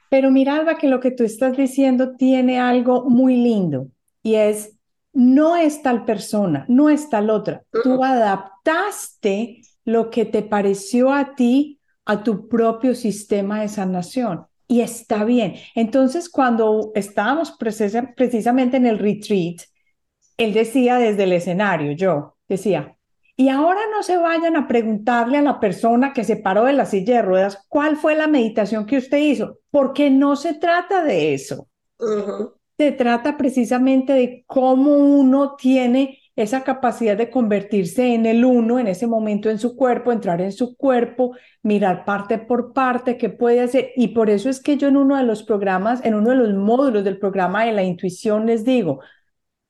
Pero 0.09 0.29
mira, 0.29 0.55
Alba, 0.55 0.77
que 0.77 0.87
lo 0.89 0.99
que 0.99 1.11
tú 1.11 1.23
estás 1.23 1.55
diciendo 1.55 2.15
tiene 2.17 2.59
algo 2.59 3.09
muy 3.09 3.35
lindo 3.37 3.87
y 4.21 4.35
es, 4.35 4.77
no 5.13 5.55
es 5.55 5.81
tal 5.81 6.05
persona, 6.05 6.65
no 6.67 6.89
es 6.89 7.09
tal 7.09 7.29
otra. 7.29 7.63
Tú 7.83 8.03
adaptaste 8.03 9.61
lo 9.85 10.09
que 10.09 10.25
te 10.25 10.41
pareció 10.41 11.13
a 11.13 11.35
ti 11.35 11.79
a 12.05 12.23
tu 12.23 12.47
propio 12.47 12.95
sistema 12.95 13.61
de 13.61 13.67
sanación. 13.67 14.45
Y 14.67 14.81
está 14.81 15.23
bien. 15.23 15.55
Entonces, 15.75 16.29
cuando 16.29 16.91
estábamos 16.95 17.57
precisamente 17.57 18.77
en 18.77 18.85
el 18.85 18.99
retreat, 18.99 19.61
él 20.37 20.53
decía 20.53 20.97
desde 20.97 21.23
el 21.23 21.33
escenario, 21.33 21.91
yo 21.91 22.37
decía, 22.47 22.95
y 23.35 23.49
ahora 23.49 23.81
no 23.91 24.03
se 24.03 24.17
vayan 24.17 24.55
a 24.55 24.67
preguntarle 24.67 25.37
a 25.37 25.41
la 25.41 25.59
persona 25.59 26.13
que 26.13 26.23
se 26.23 26.35
paró 26.35 26.65
de 26.65 26.73
la 26.73 26.85
silla 26.85 27.17
de 27.17 27.21
ruedas 27.21 27.65
cuál 27.67 27.97
fue 27.97 28.15
la 28.15 28.27
meditación 28.27 28.85
que 28.85 28.97
usted 28.97 29.17
hizo, 29.17 29.59
porque 29.71 30.09
no 30.09 30.35
se 30.35 30.53
trata 30.53 31.03
de 31.03 31.33
eso. 31.33 31.67
Se 32.77 32.91
trata 32.91 33.37
precisamente 33.37 34.13
de 34.13 34.43
cómo 34.47 34.95
uno 34.95 35.55
tiene 35.55 36.19
esa 36.35 36.63
capacidad 36.63 37.17
de 37.17 37.29
convertirse 37.29 38.13
en 38.13 38.25
el 38.25 38.45
uno 38.45 38.79
en 38.79 38.87
ese 38.87 39.07
momento 39.07 39.49
en 39.49 39.59
su 39.59 39.75
cuerpo, 39.75 40.11
entrar 40.11 40.41
en 40.41 40.51
su 40.51 40.75
cuerpo, 40.75 41.35
mirar 41.61 42.05
parte 42.05 42.37
por 42.37 42.73
parte, 42.73 43.17
qué 43.17 43.29
puede 43.29 43.61
hacer. 43.61 43.91
Y 43.95 44.09
por 44.09 44.29
eso 44.29 44.49
es 44.49 44.61
que 44.61 44.77
yo 44.77 44.87
en 44.87 44.97
uno 44.97 45.17
de 45.17 45.23
los 45.23 45.43
programas, 45.43 46.03
en 46.05 46.15
uno 46.15 46.29
de 46.31 46.37
los 46.37 46.53
módulos 46.53 47.03
del 47.03 47.19
programa 47.19 47.65
de 47.65 47.73
la 47.73 47.83
intuición 47.83 48.45
les 48.45 48.63
digo, 48.63 49.01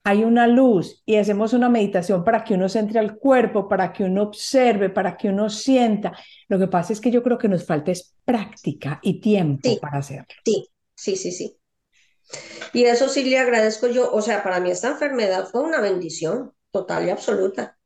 hay 0.04 0.24
una 0.24 0.48
luz 0.48 1.04
y 1.06 1.18
hacemos 1.18 1.54
una 1.54 1.70
meditación 1.70 2.24
para 2.24 2.44
que 2.44 2.56
uno 2.56 2.68
se 2.70 2.80
entre 2.80 3.00
al 3.00 3.18
cuerpo, 3.18 3.68
para 3.68 3.94
que 3.94 4.04
uno 4.04 4.24
observe, 4.24 4.90
para 4.90 5.16
que 5.16 5.30
uno 5.30 5.50
sienta. 5.50 6.14
Lo 6.48 6.58
que 6.58 6.68
pasa 6.68 6.94
es 6.94 7.00
que 7.00 7.12
yo 7.12 7.22
creo 7.22 7.38
que 7.38 7.48
nos 7.48 7.66
falta 7.66 7.92
es 7.92 8.16
práctica 8.26 9.00
y 9.04 9.20
tiempo 9.20 9.70
para 9.80 10.00
hacerlo. 10.00 10.26
Sí, 10.44 10.68
sí, 10.96 11.16
sí, 11.16 11.32
sí. 11.32 11.61
Y 12.74 12.86
eso 12.86 13.10
sí 13.10 13.24
le 13.24 13.38
agradezco 13.40 13.88
yo, 13.88 14.12
o 14.12 14.22
sea, 14.22 14.44
para 14.44 14.60
mí 14.60 14.72
esta 14.72 14.90
enfermedad 14.90 15.48
fue 15.50 15.62
una 15.62 15.82
bendición 15.82 16.54
total 16.72 17.06
y 17.08 17.10
absoluta, 17.10 17.78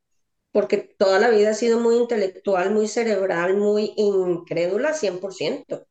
porque 0.52 0.78
toda 0.78 1.20
la 1.20 1.30
vida 1.30 1.52
ha 1.52 1.54
sido 1.56 1.80
muy 1.80 1.96
intelectual, 1.98 2.72
muy 2.72 2.88
cerebral, 2.88 3.58
muy 3.58 3.93
incrédula 3.98 4.93
100%. 4.93 5.86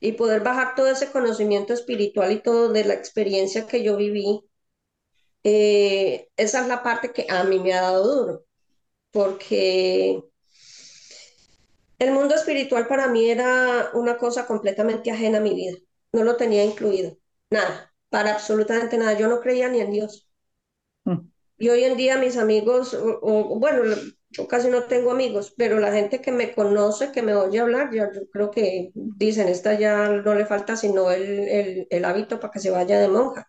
Y 0.00 0.12
poder 0.12 0.42
bajar 0.42 0.74
todo 0.76 0.88
ese 0.88 1.10
conocimiento 1.10 1.72
espiritual 1.72 2.30
y 2.32 2.40
todo 2.42 2.68
de 2.72 2.84
la 2.84 2.94
experiencia 2.94 3.66
que 3.66 3.82
yo 3.82 3.96
viví, 3.96 4.42
eh, 5.44 6.28
esa 6.36 6.62
es 6.62 6.68
la 6.68 6.82
parte 6.82 7.12
que 7.12 7.26
a 7.28 7.44
mí 7.44 7.58
me 7.60 7.74
ha 7.74 7.82
dado 7.82 8.14
duro, 8.16 8.44
porque 9.12 10.22
el 11.98 12.12
mundo 12.12 12.34
espiritual 12.36 12.86
para 12.86 13.08
mí 13.08 13.28
era 13.30 13.90
una 13.94 14.16
cosa 14.16 14.46
completamente 14.46 15.10
ajena 15.10 15.38
a 15.38 15.40
mi 15.40 15.54
vida, 15.54 15.76
no 16.12 16.22
lo 16.24 16.36
tenía 16.36 16.64
incluido. 16.64 17.16
Nada, 17.50 17.92
para 18.08 18.32
absolutamente 18.32 18.98
nada. 18.98 19.18
Yo 19.18 19.28
no 19.28 19.40
creía 19.40 19.68
ni 19.68 19.80
en 19.80 19.90
Dios. 19.90 20.28
Mm. 21.04 21.28
Y 21.58 21.68
hoy 21.68 21.84
en 21.84 21.96
día 21.96 22.18
mis 22.18 22.36
amigos, 22.36 22.94
o, 22.94 23.58
bueno, 23.58 23.82
yo 24.30 24.48
casi 24.48 24.68
no 24.68 24.84
tengo 24.84 25.12
amigos, 25.12 25.54
pero 25.56 25.78
la 25.78 25.92
gente 25.92 26.20
que 26.20 26.32
me 26.32 26.52
conoce, 26.54 27.12
que 27.12 27.22
me 27.22 27.34
oye 27.34 27.60
hablar, 27.60 27.92
ya 27.92 28.10
yo 28.12 28.28
creo 28.30 28.50
que 28.50 28.90
dicen, 28.94 29.48
esta 29.48 29.78
ya 29.78 30.08
no 30.08 30.34
le 30.34 30.46
falta 30.46 30.76
sino 30.76 31.10
el, 31.12 31.86
el, 31.88 32.04
hábito 32.04 32.40
para 32.40 32.52
que 32.52 32.58
se 32.58 32.70
vaya 32.70 32.98
de 32.98 33.08
monja. 33.08 33.48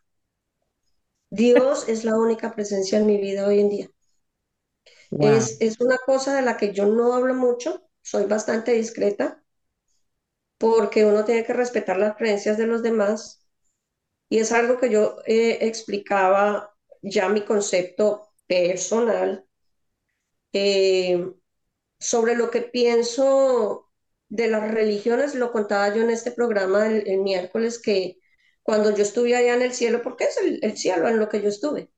Dios 1.32 1.89
es 1.89 2.06
la 2.06 2.16
única 2.16 2.54
presencia 2.54 3.00
en 3.00 3.08
mi 3.08 3.18
vida 3.20 3.48
hoy 3.48 3.60
en 3.60 3.70
día. 3.70 3.89
Es, 5.20 5.58
es 5.60 5.80
una 5.82 5.98
cosa 5.98 6.36
de 6.36 6.41
la 6.41 6.58
que 6.58 6.74
yo 6.74 6.86
no 6.86 7.14
hablo 7.14 7.34
mucho, 7.34 7.88
soy 8.02 8.26
bastante 8.26 8.74
discreta, 8.74 9.43
porque 10.58 11.06
uno 11.06 11.26
tiene 11.26 11.43
que 11.43 11.54
respetar 11.54 11.98
las 11.98 12.16
creencias 12.16 12.58
de 12.58 12.68
los 12.68 12.84
demás 12.84 13.45
y 14.36 14.40
es 14.40 14.52
algo 14.52 14.78
que 14.78 14.90
yo 14.90 15.18
eh, 15.26 15.60
explicaba 15.62 16.76
ya 17.02 17.30
mi 17.30 17.46
concepto 17.46 18.28
personal 18.48 19.46
eh, 20.52 21.26
sobre 22.00 22.36
lo 22.36 22.52
que 22.52 22.62
pienso 22.62 23.90
de 24.28 24.50
las 24.50 24.70
religiones. 24.74 25.36
Lo 25.36 25.54
contaba 25.54 25.96
yo 25.96 26.04
en 26.04 26.10
este 26.10 26.32
programa 26.32 26.86
el, 26.88 27.20
miércoles 27.22 27.80
que 27.82 28.20
cuando 28.62 28.94
yo 28.94 29.04
estuve 29.04 29.38
allá 29.38 29.56
en 29.56 29.62
el 29.62 29.74
cielo, 29.74 30.02
porque 30.04 30.26
es 30.26 30.38
el, 30.38 30.78
cielo 30.78 31.08
en 31.08 31.18
lo 31.20 31.30
que 31.30 31.42
yo 31.42 31.48
estuve, 31.48 31.90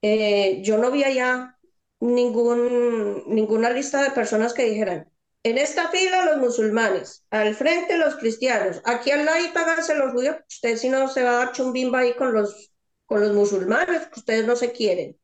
eh, 0.00 0.62
yo 0.62 0.78
no 0.78 0.90
vi 0.90 1.04
allá 1.04 1.58
ningún, 2.00 3.24
ninguna 3.26 3.68
lista 3.68 4.02
de 4.02 4.12
personas 4.12 4.54
que 4.54 4.64
dijeran, 4.64 5.12
en 5.44 5.58
esta 5.58 5.90
fila 5.90 6.24
los 6.24 6.38
musulmanes, 6.38 7.26
al 7.30 7.54
frente 7.54 7.98
los 7.98 8.16
cristianos, 8.16 8.80
aquí 8.84 9.10
al 9.10 9.26
lado 9.26 9.44
háganse 9.54 9.94
los 9.94 10.12
judíos, 10.12 10.36
usted 10.48 10.78
si 10.78 10.88
no 10.88 11.06
se 11.06 11.22
va 11.22 11.30
a 11.30 11.36
dar 11.44 11.52
chumbimba 11.52 11.98
ahí 11.98 12.14
con 12.14 12.32
los, 12.32 12.72
con 13.04 13.20
los 13.20 13.32
musulmanes, 13.34 14.06
que 14.06 14.20
ustedes 14.20 14.46
no 14.46 14.56
se 14.56 14.72
quieren. 14.72 15.18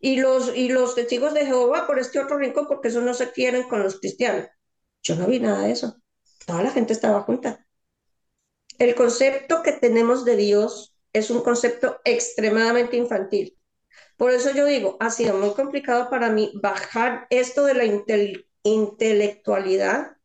Y 0.00 0.16
los, 0.16 0.54
y 0.54 0.68
los 0.68 0.96
testigos 0.96 1.32
de 1.32 1.46
Jehová 1.46 1.86
por 1.86 2.00
este 2.00 2.18
otro 2.18 2.38
rincón, 2.38 2.66
porque 2.66 2.88
eso 2.88 3.00
no 3.00 3.14
se 3.14 3.30
quieren 3.30 3.68
con 3.68 3.84
los 3.84 4.00
cristianos. 4.00 4.48
Yo 5.02 5.14
no 5.14 5.28
vi 5.28 5.38
nada 5.38 5.60
de 5.60 5.72
eso. 5.72 5.96
Toda 6.44 6.64
la 6.64 6.70
gente 6.72 6.92
estaba 6.92 7.22
junta. 7.22 7.64
El 8.78 8.96
concepto 8.96 9.62
que 9.62 9.72
tenemos 9.72 10.24
de 10.24 10.36
Dios 10.36 10.96
es 11.12 11.30
un 11.30 11.42
concepto 11.42 12.00
extremadamente 12.04 12.96
infantil. 12.96 13.56
Por 14.16 14.32
eso 14.32 14.50
yo 14.50 14.66
digo, 14.66 14.96
ha 14.98 15.10
sido 15.10 15.38
muy 15.38 15.54
complicado 15.54 16.10
para 16.10 16.30
mí 16.30 16.52
bajar 16.60 17.26
esto 17.30 17.64
de 17.64 17.74
la 17.74 17.84
inteligencia 17.84 18.46
intelectualidad 18.66 20.16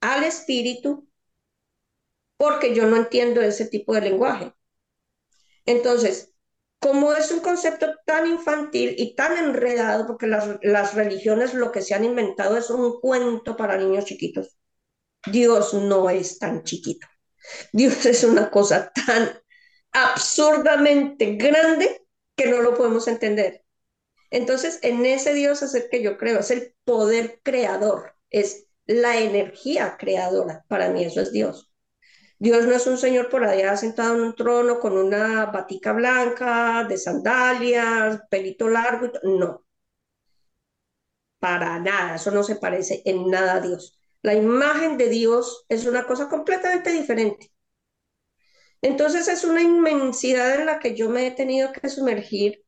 al 0.00 0.24
espíritu 0.24 1.08
porque 2.36 2.74
yo 2.74 2.86
no 2.86 2.96
entiendo 2.96 3.40
ese 3.40 3.66
tipo 3.66 3.94
de 3.94 4.00
lenguaje. 4.02 4.52
Entonces, 5.66 6.32
como 6.80 7.12
es 7.12 7.30
un 7.30 7.40
concepto 7.40 7.86
tan 8.04 8.26
infantil 8.26 8.94
y 8.98 9.14
tan 9.14 9.38
enredado, 9.38 10.06
porque 10.06 10.26
las, 10.26 10.58
las 10.62 10.94
religiones 10.94 11.54
lo 11.54 11.70
que 11.70 11.82
se 11.82 11.94
han 11.94 12.04
inventado 12.04 12.56
es 12.56 12.70
un 12.70 13.00
cuento 13.00 13.56
para 13.56 13.78
niños 13.78 14.04
chiquitos, 14.06 14.58
Dios 15.26 15.74
no 15.74 16.10
es 16.10 16.38
tan 16.38 16.64
chiquito. 16.64 17.06
Dios 17.72 18.06
es 18.06 18.24
una 18.24 18.50
cosa 18.50 18.92
tan 18.94 19.32
absurdamente 19.92 21.36
grande 21.36 22.06
que 22.36 22.48
no 22.48 22.62
lo 22.62 22.74
podemos 22.74 23.08
entender. 23.08 23.61
Entonces, 24.32 24.78
en 24.82 25.04
ese 25.06 25.34
Dios 25.34 25.62
es 25.62 25.74
el 25.74 25.88
que 25.90 26.02
yo 26.02 26.16
creo, 26.16 26.40
es 26.40 26.50
el 26.50 26.74
poder 26.84 27.40
creador, 27.44 28.14
es 28.30 28.66
la 28.86 29.18
energía 29.20 29.96
creadora. 29.98 30.64
Para 30.68 30.90
mí 30.90 31.04
eso 31.04 31.20
es 31.20 31.32
Dios. 31.32 31.70
Dios 32.38 32.66
no 32.66 32.72
es 32.74 32.86
un 32.86 32.98
señor 32.98 33.28
por 33.28 33.44
allá 33.44 33.76
sentado 33.76 34.16
en 34.16 34.22
un 34.22 34.34
trono 34.34 34.80
con 34.80 34.94
una 34.96 35.46
batica 35.46 35.92
blanca, 35.92 36.84
de 36.88 36.96
sandalias, 36.98 38.20
pelito 38.30 38.68
largo, 38.68 39.10
no. 39.24 39.64
Para 41.38 41.78
nada, 41.78 42.16
eso 42.16 42.30
no 42.30 42.42
se 42.42 42.56
parece 42.56 43.02
en 43.04 43.28
nada 43.30 43.54
a 43.56 43.60
Dios. 43.60 43.98
La 44.22 44.34
imagen 44.34 44.96
de 44.96 45.08
Dios 45.10 45.66
es 45.68 45.84
una 45.86 46.06
cosa 46.06 46.28
completamente 46.30 46.90
diferente. 46.90 47.52
Entonces 48.80 49.28
es 49.28 49.44
una 49.44 49.62
inmensidad 49.62 50.54
en 50.58 50.66
la 50.66 50.78
que 50.78 50.96
yo 50.96 51.08
me 51.10 51.26
he 51.26 51.30
tenido 51.32 51.72
que 51.72 51.88
sumergir 51.88 52.64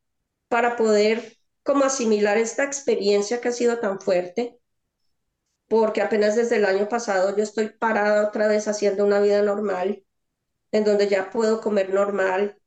para 0.49 0.77
poder 0.77 1.34
como 1.65 1.85
asimilar 1.85 2.39
esta 2.39 2.65
experiencia 2.65 3.41
que 3.41 3.49
ha 3.49 3.53
sido 3.53 3.81
tan 3.81 4.01
fuerte 4.01 4.61
porque 5.69 6.03
apenas 6.03 6.37
desde 6.37 6.57
el 6.57 6.65
año 6.67 6.89
pasado 6.89 7.37
yo 7.37 7.43
estoy 7.43 7.69
parada 7.69 8.29
otra 8.29 8.49
vez 8.49 8.69
haciendo 8.69 9.05
una 9.05 9.21
vida 9.21 9.43
normal, 9.43 10.05
en 10.73 10.85
donde 10.85 11.09
ya 11.09 11.31
puedo 11.31 11.61
comer 11.61 11.93
normal. 11.93 12.59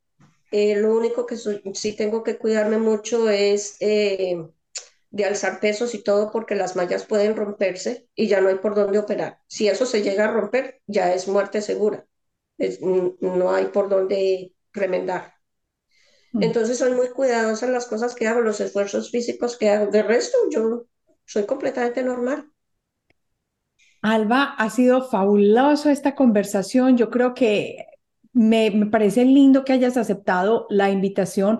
Eh, 0.52 0.76
lo 0.78 0.96
único 0.96 1.26
que 1.26 1.38
sí 1.38 1.96
tengo 1.96 2.24
que 2.24 2.38
cuidarme 2.38 2.78
mucho 2.78 3.30
es 3.30 3.78
eh, 3.82 4.46
de 5.12 5.26
alzar 5.26 5.60
pesos 5.60 5.94
y 5.96 6.04
todo, 6.04 6.32
porque 6.32 6.56
las 6.56 6.76
mallas 6.76 7.06
pueden 7.06 7.36
romperse 7.36 8.10
y 8.16 8.28
ya 8.28 8.42
no 8.42 8.50
hay 8.50 8.56
por 8.56 8.76
dónde 8.76 9.00
operar. 9.00 9.42
Si 9.48 9.68
eso 9.68 9.86
se 9.86 10.02
llega 10.02 10.26
a 10.26 10.32
romper, 10.32 10.82
ya 10.88 11.14
es 11.14 11.28
muerte 11.28 11.62
segura. 11.62 12.06
no 13.22 13.54
hay 13.54 13.66
por 13.68 13.90
dónde 13.90 14.54
remendar. 14.74 15.37
Mm. 16.34 16.44
Entonces 16.44 16.78
soy 16.78 16.94
muy 16.94 17.10
cuidadosa 17.10 17.66
en 17.66 17.74
las 17.74 17.88
cosas 17.88 18.16
que 18.16 18.28
hago, 18.28 18.42
los 18.42 18.60
esfuerzos 18.60 19.12
físicos 19.12 19.58
que 19.58 19.70
hago. 19.70 19.92
De 19.92 20.04
resto, 20.04 20.38
yo 20.50 20.86
soy 21.26 21.46
completamente 21.46 22.04
normal. 22.04 22.50
Alba, 24.02 24.56
ha 24.58 24.70
sido 24.70 25.04
fabuloso 25.10 25.90
esta 25.90 26.16
conversación. 26.16 26.98
Yo 26.98 27.10
creo 27.10 27.34
que 27.34 27.86
me, 28.34 28.72
me 28.72 28.86
parece 28.86 29.26
lindo 29.26 29.66
que 29.66 29.74
hayas 29.74 29.98
aceptado 29.98 30.68
la 30.70 30.90
invitación 30.90 31.60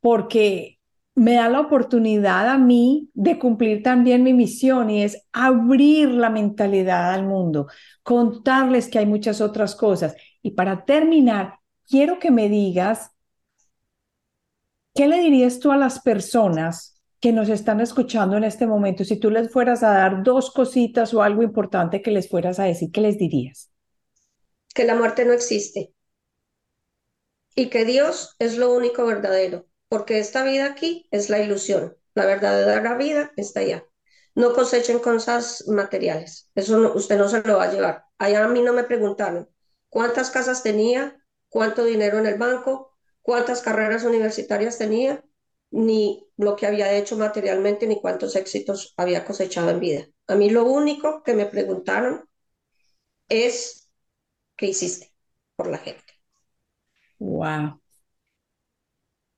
porque 0.00 0.76
me 1.16 1.34
da 1.34 1.48
la 1.48 1.60
oportunidad 1.60 2.46
a 2.48 2.58
mí 2.58 3.08
de 3.14 3.38
cumplir 3.38 3.82
también 3.82 4.22
mi 4.22 4.34
misión 4.34 4.90
y 4.90 5.02
es 5.02 5.26
abrir 5.32 6.10
la 6.10 6.28
mentalidad 6.28 7.14
al 7.14 7.24
mundo, 7.24 7.68
contarles 8.02 8.88
que 8.88 8.98
hay 8.98 9.06
muchas 9.06 9.40
otras 9.40 9.74
cosas. 9.74 10.14
Y 10.42 10.50
para 10.50 10.84
terminar, 10.84 11.58
quiero 11.88 12.18
que 12.18 12.30
me 12.30 12.50
digas 12.50 13.12
¿Qué 14.96 15.06
le 15.08 15.20
dirías 15.20 15.60
tú 15.60 15.72
a 15.72 15.76
las 15.76 16.00
personas 16.00 16.98
que 17.20 17.30
nos 17.30 17.50
están 17.50 17.82
escuchando 17.82 18.38
en 18.38 18.44
este 18.44 18.66
momento? 18.66 19.04
Si 19.04 19.20
tú 19.20 19.30
les 19.30 19.52
fueras 19.52 19.82
a 19.82 19.90
dar 19.90 20.22
dos 20.22 20.50
cositas 20.50 21.12
o 21.12 21.22
algo 21.22 21.42
importante 21.42 22.00
que 22.00 22.10
les 22.10 22.30
fueras 22.30 22.58
a 22.58 22.64
decir, 22.64 22.90
¿qué 22.90 23.02
les 23.02 23.18
dirías? 23.18 23.70
Que 24.74 24.84
la 24.84 24.94
muerte 24.94 25.26
no 25.26 25.34
existe 25.34 25.92
y 27.54 27.68
que 27.68 27.84
Dios 27.84 28.36
es 28.38 28.56
lo 28.56 28.72
único 28.72 29.04
verdadero, 29.04 29.66
porque 29.90 30.18
esta 30.18 30.42
vida 30.44 30.64
aquí 30.64 31.08
es 31.10 31.28
la 31.28 31.40
ilusión, 31.40 31.94
la 32.14 32.24
verdadera 32.24 32.96
vida 32.96 33.32
está 33.36 33.60
allá. 33.60 33.84
No 34.34 34.54
cosechen 34.54 34.98
cosas 35.00 35.64
materiales, 35.68 36.50
eso 36.54 36.94
usted 36.94 37.18
no 37.18 37.28
se 37.28 37.42
lo 37.42 37.58
va 37.58 37.64
a 37.64 37.72
llevar. 37.72 38.04
Allá 38.16 38.46
a 38.46 38.48
mí 38.48 38.62
no 38.62 38.72
me 38.72 38.84
preguntaron 38.84 39.50
cuántas 39.90 40.30
casas 40.30 40.62
tenía, 40.62 41.22
cuánto 41.50 41.84
dinero 41.84 42.18
en 42.18 42.26
el 42.26 42.38
banco, 42.38 42.95
cuántas 43.26 43.60
carreras 43.60 44.04
universitarias 44.04 44.78
tenía, 44.78 45.24
ni 45.72 46.28
lo 46.36 46.54
que 46.54 46.64
había 46.64 46.92
hecho 46.92 47.18
materialmente, 47.18 47.88
ni 47.88 48.00
cuántos 48.00 48.36
éxitos 48.36 48.94
había 48.96 49.24
cosechado 49.24 49.68
en 49.70 49.80
vida. 49.80 50.06
A 50.28 50.36
mí 50.36 50.48
lo 50.48 50.64
único 50.64 51.24
que 51.24 51.34
me 51.34 51.46
preguntaron 51.46 52.24
es 53.28 53.90
qué 54.56 54.66
hiciste 54.66 55.12
por 55.56 55.66
la 55.66 55.78
gente. 55.78 56.04
Wow. 57.18 57.80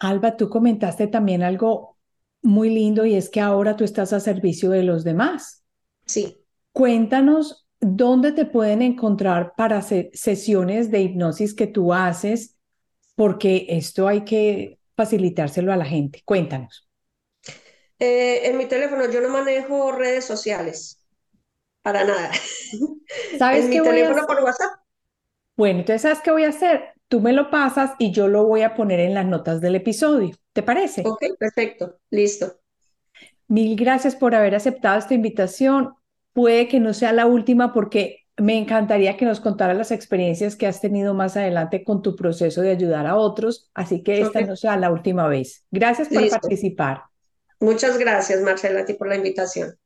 Alba, 0.01 0.36
tú 0.36 0.51
comentaste 0.51 1.07
también 1.07 1.43
algo 1.43 1.97
muy 2.43 2.68
lindo 2.68 3.07
y 3.07 3.14
es 3.14 3.30
que 3.30 3.41
ahora 3.41 3.74
tú 3.74 3.84
estás 3.84 4.12
a 4.12 4.20
servicio 4.20 4.68
de 4.68 4.82
los 4.82 5.03
demás. 5.03 5.64
Sí. 6.05 6.36
Cuéntanos 6.72 7.66
dónde 7.80 8.32
te 8.32 8.45
pueden 8.45 8.82
encontrar 8.82 9.55
para 9.57 9.80
sesiones 9.80 10.91
de 10.91 11.01
hipnosis 11.01 11.55
que 11.55 11.66
tú 11.66 11.95
haces 11.95 12.57
porque 13.19 13.66
esto 13.69 14.07
hay 14.07 14.25
que 14.25 14.79
facilitárselo 14.97 15.73
a 15.73 15.77
la 15.77 15.85
gente. 15.85 16.23
Cuéntanos. 16.25 16.89
Eh, 17.99 18.43
en 18.45 18.57
mi 18.57 18.66
teléfono 18.66 19.11
yo 19.11 19.21
no 19.21 19.29
manejo 19.29 19.91
redes 19.91 20.25
sociales, 20.25 21.05
para 21.83 22.05
nada. 22.05 22.31
¿Sabes 23.39 23.64
en 23.64 23.71
qué 23.73 23.81
mi 23.81 23.89
teléfono 23.89 24.25
por 24.25 24.45
WhatsApp. 24.45 24.71
Bueno, 25.57 25.81
entonces, 25.81 26.03
¿sabes 26.03 26.21
qué 26.23 26.31
voy 26.31 26.45
a 26.45 26.51
hacer? 26.51 26.93
Tú 27.09 27.21
me 27.21 27.33
lo 27.33 27.51
pasas 27.51 27.91
y 27.99 28.12
yo 28.12 28.29
lo 28.29 28.45
voy 28.45 28.62
a 28.62 28.77
poner 28.77 29.01
en 29.01 29.14
las 29.14 29.27
notas 29.27 29.61
del 29.61 29.75
episodio. 29.75 30.37
¿Te 30.53 30.62
parece? 30.62 31.03
Ok, 31.05 31.25
perfecto, 31.41 31.99
listo. 32.11 32.61
Mil 33.49 33.75
gracias 33.75 34.14
por 34.14 34.37
haber 34.37 34.55
aceptado 34.55 34.97
esta 34.97 35.14
invitación. 35.14 35.95
Puede 36.33 36.69
que 36.69 36.79
no 36.79 36.95
sea 36.95 37.12
la 37.12 37.27
última 37.27 37.73
porque 37.73 38.28
me 38.39 38.57
encantaría 38.57 39.16
que 39.16 39.24
nos 39.24 39.41
contaras 39.41 39.76
las 39.76 39.91
experiencias 39.91 40.57
que 40.57 40.66
has 40.66 40.80
tenido 40.80 41.12
más 41.12 41.36
adelante 41.36 41.84
con 41.84 42.03
tu 42.03 42.16
proceso 42.16 42.61
de 42.62 42.70
ayudar 42.70 43.07
a 43.07 43.16
otros, 43.16 43.70
así 43.74 44.03
que 44.03 44.20
esta 44.20 44.41
no 44.43 44.57
sea 44.57 44.76
la 44.76 44.91
última 44.91 45.26
vez. 45.28 45.64
Gracias 45.70 46.09
por 46.09 46.28
participar. 46.28 47.03
Muchas 47.61 47.99
gracias, 47.99 48.41
Marcela, 48.41 48.80
a 48.80 48.84
ti 48.84 48.95
por 48.95 49.09
la 49.09 49.16
invitación. 49.16 49.76